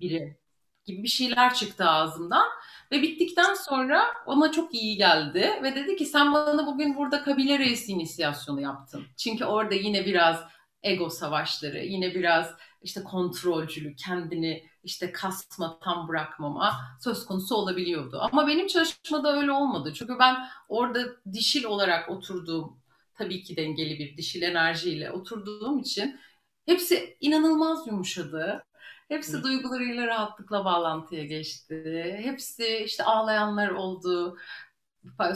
biri 0.00 0.38
gibi 0.84 1.02
bir 1.02 1.08
şeyler 1.08 1.54
çıktı 1.54 1.84
ağzımdan. 1.84 2.46
Ve 2.92 3.02
bittikten 3.02 3.54
sonra 3.54 4.04
ona 4.26 4.52
çok 4.52 4.74
iyi 4.74 4.96
geldi 4.96 5.60
ve 5.62 5.74
dedi 5.74 5.96
ki 5.96 6.04
sen 6.04 6.32
bana 6.32 6.66
bugün 6.66 6.96
burada 6.96 7.22
kabile 7.22 7.58
reisi 7.58 7.92
inisiyasyonu 7.92 8.60
yaptın. 8.60 9.06
Çünkü 9.16 9.44
orada 9.44 9.74
yine 9.74 10.06
biraz 10.06 10.40
ego 10.82 11.10
savaşları, 11.10 11.84
yine 11.84 12.14
biraz 12.14 12.54
işte 12.82 13.04
kontrolcülük, 13.04 13.98
kendini 13.98 14.64
işte 14.82 15.12
kasma, 15.12 15.78
tam 15.80 16.08
bırakmama 16.08 16.80
söz 17.00 17.26
konusu 17.26 17.54
olabiliyordu. 17.54 18.18
Ama 18.32 18.46
benim 18.46 18.66
çalışmada 18.66 19.36
öyle 19.36 19.52
olmadı. 19.52 19.92
Çünkü 19.94 20.18
ben 20.18 20.36
orada 20.68 21.00
dişil 21.32 21.64
olarak 21.64 22.10
oturduğum, 22.10 22.80
tabii 23.14 23.42
ki 23.42 23.56
dengeli 23.56 23.98
bir 23.98 24.16
dişil 24.16 24.42
enerjiyle 24.42 25.10
oturduğum 25.10 25.78
için 25.78 26.20
hepsi 26.66 27.16
inanılmaz 27.20 27.86
yumuşadı. 27.86 28.64
Hepsi 29.14 29.32
Hı. 29.36 29.42
duygularıyla 29.42 30.06
rahatlıkla 30.06 30.64
bağlantıya 30.64 31.24
geçti. 31.24 32.16
Hepsi 32.22 32.82
işte 32.84 33.04
ağlayanlar 33.04 33.68
oldu. 33.68 34.38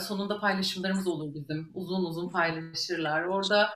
Sonunda 0.01 0.39
paylaşımlarımız 0.39 1.07
olur 1.07 1.33
bizim. 1.35 1.71
Uzun 1.73 2.05
uzun 2.05 2.29
paylaşırlar. 2.29 3.23
Orada 3.23 3.75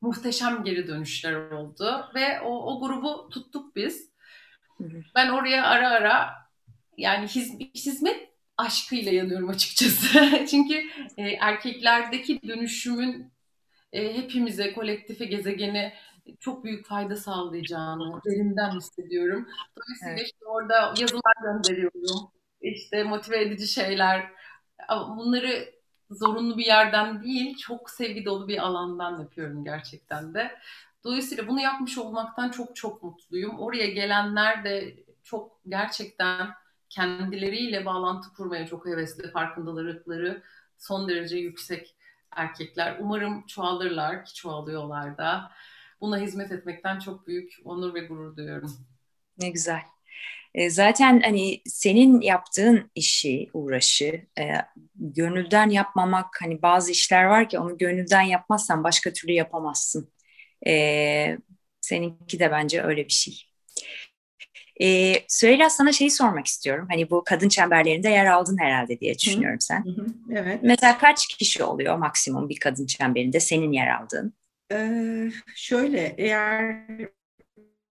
muhteşem 0.00 0.64
geri 0.64 0.88
dönüşler 0.88 1.50
oldu 1.50 2.10
ve 2.14 2.40
o, 2.40 2.74
o 2.74 2.80
grubu 2.80 3.28
tuttuk 3.28 3.76
biz. 3.76 4.10
Ben 5.14 5.28
oraya 5.28 5.66
ara 5.66 5.90
ara 5.90 6.32
yani 6.96 7.26
hiz, 7.26 7.58
hizmet 7.74 8.28
aşkıyla 8.56 9.12
yanıyorum 9.12 9.48
açıkçası. 9.48 10.46
Çünkü 10.50 10.82
e, 11.16 11.22
erkeklerdeki 11.22 12.40
dönüşümün 12.48 13.32
e, 13.92 14.16
hepimize, 14.16 14.72
kolektife, 14.72 15.24
gezegene 15.24 15.94
çok 16.40 16.64
büyük 16.64 16.86
fayda 16.86 17.16
sağlayacağını 17.16 18.20
derinden 18.26 18.70
hissediyorum. 18.70 19.48
Dolayısıyla 19.76 20.14
evet. 20.14 20.26
işte 20.26 20.46
orada 20.46 20.94
yazılar 20.98 21.34
gönderiyorum. 21.42 22.30
İşte 22.60 23.04
motive 23.04 23.42
edici 23.42 23.68
şeyler. 23.68 24.32
Bunları 24.90 25.74
zorunlu 26.10 26.58
bir 26.58 26.66
yerden 26.66 27.22
değil, 27.22 27.56
çok 27.56 27.90
sevgi 27.90 28.24
dolu 28.24 28.48
bir 28.48 28.58
alandan 28.58 29.20
yapıyorum 29.20 29.64
gerçekten 29.64 30.34
de. 30.34 30.58
Dolayısıyla 31.04 31.48
bunu 31.48 31.60
yapmış 31.60 31.98
olmaktan 31.98 32.48
çok 32.50 32.76
çok 32.76 33.02
mutluyum. 33.02 33.58
Oraya 33.58 33.86
gelenler 33.86 34.64
de 34.64 34.96
çok 35.22 35.60
gerçekten 35.68 36.48
kendileriyle 36.88 37.84
bağlantı 37.84 38.32
kurmaya 38.36 38.66
çok 38.66 38.86
hevesli, 38.86 39.30
farkındalıkları 39.30 40.42
son 40.78 41.08
derece 41.08 41.36
yüksek 41.38 41.96
erkekler. 42.30 42.96
Umarım 43.00 43.46
çoğalırlar 43.46 44.24
ki 44.24 44.34
çoğalıyorlar 44.34 45.18
da. 45.18 45.50
Buna 46.04 46.18
hizmet 46.18 46.52
etmekten 46.52 46.98
çok 46.98 47.26
büyük 47.26 47.52
onur 47.64 47.94
ve 47.94 48.00
gurur 48.00 48.36
duyuyorum. 48.36 48.76
Ne 49.38 49.50
güzel. 49.50 49.80
E, 50.54 50.70
zaten 50.70 51.20
hani 51.20 51.62
senin 51.66 52.20
yaptığın 52.20 52.90
işi, 52.94 53.50
uğraşı 53.52 54.26
e, 54.38 54.44
gönülden 54.94 55.70
yapmamak 55.70 56.26
hani 56.40 56.62
bazı 56.62 56.92
işler 56.92 57.24
var 57.24 57.48
ki 57.48 57.58
onu 57.58 57.78
gönülden 57.78 58.22
yapmazsan 58.22 58.84
başka 58.84 59.12
türlü 59.12 59.32
yapamazsın. 59.32 60.12
E, 60.66 61.38
seninki 61.80 62.38
de 62.38 62.50
bence 62.50 62.82
öyle 62.82 63.04
bir 63.04 63.12
şey. 63.12 63.42
E, 64.80 65.14
Süheyla 65.28 65.70
sana 65.70 65.92
şeyi 65.92 66.10
sormak 66.10 66.46
istiyorum. 66.46 66.86
Hani 66.90 67.10
bu 67.10 67.24
kadın 67.24 67.48
çemberlerinde 67.48 68.08
yer 68.08 68.26
aldın 68.26 68.58
herhalde 68.60 69.00
diye 69.00 69.18
düşünüyorum 69.18 69.60
sen. 69.60 69.84
Hı 69.84 69.90
hı, 69.90 70.06
evet. 70.32 70.60
Mesela 70.62 70.98
kaç 70.98 71.26
kişi 71.26 71.64
oluyor 71.64 71.96
maksimum 71.96 72.48
bir 72.48 72.58
kadın 72.58 72.86
çemberinde 72.86 73.40
senin 73.40 73.72
yer 73.72 73.88
aldığın? 73.88 74.34
Ee, 74.74 75.30
şöyle 75.54 76.14
eğer 76.18 76.86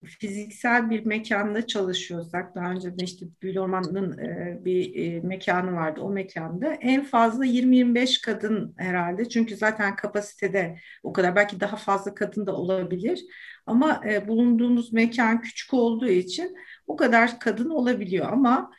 fiziksel 0.06 0.90
bir 0.90 1.06
mekanda 1.06 1.68
çalışıyorsak, 1.68 2.56
daha 2.56 2.72
önce 2.72 3.00
de 3.00 3.04
işte 3.04 3.26
Gülorman'ın 3.42 4.18
e, 4.18 4.66
bir 4.66 4.96
e, 4.96 5.22
mekanı 5.22 5.74
vardı 5.76 6.02
o 6.02 6.10
mekanda 6.10 6.74
en 6.74 7.04
fazla 7.04 7.46
20-25 7.46 8.22
kadın 8.22 8.74
herhalde. 8.78 9.30
Çünkü 9.30 9.56
zaten 9.56 9.96
kapasitede 9.96 10.78
o 11.04 11.14
kadar 11.14 11.36
belki 11.36 11.60
daha 11.60 11.76
fazla 11.76 12.16
kadın 12.16 12.46
da 12.48 12.56
olabilir. 12.56 13.26
Ama 13.66 14.02
e, 14.10 14.28
bulunduğumuz 14.28 14.94
mekan 14.94 15.42
küçük 15.42 15.74
olduğu 15.74 16.08
için 16.10 16.56
o 16.88 16.96
kadar 16.96 17.40
kadın 17.40 17.70
olabiliyor 17.70 18.32
ama 18.32 18.72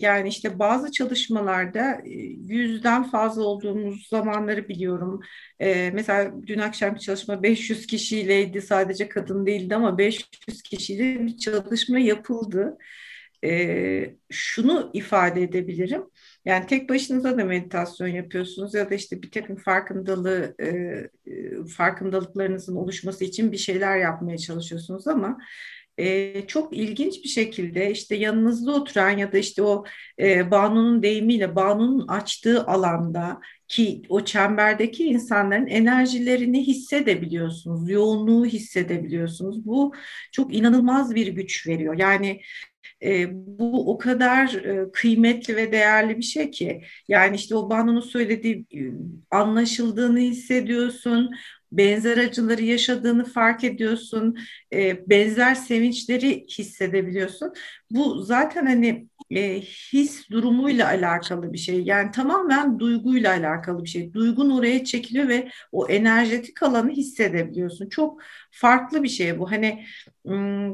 yani 0.00 0.28
işte 0.28 0.58
bazı 0.58 0.92
çalışmalarda 0.92 2.00
yüzden 2.48 3.02
fazla 3.04 3.42
olduğumuz 3.42 4.08
zamanları 4.08 4.68
biliyorum. 4.68 5.20
Mesela 5.92 6.32
dün 6.46 6.58
akşam 6.58 6.94
bir 6.94 7.00
çalışma 7.00 7.42
500 7.42 7.86
kişiyleydi 7.86 8.62
sadece 8.62 9.08
kadın 9.08 9.46
değildi 9.46 9.76
ama 9.76 9.98
500 9.98 10.62
kişiyle 10.62 11.26
bir 11.26 11.36
çalışma 11.36 11.98
yapıldı. 11.98 12.78
Şunu 14.30 14.90
ifade 14.94 15.42
edebilirim. 15.42 16.02
Yani 16.44 16.66
tek 16.66 16.88
başınıza 16.90 17.38
da 17.38 17.44
meditasyon 17.44 18.08
yapıyorsunuz 18.08 18.74
ya 18.74 18.90
da 18.90 18.94
işte 18.94 19.22
bir 19.22 19.30
takım 19.30 19.56
farkındalığı 19.56 20.56
farkındalıklarınızın 21.76 22.76
oluşması 22.76 23.24
için 23.24 23.52
bir 23.52 23.56
şeyler 23.56 23.96
yapmaya 23.98 24.38
çalışıyorsunuz 24.38 25.08
ama 25.08 25.38
e, 25.98 26.46
çok 26.46 26.76
ilginç 26.76 27.24
bir 27.24 27.28
şekilde 27.28 27.90
işte 27.90 28.14
yanınızda 28.16 28.72
oturan 28.74 29.10
ya 29.10 29.32
da 29.32 29.38
işte 29.38 29.62
o 29.62 29.84
e, 30.18 30.50
Banu'nun 30.50 31.02
deyimiyle 31.02 31.56
Banu'nun 31.56 32.08
açtığı 32.08 32.66
alanda 32.66 33.40
ki 33.68 34.02
o 34.08 34.24
çemberdeki 34.24 35.04
insanların 35.04 35.66
enerjilerini 35.66 36.66
hissedebiliyorsunuz, 36.66 37.90
yoğunluğu 37.90 38.46
hissedebiliyorsunuz. 38.46 39.66
Bu 39.66 39.92
çok 40.32 40.54
inanılmaz 40.54 41.14
bir 41.14 41.26
güç 41.26 41.66
veriyor. 41.66 41.94
Yani 41.98 42.40
e, 43.02 43.28
bu 43.32 43.90
o 43.90 43.98
kadar 43.98 44.54
e, 44.54 44.92
kıymetli 44.92 45.56
ve 45.56 45.72
değerli 45.72 46.16
bir 46.18 46.22
şey 46.22 46.50
ki 46.50 46.82
yani 47.08 47.36
işte 47.36 47.54
o 47.54 47.70
Banu'nun 47.70 48.00
söylediği 48.00 48.66
e, 48.74 48.80
anlaşıldığını 49.30 50.18
hissediyorsun 50.18 51.30
benzer 51.72 52.18
acıları 52.18 52.62
yaşadığını 52.62 53.24
fark 53.24 53.64
ediyorsun, 53.64 54.36
e, 54.72 55.08
benzer 55.10 55.54
sevinçleri 55.54 56.46
hissedebiliyorsun. 56.58 57.52
Bu 57.90 58.22
zaten 58.22 58.66
hani 58.66 59.08
e, 59.30 59.60
his 59.60 60.30
durumuyla 60.30 60.86
alakalı 60.88 61.52
bir 61.52 61.58
şey. 61.58 61.82
Yani 61.82 62.10
tamamen 62.10 62.78
duyguyla 62.78 63.30
alakalı 63.32 63.84
bir 63.84 63.88
şey. 63.88 64.12
Duygun 64.12 64.50
oraya 64.50 64.84
çekiliyor 64.84 65.28
ve 65.28 65.48
o 65.72 65.88
enerjetik 65.88 66.62
alanı 66.62 66.90
hissedebiliyorsun. 66.90 67.88
Çok 67.88 68.22
farklı 68.50 69.02
bir 69.02 69.08
şey 69.08 69.38
bu. 69.38 69.50
Hani 69.50 69.84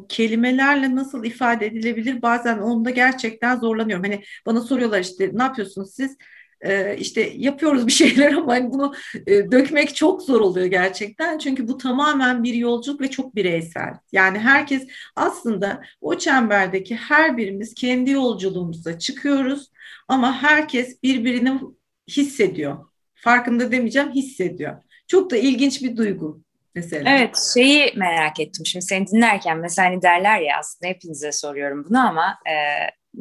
kelimelerle 0.08 0.94
nasıl 0.96 1.24
ifade 1.24 1.66
edilebilir? 1.66 2.22
Bazen 2.22 2.58
onda 2.58 2.90
gerçekten 2.90 3.56
zorlanıyorum. 3.58 4.04
Hani 4.04 4.22
bana 4.46 4.60
soruyorlar 4.60 5.00
işte 5.00 5.30
ne 5.34 5.42
yapıyorsunuz 5.42 5.94
siz? 5.94 6.16
E, 6.60 6.96
işte 6.96 7.32
yapıyoruz 7.36 7.86
bir 7.86 7.92
şeyler 8.02 8.32
ama 8.32 8.52
hani 8.52 8.70
bunu 8.70 8.94
dökmek 9.26 9.96
çok 9.96 10.22
zor 10.22 10.40
oluyor 10.40 10.66
gerçekten. 10.66 11.38
Çünkü 11.38 11.68
bu 11.68 11.78
tamamen 11.78 12.42
bir 12.44 12.54
yolculuk 12.54 13.00
ve 13.00 13.10
çok 13.10 13.34
bireysel. 13.34 13.94
Yani 14.12 14.38
herkes 14.38 14.86
aslında 15.16 15.82
o 16.00 16.18
çemberdeki 16.18 16.96
her 16.96 17.36
birimiz 17.36 17.74
kendi 17.74 18.10
yolculuğumuza 18.10 18.98
çıkıyoruz 18.98 19.70
ama 20.08 20.42
herkes 20.42 21.02
birbirini 21.02 21.60
hissediyor. 22.08 22.84
Farkında 23.14 23.72
demeyeceğim 23.72 24.12
hissediyor. 24.12 24.82
Çok 25.08 25.30
da 25.30 25.36
ilginç 25.36 25.82
bir 25.82 25.96
duygu 25.96 26.42
mesela. 26.74 27.10
Evet 27.10 27.36
şeyi 27.54 27.92
merak 27.96 28.40
ettim 28.40 28.66
şimdi 28.66 28.84
seni 28.84 29.06
dinlerken 29.06 29.58
mesela 29.58 29.88
hani 29.88 30.02
derler 30.02 30.40
ya 30.40 30.58
aslında 30.58 30.90
hepinize 30.90 31.32
soruyorum 31.32 31.84
bunu 31.88 32.08
ama 32.08 32.38
e, 32.46 32.54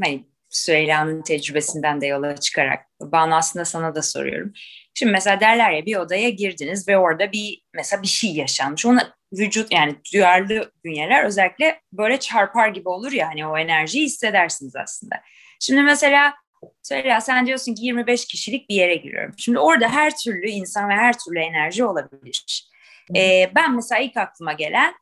hani 0.04 0.26
Süheyla'nın 0.58 1.22
tecrübesinden 1.22 2.02
de 2.02 2.08
yola 2.08 2.38
çıkarak 2.38 2.86
ben 3.02 3.32
aslında 3.32 3.66
sana 3.66 3.96
da 3.96 4.02
soruyorum. 4.02 4.54
Şimdi 4.94 5.12
mesela 5.12 5.40
derler 5.40 5.72
ya 5.72 5.86
bir 5.86 5.96
odaya 5.96 6.30
girdiniz 6.30 6.88
ve 6.88 6.98
orada 6.98 7.32
bir 7.32 7.62
mesela 7.74 8.02
bir 8.02 8.08
şey 8.08 8.34
yaşanmış. 8.34 8.86
Ona 8.86 9.14
vücut 9.34 9.74
yani 9.74 9.96
duyarlı 10.14 10.72
bünyeler 10.84 11.24
özellikle 11.24 11.82
böyle 11.94 12.20
çarpar 12.20 12.70
gibi 12.70 12.90
olur 12.90 13.12
ya 13.12 13.28
hani 13.28 13.48
o 13.48 13.58
enerjiyi 13.58 14.06
hissedersiniz 14.06 14.76
aslında. 14.76 15.16
Şimdi 15.60 15.82
mesela 15.82 16.34
Süheyla 16.84 17.22
sen 17.22 17.48
diyorsun 17.48 17.76
ki 17.76 17.86
25 17.86 18.26
kişilik 18.26 18.70
bir 18.70 18.76
yere 18.76 18.96
giriyorum. 18.96 19.34
Şimdi 19.38 19.60
orada 19.60 19.90
her 19.90 20.18
türlü 20.18 20.50
insan 20.50 20.90
ve 20.90 20.94
her 20.94 21.18
türlü 21.18 21.40
enerji 21.40 21.86
olabilir. 21.86 22.70
Ee, 23.16 23.52
ben 23.56 23.76
mesela 23.76 24.02
ilk 24.02 24.18
aklıma 24.18 24.54
gelen 24.54 24.94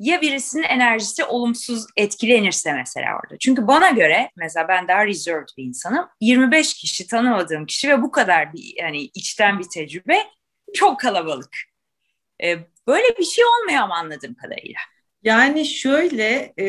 ya 0.00 0.20
birisinin 0.20 0.62
enerjisi 0.62 1.24
olumsuz 1.24 1.86
etkilenirse 1.96 2.72
mesela 2.72 3.06
orada. 3.22 3.38
Çünkü 3.38 3.66
bana 3.66 3.90
göre 3.90 4.30
mesela 4.36 4.68
ben 4.68 4.88
daha 4.88 5.06
reserved 5.06 5.48
bir 5.58 5.64
insanım. 5.64 6.08
25 6.20 6.74
kişi 6.74 7.06
tanımadığım 7.06 7.66
kişi 7.66 7.88
ve 7.88 8.02
bu 8.02 8.10
kadar 8.10 8.52
bir 8.52 8.74
yani 8.76 9.02
içten 9.02 9.58
bir 9.58 9.64
tecrübe 9.64 10.18
çok 10.74 11.00
kalabalık. 11.00 11.56
Ee, 12.42 12.56
böyle 12.86 13.18
bir 13.18 13.24
şey 13.24 13.44
olmuyor 13.44 13.82
ama 13.82 13.94
anladığım 13.94 14.34
kadarıyla. 14.34 14.80
Yani 15.22 15.66
şöyle 15.66 16.52
e, 16.58 16.64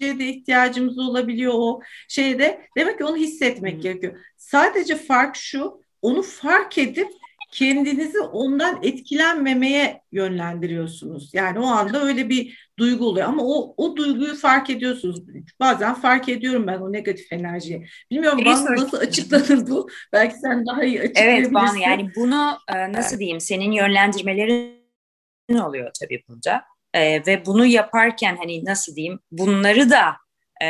de 0.00 0.28
ihtiyacımız 0.28 0.98
olabiliyor 0.98 1.52
o 1.56 1.80
şeyde. 2.08 2.68
Demek 2.76 2.98
ki 2.98 3.04
onu 3.04 3.16
hissetmek 3.16 3.74
hmm. 3.74 3.80
gerekiyor. 3.80 4.18
Sadece 4.36 4.96
fark 4.96 5.36
şu, 5.36 5.80
onu 6.02 6.22
fark 6.22 6.78
edip 6.78 7.08
kendinizi 7.56 8.20
ondan 8.20 8.80
etkilenmemeye 8.82 10.02
yönlendiriyorsunuz. 10.12 11.34
Yani 11.34 11.58
o 11.58 11.66
anda 11.66 12.02
öyle 12.02 12.28
bir 12.28 12.70
duygu 12.78 13.06
oluyor 13.06 13.28
ama 13.28 13.42
o 13.44 13.74
o 13.76 13.96
duyguyu 13.96 14.34
fark 14.34 14.70
ediyorsunuz. 14.70 15.22
Bazen 15.60 15.94
fark 15.94 16.28
ediyorum 16.28 16.66
ben 16.66 16.78
o 16.78 16.92
negatif 16.92 17.32
enerjiyi. 17.32 17.86
Bilmiyorum 18.10 18.40
bana 18.44 18.72
nasıl 18.72 18.96
açıklanır 18.96 19.68
bu? 19.68 19.88
Belki 20.12 20.34
sen 20.36 20.66
daha 20.66 20.84
iyi 20.84 21.00
açıklayabilirsin. 21.00 21.54
Evet 21.54 21.54
Banu 21.54 21.78
yani 21.78 22.10
bunu 22.16 22.58
e, 22.74 22.92
nasıl 22.92 23.18
diyeyim 23.18 23.40
senin 23.40 23.72
yönlendirmelerin 23.72 24.78
oluyor 25.48 25.90
tabii 26.00 26.24
burada. 26.28 26.62
E, 26.94 27.26
ve 27.26 27.46
bunu 27.46 27.66
yaparken 27.66 28.36
hani 28.36 28.64
nasıl 28.64 28.96
diyeyim 28.96 29.20
bunları 29.30 29.90
da 29.90 30.16
e, 30.62 30.66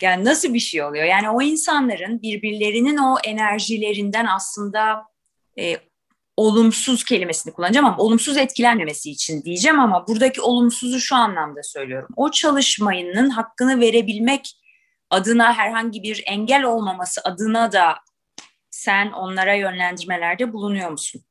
yani 0.00 0.24
nasıl 0.24 0.54
bir 0.54 0.58
şey 0.58 0.82
oluyor? 0.82 1.04
Yani 1.04 1.30
o 1.30 1.42
insanların 1.42 2.22
birbirlerinin 2.22 2.96
o 2.96 3.16
enerjilerinden 3.24 4.26
aslında 4.26 5.02
e, 5.58 5.76
olumsuz 6.36 7.04
kelimesini 7.04 7.52
kullanacağım 7.52 7.86
ama 7.86 7.96
olumsuz 7.98 8.36
etkilenmemesi 8.36 9.10
için 9.10 9.42
diyeceğim 9.42 9.80
ama 9.80 10.06
buradaki 10.08 10.40
olumsuzu 10.40 11.00
şu 11.00 11.16
anlamda 11.16 11.62
söylüyorum. 11.62 12.08
O 12.16 12.30
çalışmayının 12.30 13.30
hakkını 13.30 13.80
verebilmek 13.80 14.60
adına 15.10 15.54
herhangi 15.54 16.02
bir 16.02 16.22
engel 16.26 16.62
olmaması 16.62 17.20
adına 17.24 17.72
da 17.72 17.94
sen 18.70 19.12
onlara 19.12 19.54
yönlendirmelerde 19.54 20.52
bulunuyor 20.52 20.90
musun? 20.90 21.22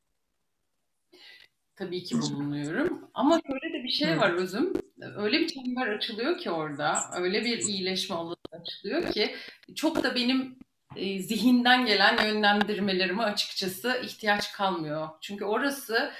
Tabii 1.75 2.03
ki 2.03 2.21
bulunuyorum. 2.21 3.09
Ama 3.13 3.39
şöyle 3.47 3.73
de 3.73 3.83
bir 3.83 3.89
şey 3.89 4.17
var 4.17 4.29
Özüm. 4.29 4.73
Öyle 5.17 5.39
bir 5.39 5.47
çember 5.47 5.87
açılıyor 5.87 6.37
ki 6.37 6.51
orada, 6.51 6.95
öyle 7.17 7.45
bir 7.45 7.57
iyileşme 7.57 8.15
alanı 8.15 8.35
açılıyor 8.51 9.11
ki 9.11 9.35
çok 9.75 10.03
da 10.03 10.15
benim 10.15 10.59
e, 10.95 11.19
zihinden 11.19 11.85
gelen 11.85 12.25
yönlendirmelerime 12.25 13.23
açıkçası 13.23 14.01
ihtiyaç 14.03 14.51
kalmıyor. 14.51 15.09
Çünkü 15.21 15.45
orası 15.45 16.13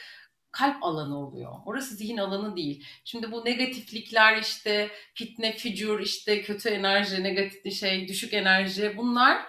kalp 0.51 0.84
alanı 0.84 1.17
oluyor. 1.17 1.51
Orası 1.65 1.95
zihin 1.95 2.17
alanı 2.17 2.55
değil. 2.55 2.86
Şimdi 3.05 3.32
bu 3.32 3.45
negatiflikler 3.45 4.38
işte 4.38 4.91
fitne, 5.13 5.55
fücur, 5.57 5.99
işte 5.99 6.41
kötü 6.41 6.69
enerji, 6.69 7.24
negatif 7.24 7.80
şey, 7.80 8.07
düşük 8.07 8.34
enerji 8.34 8.97
bunlar 8.97 9.45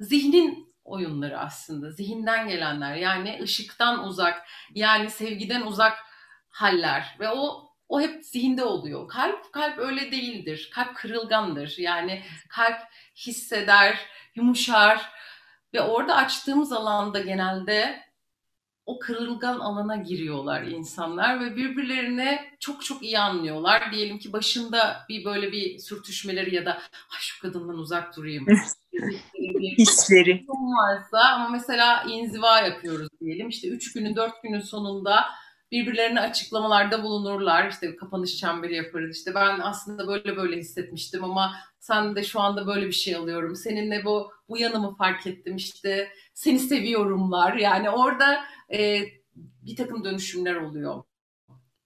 zihnin 0.00 0.74
oyunları 0.84 1.38
aslında. 1.38 1.90
Zihinden 1.90 2.48
gelenler. 2.48 2.96
Yani 2.96 3.38
ışıktan 3.42 4.04
uzak, 4.04 4.46
yani 4.74 5.10
sevgiden 5.10 5.62
uzak 5.62 5.98
haller 6.48 7.16
ve 7.20 7.28
o 7.28 7.72
o 7.88 8.00
hep 8.00 8.24
zihinde 8.24 8.64
oluyor. 8.64 9.08
Kalp 9.08 9.52
kalp 9.52 9.78
öyle 9.78 10.12
değildir. 10.12 10.70
Kalp 10.74 10.96
kırılgandır. 10.96 11.74
Yani 11.78 12.22
kalp 12.48 12.80
hisseder, 13.16 13.98
yumuşar 14.34 15.12
ve 15.74 15.80
orada 15.80 16.16
açtığımız 16.16 16.72
alanda 16.72 17.20
genelde 17.20 18.02
o 18.86 18.98
kırılgan 18.98 19.58
alana 19.58 19.96
giriyorlar 19.96 20.62
insanlar 20.62 21.40
ve 21.40 21.56
birbirlerine 21.56 22.56
çok 22.60 22.84
çok 22.84 23.02
iyi 23.02 23.18
anlıyorlar. 23.18 23.92
Diyelim 23.92 24.18
ki 24.18 24.32
başında 24.32 24.96
bir 25.08 25.24
böyle 25.24 25.52
bir 25.52 25.78
sürtüşmeleri 25.78 26.54
ya 26.54 26.66
da 26.66 26.72
Ay 26.92 27.18
şu 27.20 27.42
kadından 27.42 27.78
uzak 27.78 28.16
durayım. 28.16 28.46
Hisleri. 29.78 30.44
varsa 30.48 31.18
ama 31.18 31.48
mesela 31.48 32.04
inziva 32.08 32.60
yapıyoruz 32.60 33.08
diyelim. 33.20 33.48
İşte 33.48 33.68
üç 33.68 33.92
günün 33.92 34.16
dört 34.16 34.42
günün 34.42 34.60
sonunda 34.60 35.24
birbirlerine 35.72 36.20
açıklamalarda 36.20 37.02
bulunurlar. 37.02 37.70
İşte 37.70 37.96
kapanış 37.96 38.36
çemberi 38.36 38.74
yaparız. 38.74 39.16
İşte 39.16 39.34
ben 39.34 39.60
aslında 39.60 40.08
böyle 40.08 40.36
böyle 40.36 40.56
hissetmiştim 40.56 41.24
ama 41.24 41.54
sen 41.78 42.16
de 42.16 42.24
şu 42.24 42.40
anda 42.40 42.66
böyle 42.66 42.86
bir 42.86 42.92
şey 42.92 43.16
alıyorum. 43.16 43.56
Seninle 43.56 44.04
bu 44.04 44.32
bu 44.48 44.58
yanımı 44.58 44.96
fark 44.96 45.26
ettim. 45.26 45.56
İşte 45.56 46.08
seni 46.34 46.58
seviyorumlar. 46.58 47.56
Yani 47.56 47.90
orada 47.90 48.44
e, 48.72 49.02
bir 49.36 49.76
takım 49.76 50.04
dönüşümler 50.04 50.54
oluyor. 50.54 51.02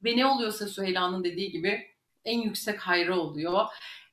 Ve 0.05 0.17
ne 0.17 0.27
oluyorsa 0.27 0.67
Süheyla'nın 0.67 1.25
dediği 1.25 1.51
gibi 1.51 1.81
en 2.25 2.41
yüksek 2.41 2.81
hayrı 2.81 3.15
oluyor. 3.15 3.65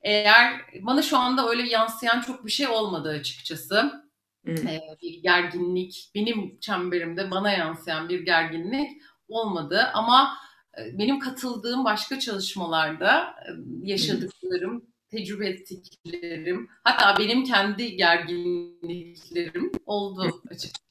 Eğer 0.02 0.60
bana 0.80 1.02
şu 1.02 1.18
anda 1.18 1.48
öyle 1.48 1.68
yansıyan 1.68 2.20
çok 2.20 2.46
bir 2.46 2.50
şey 2.50 2.68
olmadı 2.68 3.08
açıkçası. 3.08 4.04
Hmm. 4.44 4.68
Ee, 4.68 4.80
bir 5.02 5.22
gerginlik, 5.22 6.10
benim 6.14 6.60
çemberimde 6.60 7.30
bana 7.30 7.52
yansıyan 7.52 8.08
bir 8.08 8.20
gerginlik 8.20 8.90
olmadı 9.28 9.90
ama 9.94 10.36
e, 10.78 10.98
benim 10.98 11.18
katıldığım 11.18 11.84
başka 11.84 12.18
çalışmalarda 12.18 13.34
e, 13.46 13.50
yaşadıklarım, 13.82 14.84
tecrübe 15.10 15.48
ettiklerim, 15.48 16.68
hatta 16.84 17.18
benim 17.18 17.44
kendi 17.44 17.96
gerginliklerim 17.96 19.72
oldu 19.86 20.42
açıkçası. 20.50 20.84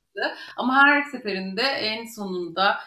Ama 0.57 0.83
her 0.83 1.03
seferinde 1.03 1.61
en 1.61 2.05
sonunda 2.05 2.79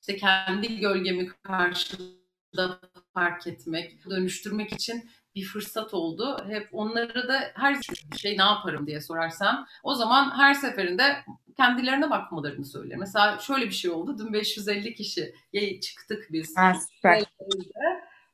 işte 0.00 0.16
kendi 0.16 0.80
gölgemi 0.80 1.28
karşıda 1.42 2.80
fark 3.14 3.46
etmek, 3.46 4.10
dönüştürmek 4.10 4.72
için 4.72 5.10
bir 5.34 5.44
fırsat 5.44 5.94
oldu. 5.94 6.44
Hep 6.48 6.68
onları 6.72 7.28
da 7.28 7.52
her 7.54 7.78
şey 8.16 8.38
ne 8.38 8.42
yaparım 8.42 8.86
diye 8.86 9.00
sorarsam 9.00 9.66
o 9.82 9.94
zaman 9.94 10.38
her 10.38 10.54
seferinde 10.54 11.24
kendilerine 11.56 12.10
bakmalarını 12.10 12.64
söyler. 12.64 12.96
Mesela 12.98 13.38
şöyle 13.38 13.66
bir 13.66 13.74
şey 13.74 13.90
oldu. 13.90 14.18
Dün 14.18 14.32
550 14.32 14.94
kişi 14.94 15.34
çıktık 15.80 16.28
biz. 16.32 16.56
Ha, 16.56 16.74
süper. 16.94 17.22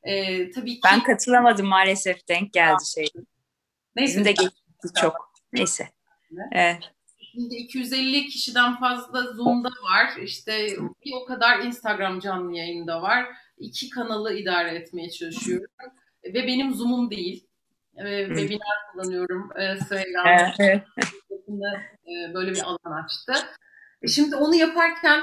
Ee, 0.02 0.50
tabii 0.50 0.74
ki... 0.74 0.80
Ben 0.84 1.02
katılamadım 1.02 1.66
maalesef 1.66 2.28
denk 2.28 2.52
geldi 2.52 2.84
şey. 2.94 3.08
Neyse. 3.96 4.12
Bizim 4.12 4.24
de 4.24 4.32
geçti 4.32 5.00
çok. 5.00 5.32
Neyse. 5.52 5.88
Evet. 6.52 6.78
Şimdi 7.32 7.54
250 7.54 8.26
kişiden 8.26 8.76
fazla 8.80 9.22
Zoom'da 9.22 9.68
var. 9.68 10.16
İşte 10.22 10.66
bir 11.04 11.12
o 11.22 11.24
kadar 11.24 11.58
Instagram 11.58 12.20
canlı 12.20 12.56
yayında 12.56 13.02
var. 13.02 13.26
İki 13.58 13.90
kanalı 13.90 14.34
idare 14.34 14.70
etmeye 14.70 15.10
çalışıyorum. 15.10 15.70
Ve 16.24 16.46
benim 16.46 16.74
Zoom'um 16.74 17.10
değil. 17.10 17.46
Ee, 17.96 18.26
webinar 18.26 18.78
kullanıyorum. 18.92 19.50
Ee, 19.56 19.76
Instagram. 19.76 20.52
E, 22.08 22.34
böyle 22.34 22.52
bir 22.52 22.62
alan 22.62 23.04
açtı. 23.04 23.32
E 24.02 24.08
şimdi 24.08 24.36
onu 24.36 24.54
yaparken 24.54 25.22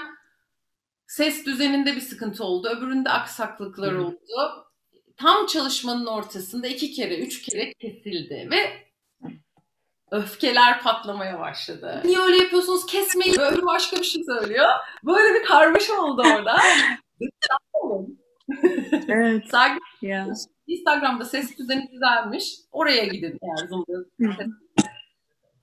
ses 1.07 1.45
düzeninde 1.45 1.95
bir 1.95 2.01
sıkıntı 2.01 2.43
oldu. 2.43 2.69
Öbüründe 2.69 3.09
aksaklıklar 3.09 3.93
oldu. 3.93 4.65
Tam 5.17 5.45
çalışmanın 5.45 6.05
ortasında 6.05 6.67
iki 6.67 6.91
kere, 6.91 7.19
üç 7.19 7.41
kere 7.41 7.73
kesildi 7.73 8.47
ve 8.51 8.85
öfkeler 10.11 10.81
patlamaya 10.81 11.39
başladı. 11.39 12.01
Niye 12.05 12.19
öyle 12.19 12.37
yapıyorsunuz? 12.37 12.85
Kesmeyin. 12.85 13.39
Öbürü 13.39 13.65
başka 13.65 13.97
bir 13.97 14.03
şey 14.03 14.23
söylüyor. 14.23 14.69
Böyle 15.03 15.33
bir 15.33 15.45
karmaşa 15.45 16.01
oldu 16.01 16.23
orada. 16.35 16.57
evet. 19.07 19.43
Sanki 19.51 19.79
ya. 20.01 20.27
Instagram'da 20.67 21.25
ses 21.25 21.57
düzeni 21.57 21.91
düzelmiş. 21.91 22.55
Oraya 22.71 23.05
gidin 23.05 23.39
eğer 23.41 23.67
Zoom'da. 23.67 24.45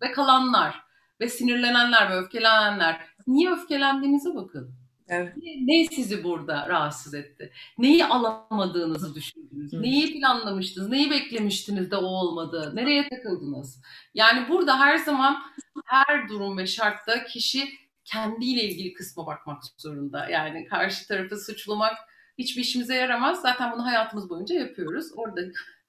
ve 0.03 0.13
kalanlar 0.13 0.82
ve 1.23 1.29
sinirlenenler 1.29 2.11
ve 2.11 2.17
öfkelenenler. 2.17 3.01
Niye 3.27 3.53
öfkelendiğinize 3.53 4.35
bakın. 4.35 4.75
Evet. 5.09 5.37
Ne, 5.61 5.87
sizi 5.87 6.25
burada 6.25 6.69
rahatsız 6.69 7.15
etti? 7.15 7.53
Neyi 7.79 8.05
alamadığınızı 8.05 9.15
düşündünüz? 9.15 9.73
Hı. 9.73 9.83
Neyi 9.83 10.13
planlamıştınız? 10.13 10.89
Neyi 10.89 11.11
beklemiştiniz 11.11 11.91
de 11.91 11.97
o 11.97 12.05
olmadı? 12.05 12.73
Nereye 12.75 13.09
takıldınız? 13.09 13.83
Yani 14.15 14.49
burada 14.49 14.81
her 14.81 14.97
zaman 14.97 15.43
her 15.85 16.29
durum 16.29 16.59
ve 16.59 16.67
şartta 16.67 17.25
kişi 17.25 17.69
kendiyle 18.05 18.63
ilgili 18.63 18.93
kısma 18.93 19.27
bakmak 19.27 19.63
zorunda. 19.79 20.29
Yani 20.29 20.65
karşı 20.65 21.09
tarafı 21.09 21.37
suçlamak 21.37 21.95
hiçbir 22.39 22.63
işimize 22.63 22.95
yaramaz. 22.95 23.43
Zaten 23.43 23.73
bunu 23.73 23.87
hayatımız 23.87 24.31
boyunca 24.31 24.55
yapıyoruz. 24.55 25.07
Orada 25.17 25.41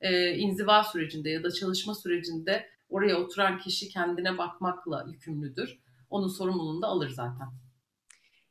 e, 0.02 0.36
inziva 0.36 0.84
sürecinde 0.84 1.30
ya 1.30 1.44
da 1.44 1.52
çalışma 1.52 1.96
sürecinde 1.96 2.70
oraya 2.94 3.18
oturan 3.18 3.60
kişi 3.60 3.90
kendine 3.90 4.38
bakmakla 4.38 5.06
yükümlüdür. 5.12 5.80
Onun 6.10 6.28
sorumluluğunu 6.28 6.82
da 6.82 6.88
alır 6.88 7.10
zaten. 7.10 7.48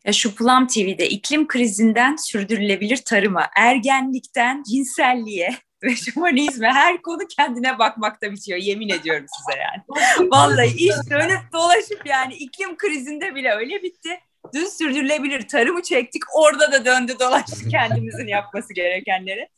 Ya 0.04 0.12
şu 0.12 0.34
Plum 0.34 0.66
TV'de 0.66 1.08
iklim 1.08 1.46
krizinden 1.46 2.16
sürdürülebilir 2.16 2.96
tarıma, 2.96 3.46
ergenlikten 3.56 4.62
cinselliğe 4.62 5.50
ve 5.82 5.96
şamanizme 6.14 6.68
her 6.68 7.02
konu 7.02 7.22
kendine 7.36 7.78
bakmakta 7.78 8.32
bitiyor. 8.32 8.58
Yemin 8.58 8.88
ediyorum 8.88 9.26
size 9.36 9.60
yani. 9.60 9.82
Vallahi 10.30 10.76
iş 10.76 11.10
dönüp 11.10 11.52
dolaşıp 11.52 12.06
yani 12.06 12.34
iklim 12.34 12.76
krizinde 12.76 13.34
bile 13.34 13.52
öyle 13.52 13.82
bitti. 13.82 14.20
Dün 14.54 14.66
sürdürülebilir 14.66 15.48
tarımı 15.48 15.82
çektik. 15.82 16.22
Orada 16.34 16.72
da 16.72 16.84
döndü 16.84 17.16
dolaştı 17.20 17.68
kendimizin 17.70 18.26
yapması 18.26 18.74
gerekenleri. 18.74 19.48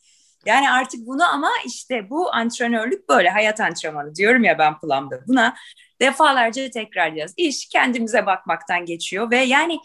Yani 0.45 0.71
artık 0.71 1.07
bunu 1.07 1.23
ama 1.23 1.49
işte 1.65 2.09
bu 2.09 2.33
antrenörlük 2.33 3.09
böyle 3.09 3.29
hayat 3.29 3.59
antrenmanı 3.59 4.15
diyorum 4.15 4.43
ya 4.43 4.59
ben 4.59 4.79
Plum'da. 4.79 5.27
Buna 5.27 5.55
defalarca 6.01 6.69
tekrarlayacağız. 6.69 7.33
İş 7.37 7.69
kendimize 7.69 8.25
bakmaktan 8.25 8.85
geçiyor 8.85 9.31
ve 9.31 9.37
yani 9.37 9.79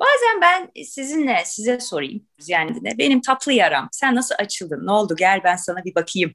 Bazen 0.00 0.40
ben 0.40 0.84
sizinle 0.84 1.42
size 1.44 1.80
sorayım. 1.80 2.26
Yani 2.46 2.84
de 2.84 2.98
benim 2.98 3.20
tatlı 3.20 3.52
yaram. 3.52 3.88
Sen 3.92 4.14
nasıl 4.14 4.34
açıldın? 4.38 4.86
Ne 4.86 4.92
oldu? 4.92 5.16
Gel 5.16 5.40
ben 5.44 5.56
sana 5.56 5.84
bir 5.84 5.94
bakayım. 5.94 6.34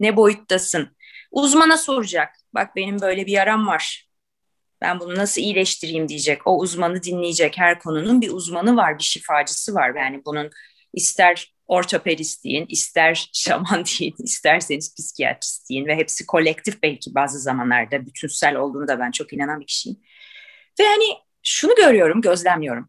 Ne 0.00 0.16
boyuttasın? 0.16 0.96
Uzmana 1.30 1.76
soracak. 1.76 2.34
Bak 2.54 2.76
benim 2.76 3.00
böyle 3.00 3.26
bir 3.26 3.32
yaram 3.32 3.66
var. 3.66 4.08
Ben 4.80 5.00
bunu 5.00 5.14
nasıl 5.16 5.40
iyileştireyim 5.40 6.08
diyecek. 6.08 6.46
O 6.46 6.58
uzmanı 6.58 7.02
dinleyecek. 7.02 7.58
Her 7.58 7.78
konunun 7.78 8.20
bir 8.20 8.30
uzmanı 8.30 8.76
var, 8.76 8.98
bir 8.98 9.04
şifacısı 9.04 9.74
var. 9.74 9.94
Yani 9.94 10.22
bunun 10.24 10.50
ister 10.92 11.53
ortopedist 11.68 12.44
ister 12.68 13.30
şaman 13.32 13.84
deyin, 13.84 14.14
isterseniz 14.18 14.94
psikiyatrist 14.94 15.70
ve 15.70 15.96
hepsi 15.96 16.26
kolektif 16.26 16.82
belki 16.82 17.14
bazı 17.14 17.38
zamanlarda 17.38 18.06
bütünsel 18.06 18.56
olduğunu 18.56 18.88
da 18.88 18.98
ben 18.98 19.10
çok 19.10 19.32
inanan 19.32 19.60
bir 19.60 19.66
kişiyim. 19.66 20.00
Ve 20.80 20.84
hani 20.86 21.04
şunu 21.42 21.74
görüyorum, 21.74 22.20
gözlemliyorum. 22.20 22.88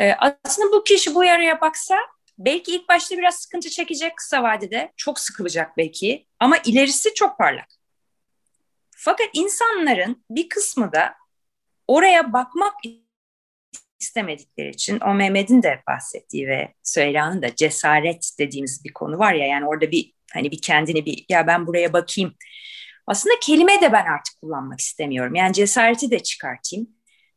Ee, 0.00 0.12
aslında 0.12 0.72
bu 0.72 0.84
kişi 0.84 1.14
bu 1.14 1.24
yaraya 1.24 1.60
baksa 1.60 1.96
belki 2.38 2.74
ilk 2.74 2.88
başta 2.88 3.18
biraz 3.18 3.34
sıkıntı 3.34 3.70
çekecek 3.70 4.16
kısa 4.16 4.42
vadede. 4.42 4.92
Çok 4.96 5.20
sıkılacak 5.20 5.76
belki 5.76 6.26
ama 6.40 6.56
ilerisi 6.64 7.14
çok 7.14 7.38
parlak. 7.38 7.68
Fakat 8.90 9.28
insanların 9.32 10.24
bir 10.30 10.48
kısmı 10.48 10.92
da 10.92 11.14
oraya 11.88 12.32
bakmak 12.32 12.74
istemedikleri 14.00 14.70
için 14.70 15.00
o 15.00 15.14
Mehmet'in 15.14 15.62
de 15.62 15.82
bahsettiği 15.88 16.48
ve 16.48 16.74
Süheyla'nın 16.82 17.42
da 17.42 17.54
cesaret 17.54 18.30
dediğimiz 18.38 18.84
bir 18.84 18.92
konu 18.92 19.18
var 19.18 19.32
ya 19.32 19.46
yani 19.46 19.66
orada 19.66 19.90
bir 19.90 20.12
hani 20.32 20.50
bir 20.50 20.60
kendini 20.60 21.06
bir 21.06 21.24
ya 21.28 21.46
ben 21.46 21.66
buraya 21.66 21.92
bakayım. 21.92 22.34
Aslında 23.06 23.34
kelime 23.42 23.80
de 23.80 23.92
ben 23.92 24.06
artık 24.06 24.40
kullanmak 24.40 24.80
istemiyorum. 24.80 25.34
Yani 25.34 25.52
cesareti 25.52 26.10
de 26.10 26.18
çıkartayım. 26.18 26.90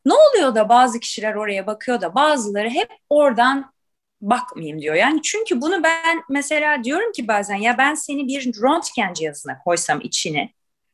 Ne 0.05 0.13
oluyor 0.13 0.55
da 0.55 0.69
bazı 0.69 0.99
kişiler 0.99 1.35
oraya 1.35 1.67
bakıyor 1.67 2.01
da 2.01 2.15
bazıları 2.15 2.69
hep 2.69 2.89
oradan 3.09 3.73
bakmayayım 4.21 4.81
diyor. 4.81 4.95
Yani 4.95 5.21
çünkü 5.21 5.61
bunu 5.61 5.83
ben 5.83 6.23
mesela 6.29 6.83
diyorum 6.83 7.11
ki 7.11 7.27
bazen 7.27 7.55
ya 7.55 7.77
ben 7.77 7.93
seni 7.93 8.27
bir 8.27 8.45
röntgen 8.61 9.13
cihazına 9.13 9.59
koysam 9.59 10.01
içine 10.01 10.53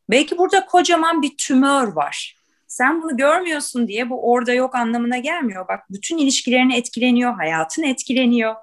belki 0.10 0.38
burada 0.38 0.66
kocaman 0.66 1.22
bir 1.22 1.38
tümör 1.38 1.88
var. 1.88 2.39
Sen 2.70 3.02
bunu 3.04 3.18
görmüyorsun 3.18 3.88
diye 3.88 4.10
bu 4.10 4.32
orada 4.32 4.54
yok 4.54 4.76
anlamına 4.76 5.18
gelmiyor. 5.18 5.68
Bak 5.68 5.80
bütün 5.90 6.18
ilişkilerini 6.18 6.76
etkileniyor, 6.76 7.34
hayatın 7.34 7.84
etkileniyor. 7.84 8.56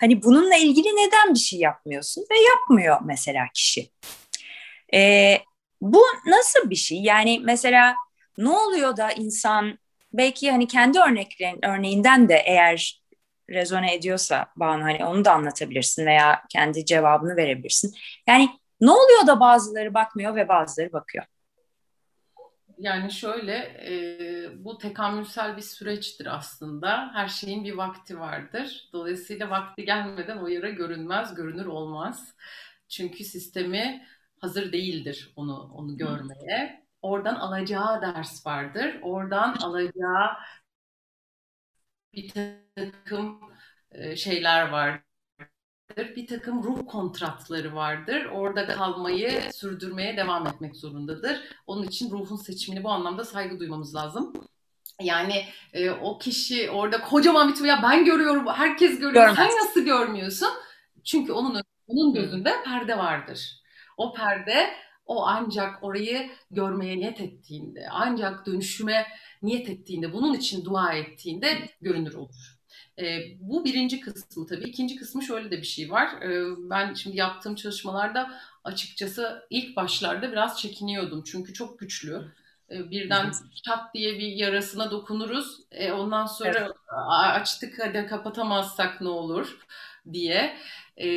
Hani 0.00 0.22
bununla 0.22 0.56
ilgili 0.56 0.88
neden 0.88 1.34
bir 1.34 1.38
şey 1.38 1.58
yapmıyorsun 1.58 2.24
ve 2.30 2.34
yapmıyor 2.40 2.98
mesela 3.04 3.44
kişi. 3.54 3.90
Ee, 4.94 5.38
bu 5.80 6.02
nasıl 6.26 6.70
bir 6.70 6.76
şey? 6.76 6.98
Yani 6.98 7.40
mesela 7.44 7.94
ne 8.38 8.48
oluyor 8.48 8.96
da 8.96 9.12
insan 9.12 9.78
belki 10.12 10.50
hani 10.50 10.66
kendi 10.66 10.98
örneklerin 10.98 11.64
örneğinden 11.64 12.28
de 12.28 12.42
eğer 12.46 13.02
rezone 13.50 13.94
ediyorsa 13.94 14.46
Banu 14.56 14.84
hani 14.84 15.04
onu 15.04 15.24
da 15.24 15.32
anlatabilirsin 15.32 16.06
veya 16.06 16.42
kendi 16.48 16.84
cevabını 16.84 17.36
verebilirsin. 17.36 17.94
Yani 18.26 18.48
ne 18.80 18.90
oluyor 18.90 19.26
da 19.26 19.40
bazıları 19.40 19.94
bakmıyor 19.94 20.34
ve 20.34 20.48
bazıları 20.48 20.92
bakıyor? 20.92 21.24
Yani 22.80 23.12
şöyle, 23.12 23.54
e, 24.46 24.64
bu 24.64 24.78
tekamülsel 24.78 25.56
bir 25.56 25.62
süreçtir 25.62 26.26
aslında. 26.36 27.10
Her 27.14 27.28
şeyin 27.28 27.64
bir 27.64 27.72
vakti 27.72 28.20
vardır. 28.20 28.88
Dolayısıyla 28.92 29.50
vakti 29.50 29.84
gelmeden 29.84 30.36
o 30.38 30.46
yara 30.48 30.70
görünmez, 30.70 31.34
görünür 31.34 31.66
olmaz. 31.66 32.36
Çünkü 32.88 33.24
sistemi 33.24 34.06
hazır 34.38 34.72
değildir 34.72 35.32
onu 35.36 35.72
onu 35.74 35.96
görmeye. 35.96 36.86
Oradan 37.02 37.34
alacağı 37.34 38.02
ders 38.02 38.46
vardır. 38.46 38.98
Oradan 39.02 39.54
alacağı 39.54 40.36
bir 42.14 42.28
takım 42.28 43.40
şeyler 44.16 44.68
vardır. 44.68 45.09
Bir 45.96 46.26
takım 46.26 46.62
ruh 46.62 46.86
kontratları 46.86 47.74
vardır. 47.74 48.24
Orada 48.24 48.66
kalmayı, 48.66 49.42
sürdürmeye 49.52 50.16
devam 50.16 50.46
etmek 50.46 50.76
zorundadır. 50.76 51.40
Onun 51.66 51.82
için 51.82 52.10
ruhun 52.10 52.36
seçimini 52.36 52.84
bu 52.84 52.90
anlamda 52.90 53.24
saygı 53.24 53.60
duymamız 53.60 53.94
lazım. 53.94 54.32
Yani 55.02 55.44
e, 55.72 55.90
o 55.90 56.18
kişi 56.18 56.70
orada 56.70 57.00
kocaman 57.00 57.54
bir 57.54 57.64
ya 57.64 57.80
ben 57.82 58.04
görüyorum, 58.04 58.46
herkes 58.46 58.98
görüyor. 58.98 59.12
Görmez. 59.12 59.36
Sen 59.36 59.48
nasıl 59.48 59.80
görmüyorsun? 59.80 60.48
Çünkü 61.04 61.32
onun 61.32 61.62
onun 61.86 62.14
gözünde 62.14 62.52
perde 62.64 62.98
vardır. 62.98 63.60
O 63.96 64.14
perde 64.14 64.70
o 65.06 65.26
ancak 65.26 65.84
orayı 65.84 66.30
görmeye 66.50 66.98
niyet 66.98 67.20
ettiğinde, 67.20 67.86
ancak 67.90 68.46
dönüşüme 68.46 69.06
niyet 69.42 69.70
ettiğinde, 69.70 70.12
bunun 70.12 70.34
için 70.34 70.64
dua 70.64 70.92
ettiğinde 70.92 71.68
görünür 71.80 72.14
olur. 72.14 72.59
E, 73.00 73.36
bu 73.40 73.64
birinci 73.64 74.00
kısmı 74.00 74.46
tabii. 74.46 74.64
İkinci 74.64 74.96
kısmı 74.96 75.22
şöyle 75.22 75.50
de 75.50 75.58
bir 75.58 75.66
şey 75.66 75.90
var. 75.90 76.22
E, 76.22 76.56
ben 76.70 76.94
şimdi 76.94 77.16
yaptığım 77.16 77.54
çalışmalarda 77.54 78.30
açıkçası 78.64 79.46
ilk 79.50 79.76
başlarda 79.76 80.32
biraz 80.32 80.60
çekiniyordum. 80.60 81.22
Çünkü 81.24 81.52
çok 81.52 81.78
güçlü. 81.78 82.32
E, 82.70 82.90
birden 82.90 83.32
çat 83.64 83.94
diye 83.94 84.18
bir 84.18 84.28
yarasına 84.28 84.90
dokunuruz. 84.90 85.60
E, 85.70 85.92
ondan 85.92 86.26
sonra 86.26 86.58
evet. 86.58 86.70
açtık 87.10 87.78
hadi 87.82 88.06
kapatamazsak 88.06 89.00
ne 89.00 89.08
olur 89.08 89.58
diye. 90.12 90.56
E, 90.96 91.08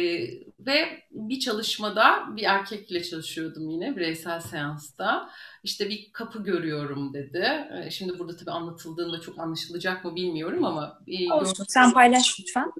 ve 0.59 1.03
bir 1.11 1.39
çalışmada 1.39 2.23
bir 2.35 2.43
erkekle 2.43 3.03
çalışıyordum 3.03 3.69
yine 3.69 3.95
bireysel 3.95 4.39
seansta. 4.39 5.29
İşte 5.63 5.89
bir 5.89 6.09
kapı 6.13 6.43
görüyorum 6.43 7.13
dedi. 7.13 7.67
E, 7.85 7.89
şimdi 7.91 8.19
burada 8.19 8.37
tabii 8.37 8.51
anlatıldığında 8.51 9.21
çok 9.21 9.39
anlaşılacak 9.39 10.05
mı 10.05 10.15
bilmiyorum 10.15 10.65
ama. 10.65 10.99
E, 11.07 11.33
Olsun 11.33 11.65
sen 11.67 11.93
paylaş 11.93 12.39
lütfen. 12.39 12.71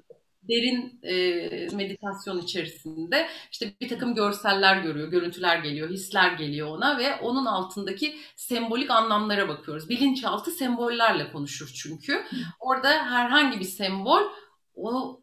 Derin 0.48 1.00
e, 1.02 1.14
meditasyon 1.76 2.38
içerisinde 2.38 3.28
işte 3.52 3.72
bir 3.80 3.88
takım 3.88 4.14
görseller 4.14 4.82
görüyor, 4.82 5.08
görüntüler 5.08 5.58
geliyor, 5.58 5.90
hisler 5.90 6.32
geliyor 6.32 6.68
ona 6.68 6.98
ve 6.98 7.16
onun 7.16 7.46
altındaki 7.46 8.16
sembolik 8.36 8.90
anlamlara 8.90 9.48
bakıyoruz. 9.48 9.88
Bilinçaltı 9.88 10.50
sembollerle 10.50 11.32
konuşur 11.32 11.72
çünkü. 11.74 12.24
Orada 12.60 12.88
herhangi 12.88 13.60
bir 13.60 13.64
sembol 13.64 14.22
o 14.74 15.20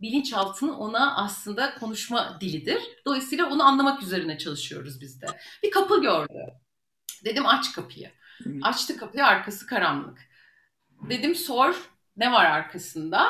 bilinçaltının 0.00 0.72
ona 0.72 1.16
aslında 1.16 1.74
konuşma 1.74 2.38
dilidir. 2.40 2.82
Dolayısıyla 3.06 3.50
onu 3.50 3.62
anlamak 3.62 4.02
üzerine 4.02 4.38
çalışıyoruz 4.38 5.00
biz 5.00 5.22
de. 5.22 5.26
Bir 5.62 5.70
kapı 5.70 6.02
gördü. 6.02 6.46
Dedim 7.24 7.46
aç 7.46 7.72
kapıyı. 7.72 8.10
Açtı 8.62 8.96
kapıyı 8.96 9.26
arkası 9.26 9.66
karanlık. 9.66 10.18
Dedim 11.10 11.34
sor 11.34 11.90
ne 12.16 12.32
var 12.32 12.44
arkasında? 12.44 13.28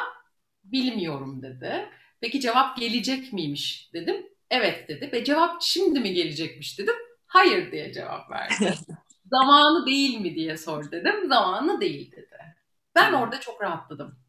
Bilmiyorum 0.65 1.43
dedi. 1.43 1.89
Peki 2.21 2.41
cevap 2.41 2.77
gelecek 2.77 3.33
miymiş 3.33 3.91
dedim. 3.93 4.27
Evet 4.51 4.89
dedi. 4.89 5.11
Ve 5.12 5.25
cevap 5.25 5.62
şimdi 5.62 6.01
mi 6.01 6.12
gelecekmiş 6.12 6.79
dedim. 6.79 6.95
Hayır 7.27 7.73
diye 7.73 7.93
cevap 7.93 8.31
verdi. 8.31 8.75
Zamanı 9.31 9.87
değil 9.87 10.21
mi 10.21 10.35
diye 10.35 10.57
sor 10.57 10.91
dedim. 10.91 11.29
Zamanı 11.29 11.81
değil 11.81 12.12
dedi. 12.12 12.39
Ben 12.95 13.12
orada 13.12 13.41
çok 13.41 13.62
rahatladım 13.62 14.24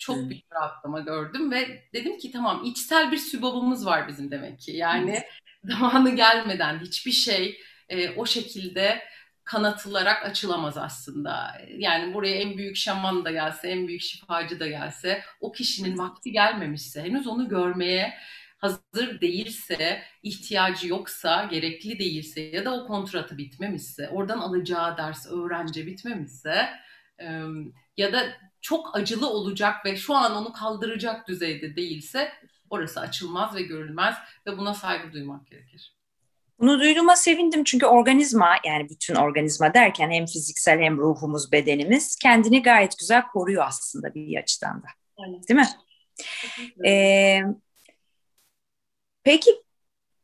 çok 0.00 0.16
hmm. 0.16 0.30
büyük 0.30 0.52
rahatlama 0.52 1.00
gördüm 1.00 1.50
ve 1.50 1.82
dedim 1.94 2.18
ki 2.18 2.32
tamam 2.32 2.64
içsel 2.64 3.12
bir 3.12 3.16
sübabımız 3.16 3.86
var 3.86 4.08
bizim 4.08 4.30
demek 4.30 4.60
ki. 4.60 4.72
Yani 4.72 5.22
zamanı 5.64 6.16
gelmeden 6.16 6.80
hiçbir 6.80 7.12
şey 7.12 7.60
e, 7.88 8.10
o 8.10 8.26
şekilde 8.26 9.02
kanatılarak 9.44 10.26
açılamaz 10.26 10.78
aslında. 10.78 11.60
Yani 11.68 12.14
buraya 12.14 12.36
en 12.36 12.58
büyük 12.58 12.76
şaman 12.76 13.24
da 13.24 13.30
gelse, 13.30 13.68
en 13.68 13.88
büyük 13.88 14.02
şifacı 14.02 14.60
da 14.60 14.68
gelse, 14.68 15.22
o 15.40 15.52
kişinin 15.52 15.98
vakti 15.98 16.32
gelmemişse, 16.32 17.02
henüz 17.02 17.26
onu 17.26 17.48
görmeye 17.48 18.14
hazır 18.58 19.20
değilse, 19.20 20.02
ihtiyacı 20.22 20.88
yoksa, 20.88 21.44
gerekli 21.44 21.98
değilse 21.98 22.40
ya 22.40 22.64
da 22.64 22.74
o 22.74 22.86
kontratı 22.86 23.38
bitmemişse, 23.38 24.08
oradan 24.08 24.38
alacağı 24.38 24.96
ders, 24.96 25.26
öğrence 25.32 25.86
bitmemişse 25.86 26.70
ya 27.96 28.12
da 28.12 28.26
çok 28.60 28.96
acılı 28.96 29.30
olacak 29.30 29.86
ve 29.86 29.96
şu 29.96 30.14
an 30.14 30.36
onu 30.36 30.52
kaldıracak 30.52 31.28
düzeyde 31.28 31.76
değilse 31.76 32.32
orası 32.70 33.00
açılmaz 33.00 33.54
ve 33.54 33.62
görülmez 33.62 34.14
ve 34.46 34.58
buna 34.58 34.74
saygı 34.74 35.12
duymak 35.12 35.46
gerekir. 35.46 35.96
Bunu 36.60 36.80
duyduğuma 36.80 37.16
sevindim 37.16 37.64
çünkü 37.64 37.86
organizma 37.86 38.56
yani 38.64 38.88
bütün 38.88 39.14
organizma 39.14 39.74
derken 39.74 40.10
hem 40.10 40.26
fiziksel 40.26 40.80
hem 40.80 40.98
ruhumuz, 40.98 41.52
bedenimiz 41.52 42.16
kendini 42.16 42.62
gayet 42.62 42.98
güzel 42.98 43.26
koruyor 43.26 43.64
aslında 43.66 44.14
bir 44.14 44.36
açıdan 44.36 44.82
da. 44.82 44.86
Aynen. 45.18 45.42
Değil 45.48 45.60
mi? 45.60 45.68
Ee, 46.88 47.42
peki 49.22 49.50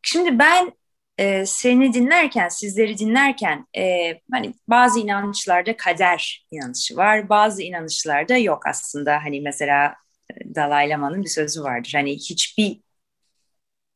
şimdi 0.02 0.38
ben 0.38 0.72
e, 1.18 1.46
seni 1.46 1.92
dinlerken, 1.92 2.48
sizleri 2.48 2.98
dinlerken 2.98 3.66
e, 3.76 4.14
hani 4.32 4.54
bazı 4.68 5.00
inanışlarda 5.00 5.76
kader 5.76 6.46
inanışı 6.50 6.96
var, 6.96 7.28
bazı 7.28 7.62
inanışlarda 7.62 8.36
yok 8.36 8.66
aslında. 8.66 9.24
Hani 9.24 9.40
mesela 9.40 9.94
e, 10.30 10.54
Dalai 10.54 10.88
Lama'nın 10.88 11.22
bir 11.22 11.28
sözü 11.28 11.62
vardır. 11.62 11.92
Hani 11.94 12.12
hiçbir 12.14 12.80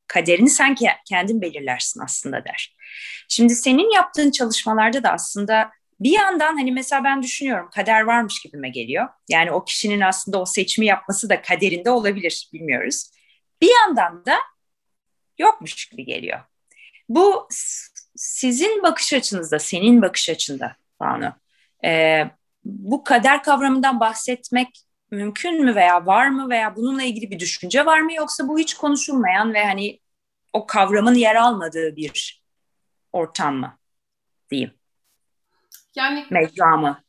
kaderini 0.06 0.50
sen 0.50 0.76
kendin 1.08 1.42
belirlersin 1.42 2.00
aslında 2.00 2.44
der. 2.44 2.76
Şimdi 3.28 3.54
senin 3.54 3.94
yaptığın 3.94 4.30
çalışmalarda 4.30 5.02
da 5.02 5.10
aslında 5.10 5.70
bir 6.00 6.10
yandan 6.10 6.56
hani 6.56 6.72
mesela 6.72 7.04
ben 7.04 7.22
düşünüyorum 7.22 7.70
kader 7.74 8.00
varmış 8.00 8.42
gibime 8.42 8.68
geliyor. 8.68 9.08
Yani 9.28 9.52
o 9.52 9.64
kişinin 9.64 10.00
aslında 10.00 10.40
o 10.40 10.46
seçimi 10.46 10.86
yapması 10.86 11.28
da 11.30 11.42
kaderinde 11.42 11.90
olabilir 11.90 12.50
bilmiyoruz. 12.52 13.10
Bir 13.60 13.70
yandan 13.80 14.26
da 14.26 14.36
yokmuş 15.38 15.88
gibi 15.88 16.04
geliyor. 16.04 16.49
Bu 17.10 17.48
sizin 18.16 18.82
bakış 18.82 19.12
açınızda, 19.12 19.58
senin 19.58 20.02
bakış 20.02 20.30
açında 20.30 20.76
Banu. 21.00 21.32
E, 21.84 22.22
bu 22.64 23.04
kader 23.04 23.42
kavramından 23.42 24.00
bahsetmek 24.00 24.84
mümkün 25.10 25.64
mü 25.64 25.74
veya 25.74 26.06
var 26.06 26.28
mı 26.28 26.50
veya 26.50 26.76
bununla 26.76 27.02
ilgili 27.02 27.30
bir 27.30 27.38
düşünce 27.38 27.86
var 27.86 28.00
mı 28.00 28.12
yoksa 28.12 28.48
bu 28.48 28.58
hiç 28.58 28.74
konuşulmayan 28.74 29.54
ve 29.54 29.64
hani 29.64 30.00
o 30.52 30.66
kavramın 30.66 31.14
yer 31.14 31.34
almadığı 31.34 31.96
bir 31.96 32.42
ortam 33.12 33.56
mı 33.56 33.78
diyeyim? 34.50 34.74
Yani 35.94 36.26
mecra 36.30 36.76
mı? 36.76 37.02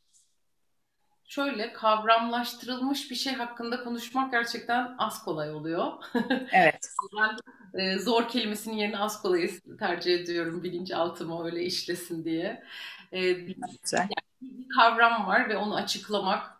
Şöyle 1.34 1.72
kavramlaştırılmış 1.72 3.10
bir 3.10 3.16
şey 3.16 3.32
hakkında 3.32 3.84
konuşmak 3.84 4.32
gerçekten 4.32 4.94
az 4.98 5.24
kolay 5.24 5.50
oluyor. 5.50 5.92
Evet. 6.52 6.88
ben 7.16 7.36
e, 7.80 7.98
zor 7.98 8.28
kelimesinin 8.28 8.76
yerine 8.76 8.98
az 8.98 9.22
kolayı 9.22 9.60
tercih 9.78 10.14
ediyorum 10.14 10.62
bilinçaltıma 10.62 11.44
öyle 11.44 11.62
işlesin 11.62 12.24
diye. 12.24 12.64
E, 13.12 13.32
Güzel. 13.32 13.98
Yani 13.98 14.08
bir 14.42 14.68
kavram 14.68 15.26
var 15.26 15.48
ve 15.48 15.56
onu 15.56 15.74
açıklamak, 15.76 16.50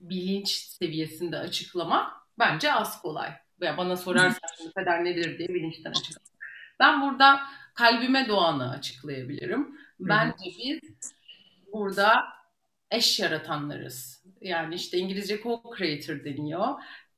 bilinç 0.00 0.48
seviyesinde 0.48 1.38
açıklamak 1.38 2.12
bence 2.38 2.72
az 2.72 3.02
kolay. 3.02 3.30
Veya 3.60 3.76
bana 3.76 3.96
sorarsan 3.96 4.70
kader 4.74 5.04
nedir 5.04 5.38
diye 5.38 5.48
bilinçten 5.48 5.90
açıklamak. 5.90 6.30
Ben 6.80 7.02
burada 7.02 7.40
kalbime 7.74 8.28
doğanı 8.28 8.70
açıklayabilirim. 8.70 9.78
Bence 10.00 10.44
biz 10.44 11.14
burada 11.72 12.39
eş 12.90 13.20
yaratanlarız. 13.20 14.24
Yani 14.40 14.74
işte 14.74 14.98
İngilizce 14.98 15.36
co-creator 15.36 16.24
deniyor. 16.24 16.68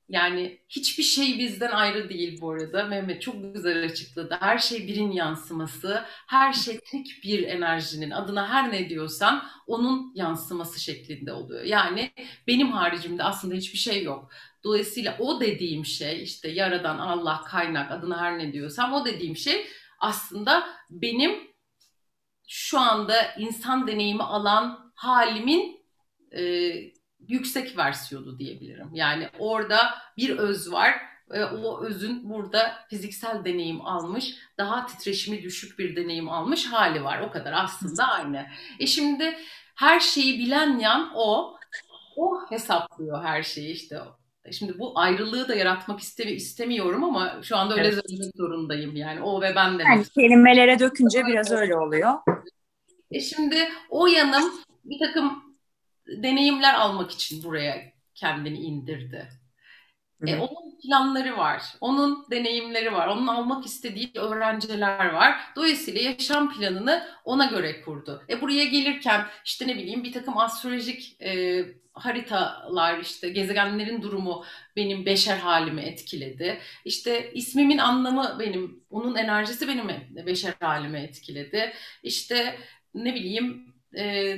Yani 0.08 0.60
hiçbir 0.68 1.02
şey 1.02 1.38
bizden 1.38 1.70
ayrı 1.70 2.08
değil 2.08 2.40
bu 2.40 2.50
arada. 2.50 2.84
Mehmet 2.84 3.22
çok 3.22 3.54
güzel 3.54 3.84
açıkladı. 3.84 4.36
Her 4.40 4.58
şey 4.58 4.86
birin 4.86 5.10
yansıması. 5.10 6.04
Her 6.26 6.52
şey 6.52 6.78
tek 6.90 7.06
bir 7.24 7.42
enerjinin 7.42 8.10
adına 8.10 8.48
her 8.48 8.72
ne 8.72 8.88
diyorsan 8.88 9.44
onun 9.66 10.12
yansıması 10.14 10.80
şeklinde 10.80 11.32
oluyor. 11.32 11.64
Yani 11.64 12.10
benim 12.46 12.72
haricimde 12.72 13.22
aslında 13.22 13.54
hiçbir 13.54 13.78
şey 13.78 14.02
yok. 14.02 14.30
Dolayısıyla 14.64 15.16
o 15.18 15.40
dediğim 15.40 15.84
şey 15.84 16.22
işte 16.22 16.48
yaradan 16.48 16.98
Allah 16.98 17.42
kaynak 17.46 17.90
adına 17.90 18.20
her 18.20 18.38
ne 18.38 18.52
diyorsam 18.52 18.92
o 18.92 19.04
dediğim 19.04 19.36
şey 19.36 19.66
aslında 20.00 20.66
benim 20.90 21.32
şu 22.48 22.78
anda 22.78 23.34
insan 23.38 23.86
deneyimi 23.86 24.22
alan 24.22 24.81
halimin 25.02 25.80
e, 26.36 26.72
yüksek 27.28 27.78
versiyonu 27.78 28.38
diyebilirim. 28.38 28.94
Yani 28.94 29.28
orada 29.38 29.78
bir 30.16 30.38
öz 30.38 30.72
var 30.72 30.94
ve 31.30 31.46
o 31.46 31.84
özün 31.84 32.30
burada 32.30 32.72
fiziksel 32.90 33.44
deneyim 33.44 33.80
almış, 33.80 34.34
daha 34.58 34.86
titreşimi 34.86 35.42
düşük 35.42 35.78
bir 35.78 35.96
deneyim 35.96 36.28
almış 36.28 36.66
hali 36.66 37.04
var. 37.04 37.20
O 37.20 37.30
kadar 37.30 37.52
aslında 37.52 38.04
aynı. 38.04 38.46
E 38.78 38.86
şimdi 38.86 39.36
her 39.74 40.00
şeyi 40.00 40.38
bilen 40.38 40.78
yan 40.78 41.12
o, 41.14 41.56
o 42.16 42.50
hesaplıyor 42.50 43.24
her 43.24 43.42
şeyi 43.42 43.72
işte. 43.72 43.98
Şimdi 44.52 44.78
bu 44.78 44.98
ayrılığı 44.98 45.48
da 45.48 45.54
yaratmak 45.54 46.00
istemi 46.00 46.30
istemiyorum 46.30 47.04
ama 47.04 47.42
şu 47.42 47.56
anda 47.56 47.74
öyle 47.74 47.88
evet. 47.88 48.02
söylemek 48.06 48.36
zorundayım 48.36 48.96
yani 48.96 49.22
o 49.22 49.42
ve 49.42 49.54
ben 49.56 49.78
demek. 49.78 49.86
Yani 49.86 50.04
kelimelere 50.04 50.78
dökünce 50.78 51.26
biraz 51.26 51.52
öyle 51.52 51.76
oluyor. 51.76 52.12
E 53.10 53.20
şimdi 53.20 53.68
o 53.90 54.06
yanım 54.06 54.52
bir 54.84 54.98
takım 54.98 55.56
deneyimler 56.06 56.74
almak 56.74 57.10
için 57.10 57.44
buraya 57.44 57.92
kendini 58.14 58.58
indirdi. 58.58 59.28
E, 60.26 60.36
onun 60.36 60.78
planları 60.82 61.36
var, 61.38 61.62
onun 61.80 62.26
deneyimleri 62.30 62.92
var, 62.92 63.08
onun 63.08 63.26
almak 63.26 63.66
istediği 63.66 64.10
öğrenciler 64.14 65.06
var. 65.06 65.40
Dolayısıyla 65.56 66.00
yaşam 66.00 66.54
planını 66.54 67.08
ona 67.24 67.44
göre 67.44 67.82
kurdu. 67.82 68.22
E 68.28 68.40
buraya 68.40 68.64
gelirken 68.64 69.26
işte 69.44 69.66
ne 69.66 69.76
bileyim 69.76 70.04
bir 70.04 70.12
takım 70.12 70.38
astrolojik 70.38 71.22
e, 71.22 71.64
haritalar, 71.92 72.98
işte 73.00 73.28
gezegenlerin 73.30 74.02
durumu 74.02 74.44
benim 74.76 75.06
beşer 75.06 75.36
halimi 75.36 75.80
etkiledi. 75.82 76.58
İşte 76.84 77.32
ismimin 77.32 77.78
anlamı 77.78 78.36
benim, 78.38 78.84
onun 78.90 79.14
enerjisi 79.14 79.68
benim 79.68 79.88
beşer 80.26 80.54
halimi 80.60 80.98
etkiledi. 80.98 81.72
İşte 82.02 82.58
ne 82.94 83.14
bileyim 83.14 83.71
e, 83.98 84.36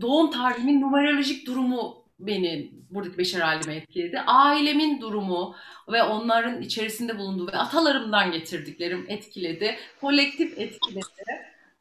doğum 0.00 0.30
tarihimin 0.30 0.80
numerolojik 0.80 1.46
durumu 1.46 2.04
beni 2.18 2.70
buradaki 2.90 3.18
beşer 3.18 3.40
halime 3.40 3.74
etkiledi. 3.74 4.20
Ailemin 4.20 5.00
durumu 5.00 5.56
ve 5.92 6.02
onların 6.02 6.62
içerisinde 6.62 7.18
bulunduğu 7.18 7.46
ve 7.46 7.56
atalarımdan 7.56 8.32
getirdiklerim 8.32 9.06
etkiledi. 9.08 9.76
Kolektif 10.00 10.58
etkiledi. 10.58 11.06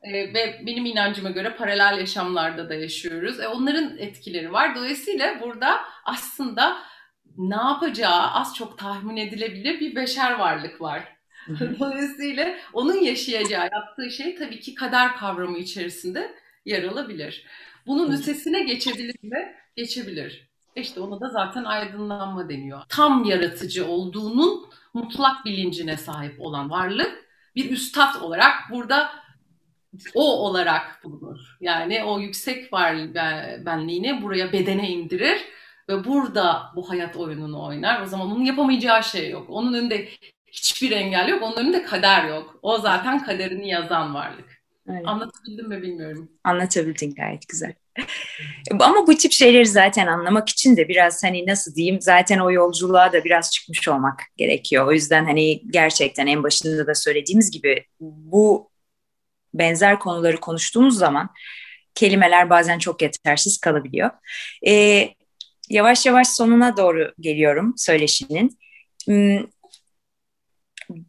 E, 0.03 0.33
ve 0.33 0.61
benim 0.65 0.85
inancıma 0.85 1.29
göre 1.29 1.55
paralel 1.55 1.97
yaşamlarda 1.99 2.69
da 2.69 2.73
yaşıyoruz. 2.73 3.39
E, 3.39 3.47
onların 3.47 3.97
etkileri 3.97 4.53
var. 4.53 4.75
Dolayısıyla 4.75 5.41
burada 5.41 5.79
aslında 6.05 6.77
ne 7.37 7.55
yapacağı 7.55 8.31
az 8.31 8.55
çok 8.55 8.77
tahmin 8.77 9.17
edilebilir 9.17 9.79
bir 9.79 9.95
beşer 9.95 10.31
varlık 10.31 10.81
var. 10.81 11.03
Dolayısıyla 11.79 12.55
onun 12.73 12.95
yaşayacağı, 12.95 13.69
yaptığı 13.73 14.11
şey 14.11 14.35
tabii 14.35 14.59
ki 14.59 14.75
kader 14.75 15.15
kavramı 15.15 15.57
içerisinde 15.57 16.31
yer 16.65 16.83
alabilir. 16.83 17.45
Bunun 17.87 18.11
ötesine 18.11 18.63
geçebilir 18.63 19.15
mi? 19.23 19.55
Geçebilir. 19.75 20.49
İşte 20.75 20.99
ona 20.99 21.21
da 21.21 21.29
zaten 21.29 21.63
aydınlanma 21.63 22.49
deniyor. 22.49 22.81
Tam 22.89 23.23
yaratıcı 23.23 23.87
olduğunun 23.87 24.69
mutlak 24.93 25.45
bilincine 25.45 25.97
sahip 25.97 26.41
olan 26.41 26.69
varlık 26.69 27.25
bir 27.55 27.71
üstad 27.71 28.21
olarak 28.21 28.53
burada 28.71 29.11
o 30.13 30.47
olarak 30.47 31.03
bulunur. 31.03 31.57
Yani 31.61 32.03
o 32.03 32.19
yüksek 32.19 32.73
var 32.73 33.15
benliğini 33.65 34.21
buraya 34.21 34.51
bedene 34.51 34.89
indirir 34.89 35.45
ve 35.89 36.05
burada 36.05 36.71
bu 36.75 36.89
hayat 36.89 37.15
oyununu 37.15 37.65
oynar. 37.65 38.01
O 38.01 38.05
zaman 38.05 38.31
onun 38.31 38.45
yapamayacağı 38.45 39.03
şey 39.03 39.29
yok. 39.29 39.49
Onun 39.49 39.73
önünde 39.73 40.09
hiçbir 40.47 40.91
engel 40.91 41.27
yok. 41.27 41.43
Onun 41.43 41.57
önünde 41.57 41.83
kader 41.83 42.27
yok. 42.27 42.59
O 42.61 42.77
zaten 42.77 43.23
kaderini 43.23 43.69
yazan 43.69 44.13
varlık. 44.13 44.58
Anlatabildim 45.05 45.69
mi 45.69 45.81
bilmiyorum. 45.81 46.31
Anlatabildin 46.43 47.15
gayet 47.15 47.47
güzel. 47.47 47.73
Ama 48.79 49.07
bu 49.07 49.15
tip 49.15 49.31
şeyleri 49.31 49.65
zaten 49.65 50.07
anlamak 50.07 50.49
için 50.49 50.77
de 50.77 50.87
biraz 50.87 51.23
hani 51.23 51.47
nasıl 51.47 51.75
diyeyim 51.75 52.01
zaten 52.01 52.39
o 52.39 52.51
yolculuğa 52.51 53.13
da 53.13 53.23
biraz 53.23 53.51
çıkmış 53.51 53.87
olmak 53.87 54.21
gerekiyor. 54.37 54.87
O 54.87 54.91
yüzden 54.91 55.25
hani 55.25 55.61
gerçekten 55.69 56.27
en 56.27 56.43
başında 56.43 56.87
da 56.87 56.95
söylediğimiz 56.95 57.51
gibi 57.51 57.85
bu 57.99 58.71
benzer 59.53 59.99
konuları 59.99 60.39
konuştuğumuz 60.39 60.97
zaman 60.97 61.29
kelimeler 61.95 62.49
bazen 62.49 62.79
çok 62.79 63.01
yetersiz 63.01 63.57
kalabiliyor. 63.57 64.09
Ee, 64.67 65.09
yavaş 65.69 66.05
yavaş 66.05 66.27
sonuna 66.27 66.77
doğru 66.77 67.13
geliyorum 67.19 67.73
söyleşinin. 67.77 68.59
Hmm, 69.05 69.45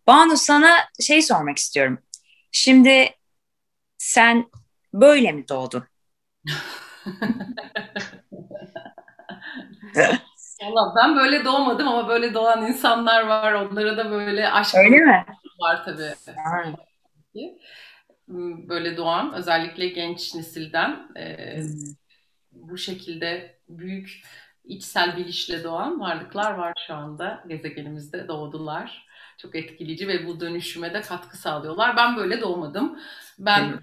Banu 0.07 0.37
sana 0.37 0.77
şey 1.01 1.23
sormak 1.23 1.59
istiyorum. 1.59 1.99
Şimdi 2.53 3.09
sen 4.01 4.51
böyle 4.95 5.33
mi 5.33 5.49
doğdun? 5.49 5.85
Valla 10.63 10.95
ben 10.97 11.17
böyle 11.17 11.45
doğmadım 11.45 11.89
ama 11.89 12.09
böyle 12.09 12.35
doğan 12.35 12.67
insanlar 12.67 13.27
var. 13.27 13.53
Onlara 13.53 13.97
da 13.97 14.11
böyle 14.11 14.51
aşk 14.51 14.75
Öyle 14.75 14.97
mi? 14.97 15.25
var 15.61 15.85
tabii. 15.85 16.15
Böyle 18.69 18.97
doğan 18.97 19.35
özellikle 19.35 19.89
genç 19.89 20.35
nesilden 20.35 21.09
e, 21.17 21.57
hmm. 21.57 21.95
bu 22.53 22.79
şekilde 22.79 23.59
büyük 23.69 24.23
içsel 24.65 25.17
bilişle 25.17 25.65
doğan 25.65 26.01
varlıklar 26.01 26.55
var 26.55 26.85
şu 26.87 26.95
anda 26.95 27.45
gezegenimizde 27.49 28.29
doğdular. 28.29 29.10
Çok 29.43 29.55
etkileyici 29.55 30.09
ve 30.09 30.27
bu 30.27 30.41
dönüşüme 30.41 30.95
de 30.95 31.01
katkı 31.01 31.37
sağlıyorlar. 31.39 31.97
Ben 31.97 32.17
böyle 32.17 32.41
doğmadım. 32.41 32.99
Ben 33.39 33.81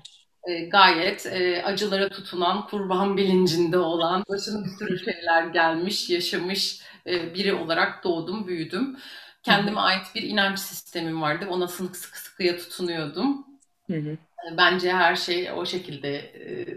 e, 0.48 0.66
gayet 0.66 1.26
e, 1.26 1.64
acılara 1.64 2.10
tutunan, 2.10 2.68
kurban 2.68 3.18
bilincinde 3.18 3.78
olan, 3.78 4.24
başına 4.30 4.66
bir 4.66 4.70
sürü 4.70 5.00
şeyler 5.00 5.48
gelmiş, 5.48 6.10
yaşamış 6.10 6.82
e, 7.08 7.34
biri 7.34 7.54
olarak 7.54 8.04
doğdum, 8.04 8.48
büyüdüm. 8.48 8.98
Kendime 9.44 9.80
ait 9.80 10.06
bir 10.16 10.24
inanç 10.24 10.60
sistemim 10.60 11.22
vardı. 11.22 11.46
Ona 11.50 11.68
sıkı 11.68 11.98
sıkı 11.98 12.20
sıkıya 12.20 12.58
tutunuyordum. 12.58 13.46
Hı 13.88 13.98
hı. 13.98 14.18
Bence 14.58 14.94
her 14.94 15.16
şey 15.16 15.52
o 15.52 15.66
şekilde 15.66 16.16
e, 16.18 16.68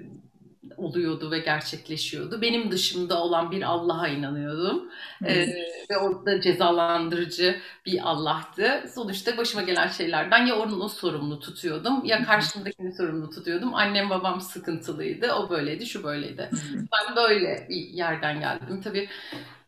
oluyordu 0.81 1.31
ve 1.31 1.39
gerçekleşiyordu. 1.39 2.41
Benim 2.43 2.71
dışımda 2.71 3.23
olan 3.23 3.51
bir 3.51 3.63
Allah'a 3.63 4.09
inanıyordum. 4.09 4.91
Ee, 5.25 5.47
ve 5.91 5.99
o 5.99 6.27
da 6.27 6.41
cezalandırıcı 6.41 7.57
bir 7.87 8.11
Allah'tı. 8.11 8.85
Sonuçta 8.95 9.37
başıma 9.37 9.63
gelen 9.63 9.89
şeylerden 9.89 10.47
ya 10.47 10.57
onu 10.59 10.89
sorumlu 10.89 11.41
tutuyordum 11.41 12.05
ya 12.05 12.25
karşımdakini 12.25 12.93
sorumlu 12.93 13.31
tutuyordum. 13.31 13.75
Annem 13.75 14.11
babam 14.11 14.41
sıkıntılıydı. 14.41 15.33
O 15.33 15.51
böyleydi, 15.51 15.87
şu 15.87 16.05
böyleydi. 16.05 16.51
Ben 16.75 17.17
böyle 17.17 17.67
bir 17.69 17.77
yerden 17.77 18.41
geldim. 18.41 18.81
Tabii 18.85 19.09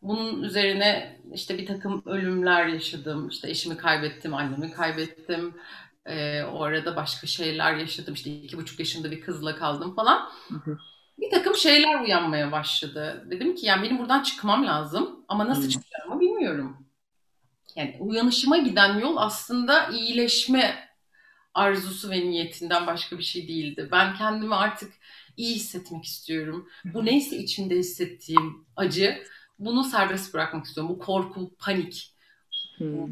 bunun 0.03 0.43
üzerine 0.43 1.21
işte 1.35 1.59
bir 1.59 1.67
takım 1.67 2.03
ölümler 2.07 2.67
yaşadım. 2.67 3.29
İşte 3.29 3.51
eşimi 3.51 3.77
kaybettim, 3.77 4.35
annemi 4.35 4.73
kaybettim. 4.73 5.55
Ee, 6.07 6.43
o 6.43 6.63
arada 6.63 6.97
başka 6.97 7.27
şeyler 7.27 7.77
yaşadım. 7.77 8.15
İşte 8.15 8.31
iki 8.31 8.57
buçuk 8.57 8.79
yaşında 8.79 9.11
bir 9.11 9.21
kızla 9.21 9.57
kaldım 9.57 9.95
falan. 9.95 10.29
Hı 10.49 10.55
hı 10.55 10.79
bir 11.19 11.31
takım 11.31 11.55
şeyler 11.55 12.01
uyanmaya 12.01 12.53
başladı. 12.53 13.27
Dedim 13.31 13.55
ki 13.55 13.67
yani 13.67 13.83
benim 13.83 13.99
buradan 13.99 14.23
çıkmam 14.23 14.67
lazım 14.67 15.25
ama 15.29 15.49
nasıl 15.49 15.63
hmm. 15.63 15.69
çıkacağımı 15.69 16.21
bilmiyorum. 16.21 16.87
Yani 17.77 17.97
uyanışıma 18.01 18.59
giden 18.59 18.99
yol 18.99 19.17
aslında 19.17 19.89
iyileşme 19.89 20.89
arzusu 21.55 22.11
ve 22.11 22.21
niyetinden 22.21 22.87
başka 22.87 23.19
bir 23.19 23.23
şey 23.23 23.49
değildi. 23.49 23.89
Ben 23.93 24.15
kendimi 24.15 24.55
artık 24.55 24.93
iyi 25.37 25.55
hissetmek 25.55 26.05
istiyorum. 26.05 26.69
Bu 26.85 27.05
neyse 27.05 27.37
içimde 27.37 27.77
hissettiğim 27.77 28.67
acı 28.77 29.25
bunu 29.59 29.85
serbest 29.85 30.35
bırakmak 30.35 30.67
istiyorum. 30.67 30.95
Bu 30.95 30.99
korku, 30.99 31.55
panik, 31.59 32.17
hmm. 32.77 33.09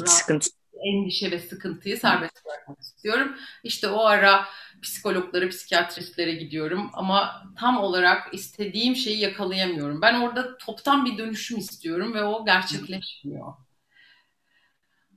Hiç 0.00 0.08
sıkıntı. 0.08 0.50
endişe 0.84 1.30
ve 1.30 1.40
sıkıntıyı 1.40 1.96
serbest 1.96 2.44
bırakmak 2.46 2.80
istiyorum. 2.80 3.36
İşte 3.64 3.88
o 3.88 4.04
ara 4.04 4.46
psikologlara, 4.82 5.48
psikiyatristlere 5.48 6.32
gidiyorum 6.32 6.90
ama 6.92 7.42
tam 7.58 7.78
olarak 7.78 8.34
istediğim 8.34 8.96
şeyi 8.96 9.20
yakalayamıyorum. 9.20 10.02
Ben 10.02 10.20
orada 10.20 10.56
toptan 10.58 11.04
bir 11.04 11.18
dönüşüm 11.18 11.58
istiyorum 11.58 12.14
ve 12.14 12.24
o 12.24 12.44
gerçekleşmiyor. 12.44 13.54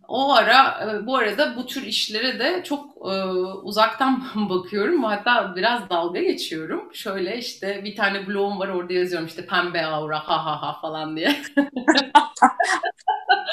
o 0.07 0.33
ara 0.33 0.89
e, 0.91 1.05
bu 1.05 1.15
arada 1.17 1.55
bu 1.57 1.65
tür 1.65 1.83
işlere 1.83 2.39
de 2.39 2.63
çok 2.63 2.95
e, 2.97 3.23
uzaktan 3.63 4.23
bakıyorum. 4.49 5.03
Hatta 5.03 5.55
biraz 5.55 5.89
dalga 5.89 6.19
geçiyorum. 6.21 6.89
Şöyle 6.93 7.37
işte 7.37 7.81
bir 7.83 7.95
tane 7.95 8.27
blogum 8.27 8.59
var 8.59 8.67
orada 8.67 8.93
yazıyorum 8.93 9.27
işte 9.27 9.45
pembe 9.45 9.85
aura 9.85 10.19
ha 10.19 10.45
ha 10.45 10.61
ha 10.61 10.79
falan 10.81 11.17
diye. 11.17 11.41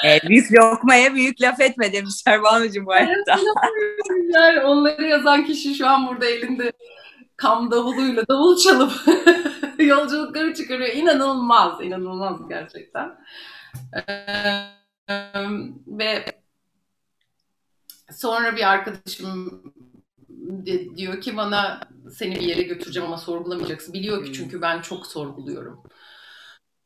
e, 0.05 0.29
büyük 0.29 0.53
lokmaya 0.53 1.13
büyük 1.13 1.41
laf 1.41 1.61
etme 1.61 1.93
demişler 1.93 2.43
Banu'cum 2.43 2.85
bu 2.85 2.91
arada. 2.91 3.39
yani 4.33 4.59
onları 4.61 5.03
yazan 5.03 5.45
kişi 5.45 5.75
şu 5.75 5.87
an 5.87 6.07
burada 6.07 6.25
elinde 6.25 6.71
kam 7.37 7.71
davuluyla 7.71 8.27
davul 8.27 8.57
çalıp 8.57 8.91
yolculukları 9.79 10.53
çıkarıyor. 10.53 10.89
İnanılmaz, 10.93 11.81
inanılmaz 11.81 12.49
gerçekten. 12.49 13.17
Ee, 14.09 14.65
ve 15.87 16.25
sonra 18.11 18.55
bir 18.55 18.71
arkadaşım 18.71 19.63
diyor 20.97 21.21
ki 21.21 21.37
bana 21.37 21.81
seni 22.13 22.35
bir 22.35 22.41
yere 22.41 22.61
götüreceğim 22.61 23.07
ama 23.07 23.17
sorgulamayacaksın. 23.17 23.93
Biliyor 23.93 24.25
ki 24.25 24.33
çünkü 24.33 24.61
ben 24.61 24.81
çok 24.81 25.07
sorguluyorum. 25.07 25.83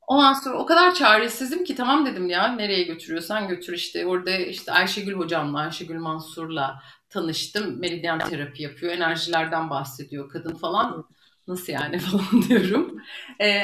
Ondan 0.07 0.33
sonra 0.33 0.57
o 0.57 0.65
kadar 0.65 0.93
çaresizim 0.93 1.63
ki 1.63 1.75
tamam 1.75 2.05
dedim 2.05 2.29
ya 2.29 2.47
nereye 2.47 2.83
götürüyorsan 2.83 3.47
götür 3.47 3.73
işte. 3.73 4.05
Orada 4.05 4.31
işte 4.37 4.71
Ayşegül 4.71 5.13
hocamla, 5.13 5.59
Ayşegül 5.59 5.99
Mansur'la 5.99 6.81
tanıştım. 7.09 7.79
Meridyen 7.79 8.19
terapi 8.19 8.63
yapıyor. 8.63 8.93
Enerjilerden 8.93 9.69
bahsediyor 9.69 10.29
kadın 10.29 10.55
falan. 10.55 11.09
Nasıl 11.47 11.73
yani 11.73 11.99
falan 11.99 12.41
diyorum. 12.49 12.97
Ee, 13.41 13.63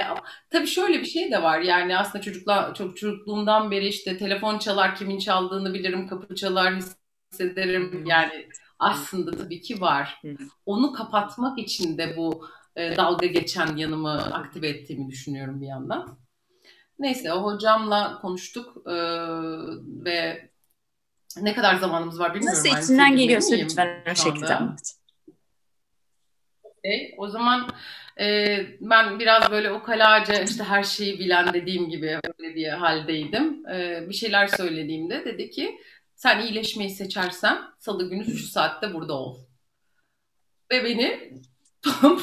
tabii 0.50 0.68
şöyle 0.68 1.00
bir 1.00 1.06
şey 1.06 1.32
de 1.32 1.44
var. 1.44 1.60
Yani 1.60 1.98
aslında 1.98 2.22
çocuklar 2.24 2.76
çok 2.76 2.98
çocukluğumdan 2.98 3.72
beri 3.72 3.88
işte 3.88 4.18
telefon 4.18 4.58
çalar 4.60 4.96
kimin 4.96 5.20
çaldığını 5.20 5.74
bilirim, 5.74 6.08
kapı 6.08 6.36
çalar 6.36 6.76
hissederim. 7.32 8.06
Yani 8.06 8.48
aslında 8.80 9.32
tabii 9.32 9.62
ki 9.62 9.82
var. 9.82 10.22
Onu 10.66 10.94
kapatmak 10.94 11.60
için 11.60 11.98
de 11.98 12.18
bu 12.18 12.48
e, 12.76 12.98
dalga 12.98 13.26
geçen 13.28 13.76
yanımı 13.76 14.12
aktive 14.34 14.68
ettiğimi 14.70 15.10
düşünüyorum 15.10 15.62
bir 15.62 15.68
yandan. 15.68 16.21
Neyse 17.02 17.34
o 17.34 17.43
hocamla 17.43 18.20
konuştuk 18.22 18.78
e, 18.88 18.93
ve 20.06 20.49
ne 21.41 21.54
kadar 21.54 21.76
zamanımız 21.76 22.20
var 22.20 22.34
bilmiyorum. 22.34 22.60
Nasıl 22.60 22.84
içinden 22.84 23.16
geliyorsa 23.16 23.56
lütfen 23.56 24.04
o 24.12 24.16
şekilde 24.16 24.56
anlat. 24.56 24.93
Okay. 26.64 27.14
O 27.18 27.28
zaman 27.28 27.70
e, 28.20 28.58
ben 28.82 29.20
biraz 29.20 29.52
böyle 29.52 29.72
ukalaca 29.72 30.41
işte 30.43 30.64
her 30.64 30.84
şeyi 30.84 31.20
bilen 31.20 31.54
dediğim 31.54 31.89
gibi 31.89 32.20
öyle 32.39 32.56
diye 32.56 32.72
haldeydim. 32.72 33.68
E, 33.68 34.06
bir 34.10 34.14
şeyler 34.14 34.47
söylediğimde 34.47 35.26
dedi 35.26 35.49
ki 35.49 35.80
sen 36.16 36.39
iyileşmeyi 36.39 36.89
seçersen 36.89 37.58
salı 37.80 38.10
günü 38.10 38.26
şu 38.26 38.47
saatte 38.47 38.93
burada 38.93 39.14
ol. 39.14 39.38
Ve 40.72 40.84
beni 40.84 41.34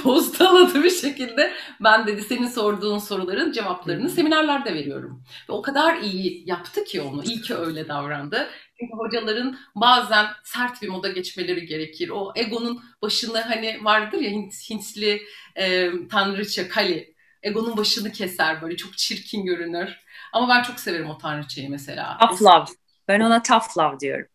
postaladı 0.02 0.84
bir 0.84 0.90
şekilde 0.90 1.52
ben 1.80 2.06
dedi 2.06 2.22
senin 2.22 2.46
sorduğun 2.48 2.98
soruların 2.98 3.52
cevaplarını 3.52 4.08
seminerlerde 4.10 4.74
veriyorum. 4.74 5.24
Ve 5.48 5.52
o 5.52 5.62
kadar 5.62 5.96
iyi 5.96 6.42
yaptı 6.46 6.84
ki 6.84 7.00
onu. 7.00 7.24
İyi 7.24 7.40
ki 7.40 7.54
öyle 7.54 7.88
davrandı. 7.88 8.48
Çünkü 8.80 8.92
hocaların 8.96 9.58
bazen 9.74 10.26
sert 10.44 10.82
bir 10.82 10.88
moda 10.88 11.08
geçmeleri 11.08 11.66
gerekir. 11.66 12.08
O 12.08 12.32
egonun 12.36 12.82
başını 13.02 13.40
hani 13.40 13.84
vardır 13.84 14.18
ya 14.18 14.30
Hint, 14.30 14.54
Hintli 14.70 15.22
e, 15.56 15.90
tanrıça 16.10 16.68
Kali. 16.68 17.14
Egonun 17.42 17.76
başını 17.76 18.12
keser 18.12 18.62
böyle 18.62 18.76
çok 18.76 18.98
çirkin 18.98 19.44
görünür. 19.44 19.96
Ama 20.32 20.48
ben 20.48 20.62
çok 20.62 20.80
severim 20.80 21.10
o 21.10 21.18
tanrıçayı 21.18 21.70
mesela. 21.70 22.18
Tough 22.18 22.42
love. 22.42 22.64
Ben 23.08 23.20
ona 23.20 23.42
tough 23.42 23.78
love 23.78 24.00
diyorum. 24.00 24.26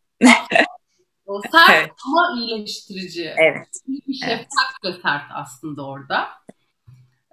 O 1.25 1.41
sert 1.41 1.69
evet. 1.69 1.91
ama 2.07 2.41
iyileştirici. 2.41 3.33
Evet. 3.37 3.67
Bir 3.87 4.13
şefkat 4.13 4.47
evet. 4.83 4.95
ve 4.95 5.01
sert 5.01 5.23
aslında 5.33 5.85
orada. 5.85 6.27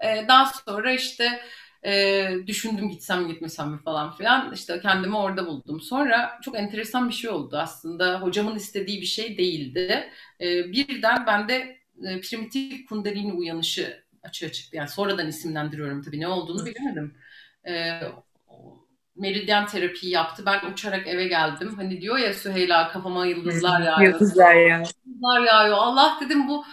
Ee, 0.04 0.24
daha 0.28 0.46
sonra 0.46 0.92
işte 0.92 1.40
e, 1.84 2.28
düşündüm 2.46 2.88
gitsem 2.88 3.28
gitmesem 3.28 3.70
mi 3.70 3.78
falan 3.84 4.16
filan. 4.16 4.52
İşte 4.52 4.80
kendimi 4.80 5.16
orada 5.16 5.46
buldum. 5.46 5.80
Sonra 5.80 6.38
çok 6.42 6.56
enteresan 6.58 7.08
bir 7.08 7.14
şey 7.14 7.30
oldu 7.30 7.56
aslında. 7.56 8.20
Hocamın 8.20 8.56
istediği 8.56 9.00
bir 9.00 9.06
şey 9.06 9.38
değildi. 9.38 10.10
E, 10.40 10.72
birden 10.72 11.26
bende 11.26 11.78
e, 12.04 12.20
primitif 12.20 12.88
kundalini 12.88 13.32
uyanışı 13.32 14.04
açığa 14.22 14.52
çıktı. 14.52 14.76
Yani 14.76 14.88
sonradan 14.88 15.28
isimlendiriyorum 15.28 16.02
tabii 16.02 16.20
ne 16.20 16.28
olduğunu 16.28 16.66
bilemedim. 16.66 17.14
E, 17.68 18.00
meridyen 19.20 19.66
terapiyi 19.66 20.12
yaptı. 20.12 20.42
Ben 20.46 20.72
uçarak 20.72 21.06
eve 21.06 21.28
geldim. 21.28 21.74
Hani 21.76 22.00
diyor 22.00 22.18
ya 22.18 22.34
Süheyla 22.34 22.88
kafama 22.92 23.26
yıldızlar 23.26 23.80
yağıyor. 23.80 24.12
Yıldızlar 24.12 24.54
yağıyor. 24.54 24.86
Yıldızlar 25.06 25.40
yağıyor. 25.40 25.76
Allah 25.76 26.18
dedim 26.20 26.48
bu 26.48 26.64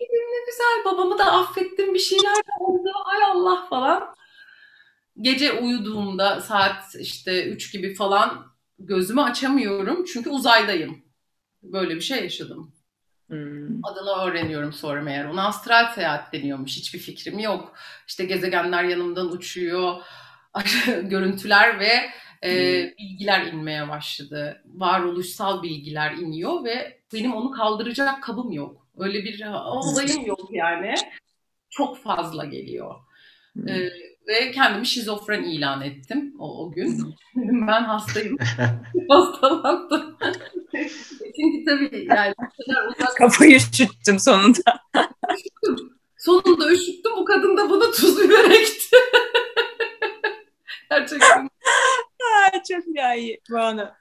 dedim 0.00 0.24
ne 0.32 0.44
güzel 0.46 0.84
babamı 0.84 1.18
da 1.18 1.32
affettim 1.32 1.94
bir 1.94 1.98
şeyler 1.98 2.42
oldu. 2.60 2.88
Ay 3.04 3.24
Allah 3.32 3.66
falan. 3.70 4.14
Gece 5.20 5.52
uyuduğumda 5.52 6.40
saat 6.40 6.94
işte 7.00 7.44
3 7.44 7.72
gibi 7.72 7.94
falan 7.94 8.46
gözümü 8.78 9.22
açamıyorum. 9.22 10.04
Çünkü 10.04 10.30
uzaydayım. 10.30 11.04
Böyle 11.62 11.94
bir 11.94 12.00
şey 12.00 12.22
yaşadım. 12.22 12.74
Hmm. 13.28 13.84
Adını 13.84 14.10
öğreniyorum 14.10 14.72
sonra 14.72 15.02
meğer. 15.02 15.24
Ona 15.24 15.46
astral 15.46 15.92
seyahat 15.94 16.32
deniyormuş. 16.32 16.76
Hiçbir 16.76 16.98
fikrim 16.98 17.38
yok. 17.38 17.72
İşte 18.06 18.24
gezegenler 18.24 18.84
yanımdan 18.84 19.32
uçuyor. 19.32 20.02
görüntüler 21.02 21.80
ve 21.80 22.10
e, 22.44 22.84
bilgiler 22.98 23.46
inmeye 23.46 23.88
başladı. 23.88 24.62
Varoluşsal 24.74 25.62
bilgiler 25.62 26.12
iniyor 26.12 26.64
ve 26.64 27.00
benim 27.12 27.34
onu 27.34 27.50
kaldıracak 27.50 28.22
kabım 28.22 28.52
yok. 28.52 28.86
Öyle 28.98 29.24
bir 29.24 29.46
olayım 29.46 30.26
yok 30.26 30.48
yani. 30.50 30.94
Çok 31.70 32.02
fazla 32.02 32.44
geliyor. 32.44 32.94
Hmm. 33.54 33.68
E, 33.68 33.90
ve 34.28 34.50
kendimi 34.50 34.86
şizofren 34.86 35.42
ilan 35.42 35.82
ettim 35.82 36.34
o, 36.38 36.64
o 36.64 36.72
gün. 36.72 37.14
Ben 37.36 37.84
hastayım. 37.84 38.36
Hastalandım. 39.08 40.16
Çünkü 41.22 41.64
tabii 41.66 42.06
yani 42.10 42.34
uzak... 42.88 43.16
Kafayı 43.16 43.56
üşüttüm 43.56 44.18
sonunda. 44.18 44.80
Sonunda 46.16 46.72
üşüttüm. 46.72 47.12
Bu 47.16 47.24
kadın 47.24 47.56
da 47.56 47.70
bana 47.70 47.90
tuz 47.90 48.22
biber 48.22 48.50
ekti. 48.50 48.96
Gerçekten. 50.90 51.48
Ay, 52.52 52.62
çok 52.68 52.86
iyi 52.86 53.40
bana. 53.50 53.96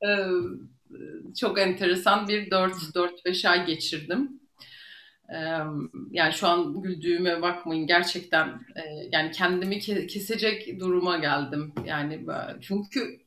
çok 1.40 1.58
enteresan 1.58 2.28
bir 2.28 2.50
4-5 2.50 3.48
ay 3.48 3.66
geçirdim. 3.66 4.40
Yani 6.10 6.32
şu 6.32 6.48
an 6.48 6.82
güldüğüme 6.82 7.42
bakmayın 7.42 7.86
gerçekten 7.86 8.60
yani 9.12 9.30
kendimi 9.30 9.78
kesecek 9.80 10.80
duruma 10.80 11.18
geldim. 11.18 11.74
Yani 11.86 12.26
çünkü 12.60 13.20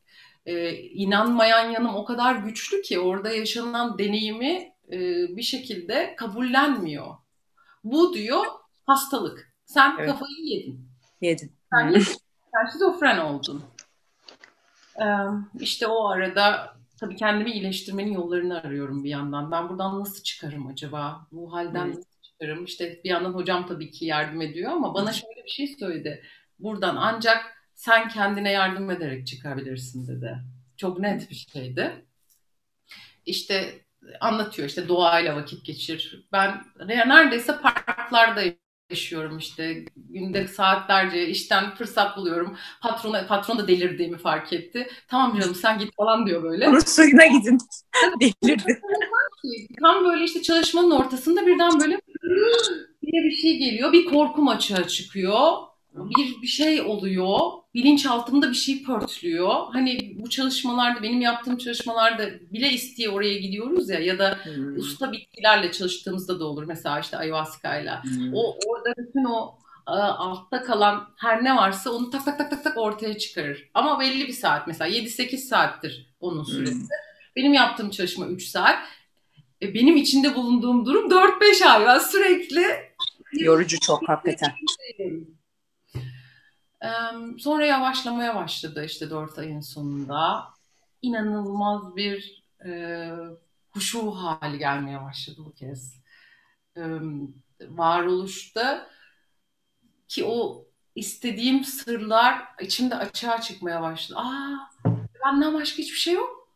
inanmayan 0.93 1.70
yanım 1.70 1.95
o 1.95 2.05
kadar 2.05 2.36
güçlü 2.36 2.82
ki 2.82 2.99
orada 2.99 3.30
yaşanan 3.30 3.97
deneyimi 3.97 4.72
bir 5.38 5.41
şekilde 5.41 6.16
kabullenmiyor. 6.18 7.16
Bu 7.84 8.13
diyor 8.13 8.45
hastalık. 8.86 9.53
Sen 9.66 9.95
evet. 9.99 10.09
kafayı 10.09 10.36
yedin. 10.43 10.88
Yedin. 11.22 11.51
Sen 12.53 12.71
şizofren 12.71 13.17
oldun. 13.17 13.63
İşte 15.59 15.88
o 15.88 16.07
arada 16.09 16.76
tabii 16.99 17.15
kendimi 17.15 17.51
iyileştirmenin 17.51 18.13
yollarını 18.13 18.61
arıyorum 18.61 19.03
bir 19.03 19.09
yandan. 19.09 19.51
Ben 19.51 19.69
buradan 19.69 19.99
nasıl 19.99 20.23
çıkarım 20.23 20.67
acaba? 20.67 21.28
Bu 21.32 21.53
halden 21.53 21.89
nasıl 21.89 22.21
çıkarım? 22.21 22.65
İşte 22.65 23.01
bir 23.03 23.09
yandan 23.09 23.34
hocam 23.34 23.67
tabii 23.67 23.91
ki 23.91 24.05
yardım 24.05 24.41
ediyor 24.41 24.71
ama 24.71 24.93
bana 24.93 25.13
şöyle 25.13 25.43
bir 25.45 25.49
şey 25.49 25.67
söyledi. 25.67 26.23
Buradan 26.59 26.95
ancak 26.95 27.45
sen 27.76 28.09
kendine 28.09 28.51
yardım 28.51 28.91
ederek 28.91 29.28
çıkabilirsin 29.28 30.07
dedi. 30.07 30.38
Çok 30.78 30.99
net 30.99 31.30
bir 31.30 31.36
şeydi. 31.36 32.05
İşte 33.26 33.86
anlatıyor 34.19 34.67
işte 34.67 34.88
doğayla 34.88 35.36
vakit 35.36 35.65
geçir. 35.65 36.28
Ben 36.32 36.65
neredeyse 36.88 37.57
parklardayım 37.61 38.55
yaşıyorum 38.90 39.38
işte. 39.38 39.86
Günde 39.96 40.48
saatlerce 40.48 41.28
işten 41.28 41.76
fırsat 41.76 42.18
buluyorum. 42.18 42.58
Patrona, 42.82 43.28
patron 43.28 43.58
da 43.58 43.68
delirdiğimi 43.68 44.18
fark 44.18 44.54
etti. 44.54 44.88
Tamam 45.08 45.40
canım 45.40 45.56
sen 45.56 45.80
git 45.80 45.96
falan 45.96 46.28
diyor 46.28 46.44
böyle. 46.44 46.70
Onun 46.70 46.80
suyuna 46.80 47.26
gidin. 47.26 47.58
Delirdi. 48.22 48.82
Tam 49.82 50.06
böyle 50.06 50.24
işte 50.24 50.42
çalışmanın 50.42 50.92
ortasında 50.92 51.48
birden 51.48 51.80
böyle 51.80 51.94
diye 53.02 53.24
bir 53.24 53.36
şey 53.36 53.58
geliyor. 53.58 53.92
Bir 53.94 54.06
korkum 54.06 54.48
açığa 54.48 54.88
çıkıyor. 54.88 55.52
Bir, 55.96 56.41
bir 56.41 56.48
şey 56.48 56.82
oluyor. 56.82 57.39
Bilinçaltımda 57.74 58.50
bir 58.50 58.56
şey 58.56 58.84
pörtlüyor. 58.84 59.56
Hani 59.74 60.16
bu 60.20 60.30
çalışmalarda, 60.30 61.04
benim 61.04 61.22
yaptığım 61.22 61.58
çalışmalarda 61.58 62.30
bile 62.54 62.70
isteye 62.70 63.10
oraya 63.10 63.38
gidiyoruz 63.38 63.89
ya 63.89 64.00
ya 64.00 64.20
da 64.20 64.39
hmm. 64.43 64.78
usta 64.78 65.12
bitkilerle 65.12 65.72
çalıştığımızda 65.72 66.39
da 66.39 66.46
olur. 66.46 66.64
Mesela 66.64 67.00
işte 67.00 67.18
ayahuasca 67.18 67.80
ile. 67.80 67.91
Hmm. 68.04 68.34
O 68.34 68.56
orada 68.68 68.93
bütün 68.98 69.24
o 69.24 69.58
altta 69.88 70.64
kalan 70.64 71.08
her 71.18 71.43
ne 71.43 71.56
varsa 71.56 71.91
onu 71.91 72.10
tak 72.10 72.26
tak 72.26 72.38
tak 72.38 72.50
tak 72.50 72.64
tak 72.64 72.78
ortaya 72.78 73.18
çıkarır. 73.18 73.70
Ama 73.74 74.00
belli 74.00 74.28
bir 74.28 74.34
saat 74.34 74.68
mesela 74.68 74.89
7-8 74.89 75.38
saattir 75.38 76.14
onun 76.20 76.43
süresi. 76.43 76.74
Hmm. 76.74 76.88
Benim 77.36 77.54
yaptığım 77.54 77.89
çalışma 77.89 78.28
3 78.28 78.48
saat. 78.48 78.80
E, 79.62 79.74
benim 79.74 79.96
içinde 79.98 80.36
bulunduğum 80.36 80.86
durum 80.86 81.12
4-5 81.12 81.66
ay. 81.66 81.86
Ben 81.86 82.00
sürekli 82.00 82.66
yorucu 83.34 83.80
çok 83.80 84.10
hakikaten. 84.10 84.52
Sonra 87.40 87.66
yavaşlamaya 87.66 88.36
başladı 88.36 88.86
işte 88.86 89.10
4 89.10 89.40
ayın 89.40 89.60
sonunda. 89.60 90.48
İnanılmaz 91.02 91.96
bir 91.96 92.44
e, 92.66 93.10
huşu 93.72 94.12
hali 94.12 94.58
gelmeye 94.58 95.02
başladı 95.02 95.38
bu 95.46 95.54
kez. 95.54 96.02
E, 96.78 96.82
varoluşta 97.62 98.88
ki 100.08 100.26
o 100.26 100.66
istediğim 100.96 101.64
sırlar 101.64 102.46
içimde 102.62 102.96
açığa 102.96 103.42
çıkmaya 103.42 103.82
başladı. 103.82 104.20
Aa, 104.20 104.72
benden 105.26 105.54
başka 105.54 105.78
hiçbir 105.78 105.98
şey 105.98 106.14
yok. 106.14 106.50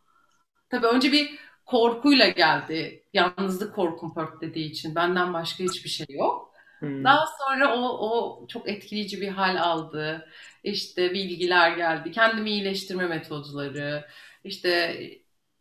Tabii 0.70 0.88
önce 0.88 1.12
bir 1.12 1.40
korkuyla 1.66 2.30
geldi. 2.30 3.04
Yalnızlık 3.14 3.76
korkum 3.76 4.14
dediği 4.42 4.70
için 4.72 4.96
benden 4.96 5.34
başka 5.34 5.64
hiçbir 5.64 5.90
şey 5.90 6.08
yok. 6.10 6.49
Hmm. 6.80 7.04
Daha 7.04 7.26
sonra 7.28 7.76
o, 7.76 7.82
o 7.82 8.48
çok 8.48 8.70
etkileyici 8.70 9.22
bir 9.22 9.28
hal 9.28 9.56
aldı. 9.62 10.28
İşte 10.64 11.14
bilgiler 11.14 11.78
geldi. 11.78 12.12
Kendimi 12.12 12.50
iyileştirme 12.50 13.08
metodları. 13.08 14.06
İşte 14.44 15.00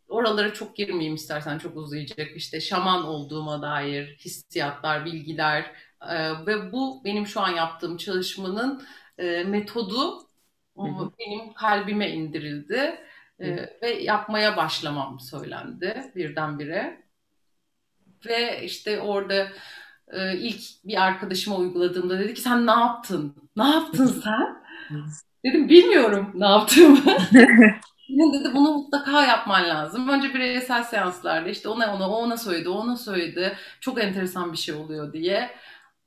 oralara 0.09 0.53
çok 0.53 0.75
girmeyeyim 0.75 1.15
istersen 1.15 1.57
çok 1.57 1.77
uzayacak. 1.77 2.35
İşte 2.35 2.61
şaman 2.61 3.03
olduğuma 3.05 3.61
dair 3.61 4.17
hissiyatlar, 4.17 5.05
bilgiler 5.05 5.71
e, 6.09 6.45
ve 6.45 6.71
bu 6.71 7.01
benim 7.05 7.27
şu 7.27 7.41
an 7.41 7.49
yaptığım 7.49 7.97
çalışmanın 7.97 8.83
e, 9.17 9.43
metodu 9.43 10.29
hı 10.77 11.11
benim 11.19 11.53
kalbime 11.53 12.09
indirildi 12.09 12.99
e, 13.39 13.69
ve 13.81 13.89
yapmaya 13.89 14.57
başlamam 14.57 15.19
söylendi 15.19 16.11
birdenbire. 16.15 17.03
Ve 18.25 18.63
işte 18.63 19.01
orada 19.01 19.47
e, 20.09 20.37
ilk 20.37 20.61
bir 20.85 21.03
arkadaşıma 21.03 21.55
uyguladığımda 21.57 22.19
dedi 22.19 22.33
ki 22.33 22.41
sen 22.41 22.67
ne 22.67 22.71
yaptın? 22.71 23.35
Ne 23.57 23.69
yaptın 23.69 24.07
sen? 24.23 24.63
Dedim 25.45 25.69
bilmiyorum 25.69 26.31
ne 26.33 26.45
yaptığımı. 26.45 26.99
Yine 28.09 28.39
dedi 28.39 28.55
bunu 28.55 28.71
mutlaka 28.73 29.25
yapman 29.25 29.69
lazım. 29.69 30.09
Önce 30.09 30.33
bireysel 30.33 30.83
seanslarda 30.83 31.49
işte 31.49 31.69
ona 31.69 31.95
ona 31.95 32.09
ona 32.09 32.37
söyledi, 32.37 32.69
ona 32.69 32.95
söyledi. 32.97 33.57
Çok 33.81 34.03
enteresan 34.03 34.51
bir 34.51 34.57
şey 34.57 34.75
oluyor 34.75 35.13
diye. 35.13 35.49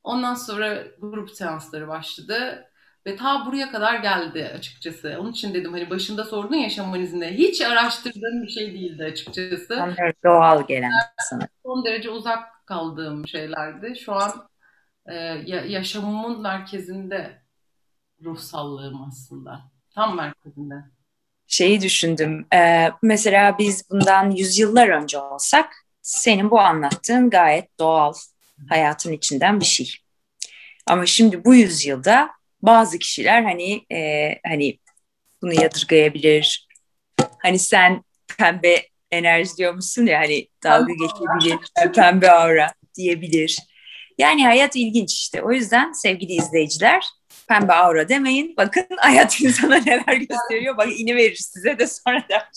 Ondan 0.05 0.35
sonra 0.35 0.83
grup 1.01 1.31
seansları 1.31 1.89
başladı. 1.89 2.65
Ve 3.07 3.17
ta 3.17 3.47
buraya 3.47 3.73
kadar 3.73 3.95
geldi 3.95 4.53
açıkçası. 4.55 5.17
Onun 5.21 5.31
için 5.33 5.55
dedim 5.55 5.73
hani 5.73 5.91
başında 5.91 6.25
sordun 6.25 6.57
ya 6.57 6.71
şamanizmde. 6.71 7.35
Hiç 7.35 7.61
araştırdığım 7.61 8.43
bir 8.43 8.49
şey 8.49 8.75
değildi 8.75 9.05
açıkçası. 9.05 9.75
Son 9.75 9.95
doğal 10.25 10.67
gelen 10.67 10.91
sana. 11.31 11.49
Son 11.67 11.85
derece 11.85 12.11
uzak 12.11 12.62
kaldığım 12.73 13.29
şeylerdi. 13.29 13.97
Şu 14.05 14.13
an 14.13 14.49
e, 15.07 15.15
yaşamımın 15.67 16.41
merkezinde 16.41 17.43
ruhsallığım 18.25 19.03
aslında. 19.09 19.61
Tam 19.95 20.17
merkezinde. 20.17 20.75
Şeyi 21.47 21.81
düşündüm. 21.81 22.47
E, 22.55 22.91
mesela 23.03 23.59
biz 23.59 23.91
bundan 23.91 24.31
yüzyıllar 24.31 24.89
önce 24.89 25.19
olsak 25.19 25.75
senin 26.03 26.51
bu 26.51 26.61
anlattığın 26.61 27.31
gayet 27.31 27.79
doğal 27.79 28.13
hayatın 28.69 29.13
içinden 29.13 29.61
bir 29.61 29.65
şey. 29.65 29.95
Ama 30.87 31.07
şimdi 31.07 31.45
bu 31.45 31.55
yüzyılda 31.55 32.31
bazı 32.63 32.99
kişiler 32.99 33.43
hani 33.43 33.85
e, 33.93 34.31
hani 34.47 34.79
bunu 35.43 35.53
yadırgayabilir. 35.53 36.69
Hani 37.39 37.59
sen 37.59 38.05
pembe 38.39 38.92
enerji 39.13 39.57
diyormuşsun 39.57 40.07
ya 40.07 40.21
hani 40.21 40.49
dalga 40.65 40.93
geçebilir, 40.93 41.59
pembe 41.95 42.31
aura 42.31 42.73
diyebilir. 42.95 43.59
Yani 44.19 44.45
hayat 44.47 44.77
ilginç 44.77 45.13
işte. 45.13 45.43
O 45.43 45.53
yüzden 45.53 45.93
sevgili 45.93 46.33
izleyiciler 46.33 47.05
pembe 47.49 47.73
aura 47.73 48.09
demeyin. 48.09 48.55
Bakın 48.57 48.87
hayat 48.97 49.41
insana 49.41 49.77
neler 49.77 50.17
gösteriyor. 50.17 50.77
Bak 50.77 50.89
ini 50.97 51.17
verir 51.17 51.37
size 51.37 51.79
de 51.79 51.87
sonra 51.87 52.25
da. 52.31 52.49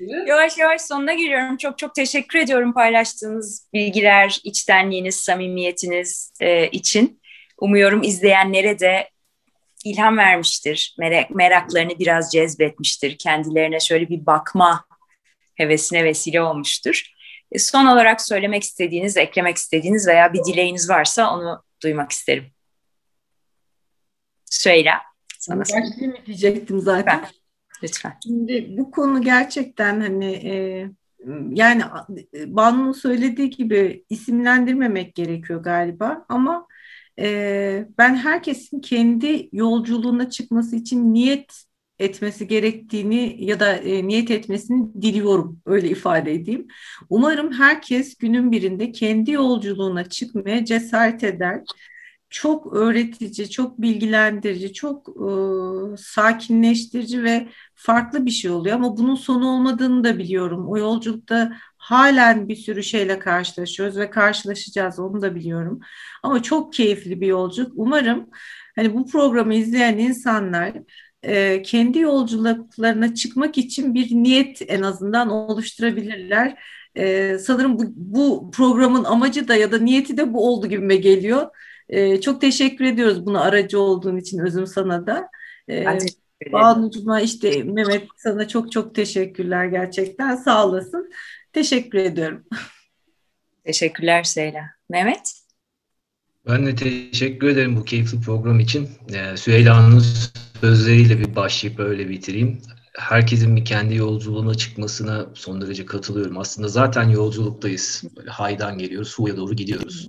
yavaş 0.26 0.58
yavaş 0.58 0.80
sonuna 0.80 1.14
geliyorum. 1.14 1.56
Çok 1.56 1.78
çok 1.78 1.94
teşekkür 1.94 2.38
ediyorum 2.38 2.72
paylaştığınız 2.72 3.68
bilgiler, 3.72 4.40
içtenliğiniz, 4.44 5.16
samimiyetiniz 5.16 6.32
e, 6.40 6.68
için. 6.68 7.20
Umuyorum 7.58 8.02
izleyenlere 8.02 8.78
de 8.78 9.10
ilham 9.84 10.16
vermiştir. 10.16 10.96
Merak, 10.98 11.30
meraklarını 11.30 11.98
biraz 11.98 12.32
cezbetmiştir. 12.32 13.18
Kendilerine 13.18 13.80
şöyle 13.80 14.08
bir 14.08 14.26
bakma 14.26 14.84
hevesine 15.54 16.04
vesile 16.04 16.42
olmuştur. 16.42 17.10
E, 17.52 17.58
son 17.58 17.86
olarak 17.86 18.20
söylemek 18.20 18.62
istediğiniz, 18.62 19.16
eklemek 19.16 19.56
istediğiniz 19.56 20.06
veya 20.06 20.32
bir 20.32 20.44
dileğiniz 20.44 20.90
varsa 20.90 21.34
onu 21.34 21.62
duymak 21.82 22.12
isterim. 22.12 22.44
Söyle. 24.44 24.90
Sana 25.38 25.60
Başlayayım 25.60 26.16
diyecektim 26.26 26.80
zaten. 26.80 27.18
Lütfen. 27.18 27.34
Lütfen. 27.82 28.18
Şimdi 28.22 28.66
bu 28.78 28.90
konu 28.90 29.22
gerçekten 29.22 30.00
hani 30.00 30.32
e, 30.32 30.86
yani 31.50 31.82
Banu'nun 32.46 32.92
söylediği 32.92 33.50
gibi 33.50 34.04
isimlendirmemek 34.08 35.14
gerekiyor 35.14 35.62
galiba 35.62 36.24
ama 36.28 36.66
ben 37.98 38.16
herkesin 38.16 38.80
kendi 38.80 39.48
yolculuğuna 39.52 40.30
çıkması 40.30 40.76
için 40.76 41.14
niyet 41.14 41.64
etmesi 41.98 42.48
gerektiğini 42.48 43.44
ya 43.44 43.60
da 43.60 43.76
e, 43.76 44.06
niyet 44.08 44.30
etmesini 44.30 45.02
diliyorum 45.02 45.60
öyle 45.66 45.88
ifade 45.88 46.32
edeyim. 46.34 46.66
Umarım 47.10 47.52
herkes 47.52 48.16
günün 48.16 48.52
birinde 48.52 48.92
kendi 48.92 49.30
yolculuğuna 49.30 50.04
çıkmaya 50.08 50.64
cesaret 50.64 51.24
eder 51.24 51.62
çok 52.30 52.72
öğretici, 52.74 53.50
çok 53.50 53.80
bilgilendirici, 53.80 54.72
çok 54.72 55.08
e, 55.94 55.96
sakinleştirici 55.96 57.24
ve 57.24 57.48
farklı 57.74 58.26
bir 58.26 58.30
şey 58.30 58.50
oluyor. 58.50 58.76
Ama 58.76 58.96
bunun 58.96 59.14
sonu 59.14 59.48
olmadığını 59.48 60.04
da 60.04 60.18
biliyorum. 60.18 60.68
O 60.68 60.78
yolculukta 60.78 61.52
halen 61.90 62.48
bir 62.48 62.56
sürü 62.56 62.82
şeyle 62.82 63.18
karşılaşıyoruz 63.18 63.98
ve 63.98 64.10
karşılaşacağız 64.10 64.98
onu 64.98 65.22
da 65.22 65.34
biliyorum. 65.34 65.80
Ama 66.22 66.42
çok 66.42 66.72
keyifli 66.72 67.20
bir 67.20 67.26
yolculuk. 67.26 67.72
Umarım 67.76 68.30
hani 68.76 68.94
bu 68.94 69.06
programı 69.06 69.54
izleyen 69.54 69.98
insanlar 69.98 70.72
e, 71.22 71.62
kendi 71.62 71.98
yolculuklarına 71.98 73.14
çıkmak 73.14 73.58
için 73.58 73.94
bir 73.94 74.10
niyet 74.10 74.62
en 74.68 74.82
azından 74.82 75.30
oluşturabilirler. 75.30 76.62
E, 76.94 77.38
sanırım 77.38 77.78
bu, 77.78 77.84
bu 77.96 78.50
programın 78.50 79.04
amacı 79.04 79.48
da 79.48 79.54
ya 79.56 79.72
da 79.72 79.78
niyeti 79.78 80.16
de 80.16 80.32
bu 80.32 80.48
oldu 80.48 80.66
gibime 80.66 80.96
geliyor. 80.96 81.46
E, 81.88 82.20
çok 82.20 82.40
teşekkür 82.40 82.84
ediyoruz 82.84 83.26
buna 83.26 83.40
aracı 83.40 83.80
olduğun 83.80 84.16
için 84.16 84.38
özüm 84.38 84.66
sana 84.66 85.06
da. 85.06 85.28
E, 85.70 85.84
Banu'cuma 86.52 87.20
işte 87.20 87.62
Mehmet 87.62 88.08
sana 88.16 88.48
çok 88.48 88.72
çok 88.72 88.94
teşekkürler 88.94 89.66
gerçekten 89.66 90.36
sağ 90.36 90.66
olasın. 90.66 91.10
Teşekkür 91.52 91.98
ediyorum. 91.98 92.44
Teşekkürler 93.64 94.22
Seyla. 94.22 94.70
Mehmet? 94.88 95.32
Ben 96.46 96.66
de 96.66 96.74
teşekkür 96.74 97.48
ederim 97.48 97.76
bu 97.76 97.84
keyifli 97.84 98.20
program 98.20 98.60
için. 98.60 98.88
Ee, 99.12 99.36
Süheyla'nın 99.36 100.04
sözleriyle 100.60 101.18
bir 101.18 101.36
başlayıp 101.36 101.80
öyle 101.80 102.08
bitireyim 102.08 102.62
herkesin 102.98 103.56
bir 103.56 103.64
kendi 103.64 103.94
yolculuğuna 103.94 104.54
çıkmasına 104.54 105.26
son 105.34 105.60
derece 105.60 105.86
katılıyorum. 105.86 106.38
Aslında 106.38 106.68
zaten 106.68 107.08
yolculuktayız. 107.08 108.02
Böyle 108.16 108.30
haydan 108.30 108.78
geliyoruz, 108.78 109.18
huya 109.18 109.36
doğru 109.36 109.54
gidiyoruz. 109.54 110.08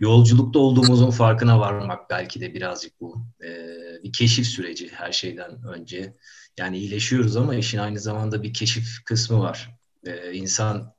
Yolculukta 0.00 0.58
olduğumuzun 0.58 1.10
farkına 1.10 1.60
varmak 1.60 2.10
belki 2.10 2.40
de 2.40 2.54
birazcık 2.54 3.00
bu. 3.00 3.22
Ee, 3.44 3.68
bir 4.04 4.12
keşif 4.12 4.46
süreci 4.46 4.88
her 4.92 5.12
şeyden 5.12 5.64
önce. 5.74 6.16
Yani 6.58 6.78
iyileşiyoruz 6.78 7.36
ama 7.36 7.54
işin 7.54 7.78
aynı 7.78 8.00
zamanda 8.00 8.42
bir 8.42 8.54
keşif 8.54 9.04
kısmı 9.04 9.40
var. 9.40 9.77
Ee, 10.06 10.32
insan 10.32 10.94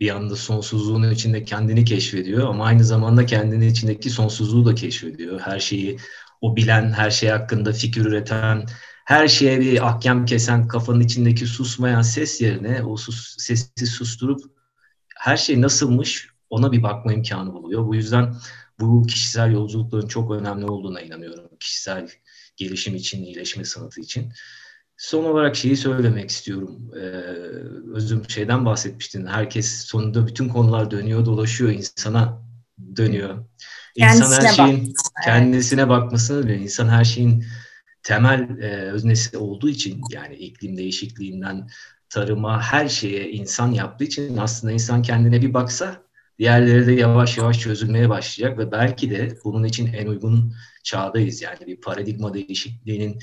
bir 0.00 0.10
anda 0.10 0.36
sonsuzluğun 0.36 1.10
içinde 1.10 1.44
kendini 1.44 1.84
keşfediyor 1.84 2.48
ama 2.48 2.64
aynı 2.64 2.84
zamanda 2.84 3.26
kendinin 3.26 3.70
içindeki 3.70 4.10
sonsuzluğu 4.10 4.66
da 4.66 4.74
keşfediyor. 4.74 5.40
Her 5.40 5.60
şeyi 5.60 5.98
o 6.40 6.56
bilen, 6.56 6.92
her 6.92 7.10
şey 7.10 7.28
hakkında 7.28 7.72
fikir 7.72 8.04
üreten, 8.04 8.66
her 9.04 9.28
şeye 9.28 9.60
bir 9.60 9.86
ahkam 9.86 10.26
kesen 10.26 10.68
kafanın 10.68 11.00
içindeki 11.00 11.46
susmayan 11.46 12.02
ses 12.02 12.40
yerine 12.40 12.82
o 12.82 12.96
sus, 12.96 13.36
sesi 13.38 13.86
susturup 13.86 14.40
her 15.16 15.36
şey 15.36 15.60
nasılmış 15.60 16.28
ona 16.50 16.72
bir 16.72 16.82
bakma 16.82 17.12
imkanı 17.12 17.52
buluyor. 17.52 17.86
Bu 17.86 17.94
yüzden 17.94 18.34
bu 18.80 19.06
kişisel 19.06 19.52
yolculukların 19.52 20.08
çok 20.08 20.30
önemli 20.30 20.66
olduğuna 20.66 21.00
inanıyorum. 21.00 21.48
Kişisel 21.60 22.08
gelişim 22.56 22.94
için, 22.94 23.24
iyileşme 23.24 23.64
sanatı 23.64 24.00
için. 24.00 24.32
Son 25.04 25.24
olarak 25.24 25.56
şeyi 25.56 25.76
söylemek 25.76 26.30
istiyorum. 26.30 26.90
Ee, 26.96 27.00
özüm 27.94 28.30
şeyden 28.30 28.64
bahsetmiştin. 28.64 29.26
Herkes 29.26 29.84
sonunda 29.84 30.26
bütün 30.26 30.48
konular 30.48 30.90
dönüyor, 30.90 31.26
dolaşıyor 31.26 31.70
insana 31.70 32.42
dönüyor. 32.96 33.44
İnsan 33.96 34.18
kendisine 34.18 34.48
her 34.48 34.54
şeyin 34.54 34.86
bak. 34.88 35.24
kendisine 35.24 35.88
bakmasını 35.88 36.44
biliyor. 36.44 36.60
İnsan 36.60 36.88
her 36.88 37.04
şeyin 37.04 37.44
temel 38.02 38.58
e, 38.62 38.90
öznesi 38.92 39.38
olduğu 39.38 39.68
için 39.68 40.00
yani 40.10 40.34
iklim 40.34 40.76
değişikliğinden 40.76 41.68
tarıma 42.08 42.62
her 42.62 42.88
şeye 42.88 43.30
insan 43.30 43.72
yaptığı 43.72 44.04
için 44.04 44.36
aslında 44.36 44.72
insan 44.72 45.02
kendine 45.02 45.42
bir 45.42 45.54
baksa 45.54 46.02
diğerleri 46.38 46.86
de 46.86 46.92
yavaş 46.92 47.38
yavaş 47.38 47.60
çözülmeye 47.60 48.08
başlayacak 48.08 48.58
ve 48.58 48.72
belki 48.72 49.10
de 49.10 49.38
bunun 49.44 49.64
için 49.64 49.92
en 49.92 50.06
uygun 50.06 50.54
çağdayız. 50.84 51.42
Yani 51.42 51.66
bir 51.66 51.80
paradigma 51.80 52.34
değişikliğinin 52.34 53.18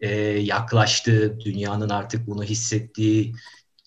e, 0.00 0.10
yaklaştığı, 0.28 1.40
dünyanın 1.40 1.88
artık 1.88 2.26
bunu 2.26 2.44
hissettiği, 2.44 3.34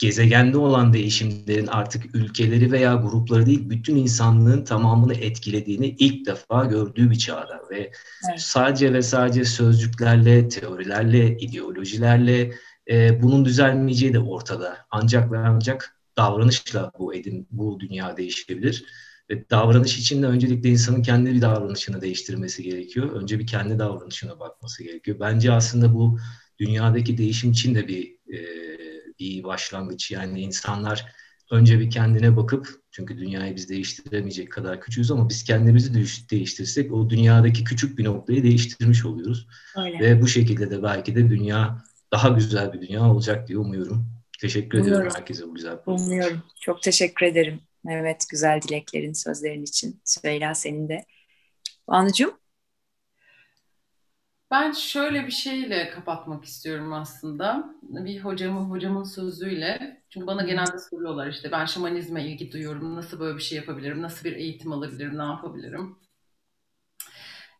gezegende 0.01 0.57
olan 0.57 0.93
değişimlerin 0.93 1.67
artık 1.67 2.15
ülkeleri 2.15 2.71
veya 2.71 2.95
grupları 2.95 3.45
değil 3.45 3.69
bütün 3.69 3.95
insanlığın 3.95 4.63
tamamını 4.63 5.13
etkilediğini 5.13 5.87
ilk 5.87 6.25
defa 6.25 6.65
gördüğü 6.65 7.11
bir 7.11 7.15
çağda 7.17 7.61
ve 7.71 7.77
evet. 7.77 7.91
sadece 8.37 8.93
ve 8.93 9.01
sadece 9.01 9.45
sözcüklerle, 9.45 10.49
teorilerle, 10.49 11.37
ideolojilerle 11.37 12.51
e, 12.89 13.21
bunun 13.21 13.45
düzelmeyeceği 13.45 14.13
de 14.13 14.19
ortada. 14.19 14.77
Ancak 14.91 15.31
ve 15.31 15.37
ancak 15.37 15.97
davranışla 16.17 16.91
bu 16.99 17.15
edin, 17.15 17.47
bu 17.51 17.79
dünya 17.79 18.17
değişebilir. 18.17 18.85
Ve 19.31 19.49
davranış 19.49 19.97
için 19.97 20.23
de 20.23 20.27
öncelikle 20.27 20.69
insanın 20.69 21.01
kendi 21.01 21.33
bir 21.33 21.41
davranışını 21.41 22.01
değiştirmesi 22.01 22.63
gerekiyor. 22.63 23.11
Önce 23.11 23.39
bir 23.39 23.47
kendi 23.47 23.79
davranışına 23.79 24.39
bakması 24.39 24.83
gerekiyor. 24.83 25.17
Bence 25.19 25.51
aslında 25.51 25.93
bu 25.93 26.19
dünyadaki 26.59 27.17
değişim 27.17 27.51
için 27.51 27.75
de 27.75 27.87
bir 27.87 28.15
e, 28.33 28.39
bir 29.19 29.43
başlangıç. 29.43 30.11
Yani 30.11 30.41
insanlar 30.41 31.05
önce 31.51 31.79
bir 31.79 31.89
kendine 31.89 32.37
bakıp 32.37 32.67
çünkü 32.91 33.17
dünyayı 33.17 33.55
biz 33.55 33.69
değiştiremeyecek 33.69 34.51
kadar 34.51 34.81
küçüğüz 34.81 35.11
ama 35.11 35.29
biz 35.29 35.43
kendimizi 35.43 35.93
değiştirsek 36.31 36.93
o 36.93 37.09
dünyadaki 37.09 37.63
küçük 37.63 37.97
bir 37.97 38.03
noktayı 38.03 38.43
değiştirmiş 38.43 39.05
oluyoruz. 39.05 39.47
Öyle. 39.77 39.99
Ve 39.99 40.21
bu 40.21 40.27
şekilde 40.27 40.71
de 40.71 40.83
belki 40.83 41.15
de 41.15 41.29
dünya 41.29 41.83
daha 42.11 42.29
güzel 42.29 42.73
bir 42.73 42.81
dünya 42.81 43.11
olacak 43.11 43.47
diye 43.47 43.57
umuyorum. 43.57 44.05
Teşekkür 44.39 44.77
umuyorum. 44.77 45.01
ediyorum 45.01 45.17
herkese 45.17 45.47
bu 45.47 45.55
güzel 45.55 45.77
Umuyorum. 45.85 46.43
Çok 46.59 46.81
teşekkür 46.81 47.25
ederim. 47.25 47.59
Evet 47.89 48.25
güzel 48.31 48.61
dileklerin, 48.61 49.13
sözlerin 49.13 49.63
için. 49.63 50.01
Süheyla 50.05 50.55
senin 50.55 50.89
de. 50.89 51.05
Banucuğum? 51.87 52.39
Ben 54.51 54.71
şöyle 54.71 55.25
bir 55.27 55.31
şeyle 55.31 55.89
kapatmak 55.89 56.45
istiyorum 56.45 56.93
aslında. 56.93 57.75
Bir 57.81 58.19
hocamın 58.19 58.69
hocamın 58.69 59.03
sözüyle. 59.03 60.01
Çünkü 60.09 60.27
bana 60.27 60.41
genelde 60.43 60.79
soruyorlar 60.79 61.27
işte 61.27 61.51
ben 61.51 61.65
şamanizme 61.65 62.25
ilgi 62.27 62.51
duyuyorum. 62.51 62.95
Nasıl 62.95 63.19
böyle 63.19 63.37
bir 63.37 63.41
şey 63.43 63.57
yapabilirim? 63.57 64.01
Nasıl 64.01 64.25
bir 64.25 64.33
eğitim 64.35 64.71
alabilirim? 64.73 65.17
Ne 65.17 65.23
yapabilirim? 65.23 65.97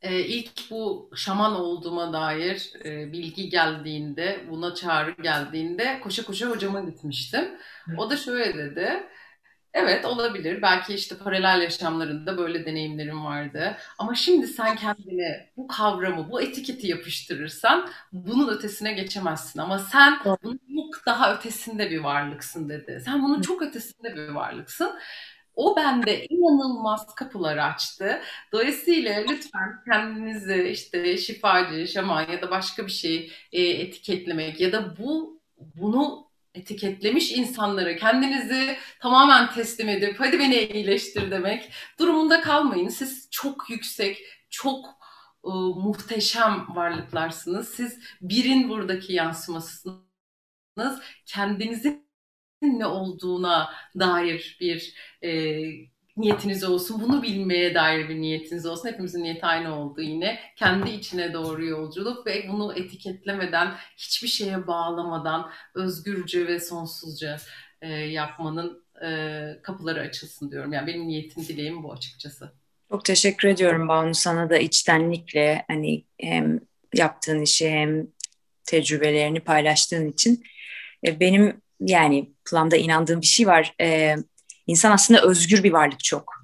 Ee, 0.02 0.20
ilk 0.20 0.72
bu 0.72 1.10
şaman 1.16 1.56
olduğuma 1.56 2.14
dair 2.14 2.74
e, 2.86 3.12
bilgi 3.12 3.50
geldiğinde, 3.50 4.46
buna 4.50 4.76
çağrı 4.76 5.12
geldiğinde 5.22 6.00
koşa 6.04 6.24
koşa 6.26 6.50
hocama 6.50 6.82
gitmiştim. 6.82 7.46
O 7.98 8.10
da 8.10 8.18
şöyle 8.18 8.58
dedi. 8.58 9.04
Evet 9.74 10.06
olabilir. 10.06 10.62
Belki 10.62 10.94
işte 10.94 11.18
paralel 11.18 11.62
yaşamlarında 11.62 12.38
böyle 12.38 12.66
deneyimlerim 12.66 13.26
vardı. 13.26 13.78
Ama 13.98 14.16
şimdi 14.16 14.48
sen 14.48 14.76
kendine 14.76 15.50
bu 15.58 15.68
kavramı, 15.68 16.30
bu 16.32 16.42
etiketi 16.42 16.88
yapıştırırsan 16.88 17.90
bunun 18.12 18.48
ötesine 18.58 18.94
geçemezsin. 18.94 19.60
Ama 19.60 19.80
sen 19.80 20.14
bunun 20.44 20.60
çok 20.76 21.06
daha 21.06 21.36
ötesinde 21.36 21.92
bir 21.92 22.00
varlıksın 22.00 22.70
dedi. 22.70 23.02
Sen 23.06 23.24
bunun 23.24 23.42
çok 23.42 23.62
ötesinde 23.62 24.16
bir 24.16 24.28
varlıksın. 24.30 25.00
O 25.56 25.76
bende 25.76 26.26
inanılmaz 26.26 27.16
kapılar 27.16 27.58
açtı. 27.58 28.22
Dolayısıyla 28.52 29.22
lütfen 29.30 29.84
kendinizi 29.86 30.64
işte 30.64 31.18
şifacı, 31.18 31.88
şaman 31.88 32.30
ya 32.32 32.42
da 32.42 32.52
başka 32.52 32.86
bir 32.88 32.92
şey 32.92 33.32
etiketlemek 33.52 34.60
ya 34.62 34.72
da 34.72 34.98
bu 34.98 35.42
bunu 35.58 36.31
etiketlemiş 36.54 37.32
insanlara 37.32 37.96
kendinizi 37.96 38.78
tamamen 39.00 39.54
teslim 39.54 39.90
edip 39.90 40.20
hadi 40.20 40.40
beni 40.40 40.56
iyileştir 40.56 41.32
demek 41.32 41.72
durumunda 42.00 42.42
kalmayın. 42.42 42.88
Siz 42.90 43.30
çok 43.32 43.70
yüksek, 43.70 44.18
çok 44.50 44.86
e, 45.46 45.50
muhteşem 45.76 46.68
varlıklarsınız. 46.76 47.70
Siz 47.70 48.00
birin 48.22 48.70
buradaki 48.70 49.14
yansımasısınız. 49.14 50.02
Kendinizin 51.26 52.12
ne 52.62 52.86
olduğuna 52.86 53.74
dair 54.00 54.58
bir 54.62 54.96
e, 55.24 55.62
niyetiniz 56.18 56.64
olsun. 56.64 57.02
Bunu 57.02 57.24
bilmeye 57.24 57.76
dair 57.76 58.10
bir 58.10 58.16
niyetiniz 58.16 58.66
olsun. 58.66 58.90
Hepimizin 58.90 59.24
niyeti 59.24 59.46
aynı 59.46 59.80
oldu 59.80 60.02
yine. 60.02 60.40
Kendi 60.56 60.90
içine 60.90 61.34
doğru 61.34 61.66
yolculuk 61.66 62.28
ve 62.28 62.46
bunu 62.50 62.74
etiketlemeden, 62.80 63.74
hiçbir 63.98 64.28
şeye 64.28 64.68
bağlamadan 64.68 65.50
özgürce 65.76 66.48
ve 66.48 66.60
sonsuzca 66.60 67.38
e, 67.82 67.94
yapmanın 67.94 68.84
e, 69.06 69.62
kapıları 69.62 70.02
açılsın 70.02 70.52
diyorum. 70.52 70.74
Yani 70.74 70.88
benim 70.88 71.08
niyetim, 71.08 71.44
dileğim 71.44 71.84
bu 71.84 71.94
açıkçası. 71.94 72.52
Çok 72.90 73.06
teşekkür 73.06 73.48
ediyorum 73.48 73.88
Banu 73.88 74.16
sana 74.16 74.50
da 74.50 74.58
içtenlikle 74.58 75.66
hani 75.68 76.06
hem 76.22 76.60
yaptığın 76.94 77.42
işi 77.42 77.70
hem 77.70 78.08
tecrübelerini 78.64 79.40
paylaştığın 79.40 80.10
için. 80.10 80.44
E, 81.08 81.20
benim 81.20 81.62
yani 81.80 82.32
planda 82.50 82.78
inandığım 82.78 83.22
bir 83.22 83.26
şey 83.26 83.48
var. 83.48 83.76
E, 83.82 84.16
İnsan 84.68 84.92
aslında 84.92 85.22
özgür 85.22 85.64
bir 85.64 85.72
varlık 85.72 86.04
çok 86.04 86.42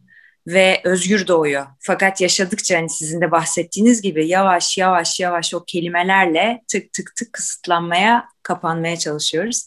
ve 0.47 0.81
özgür 0.83 1.27
doğuyor. 1.27 1.65
Fakat 1.79 2.21
yaşadıkça 2.21 2.77
hani 2.77 2.89
sizin 2.89 3.21
de 3.21 3.31
bahsettiğiniz 3.31 4.01
gibi 4.01 4.27
yavaş 4.27 4.77
yavaş 4.77 5.19
yavaş 5.19 5.53
o 5.53 5.63
kelimelerle 5.67 6.61
tık 6.67 6.93
tık 6.93 7.15
tık 7.15 7.33
kısıtlanmaya, 7.33 8.25
kapanmaya 8.43 8.97
çalışıyoruz. 8.97 9.63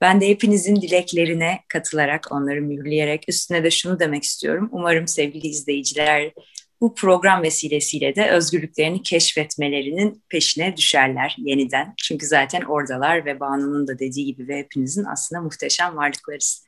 Ben 0.00 0.20
de 0.20 0.28
hepinizin 0.28 0.76
dileklerine 0.76 1.60
katılarak, 1.68 2.32
onları 2.32 2.62
mühürleyerek 2.62 3.24
üstüne 3.28 3.64
de 3.64 3.70
şunu 3.70 4.00
demek 4.00 4.24
istiyorum. 4.24 4.68
Umarım 4.72 5.08
sevgili 5.08 5.46
izleyiciler 5.46 6.32
bu 6.80 6.94
program 6.94 7.42
vesilesiyle 7.42 8.16
de 8.16 8.30
özgürlüklerini 8.30 9.02
keşfetmelerinin 9.02 10.22
peşine 10.28 10.76
düşerler 10.76 11.36
yeniden. 11.38 11.94
Çünkü 11.96 12.26
zaten 12.26 12.62
oradalar 12.62 13.24
ve 13.24 13.40
Banu'nun 13.40 13.88
da 13.88 13.98
dediği 13.98 14.26
gibi 14.26 14.48
ve 14.48 14.58
hepinizin 14.58 15.04
aslında 15.04 15.42
muhteşem 15.42 15.96
varlıklarız. 15.96 16.66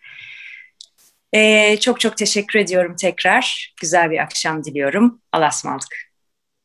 Ee, 1.34 1.76
çok 1.80 2.00
çok 2.00 2.16
teşekkür 2.16 2.58
ediyorum 2.58 2.96
tekrar. 3.00 3.74
Güzel 3.80 4.10
bir 4.10 4.18
akşam 4.18 4.64
diliyorum. 4.64 5.22
Allah'a 5.32 5.48
ısmarladık. 5.48 5.96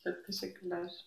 Çok 0.03 0.25
teşekkürler. 0.25 1.06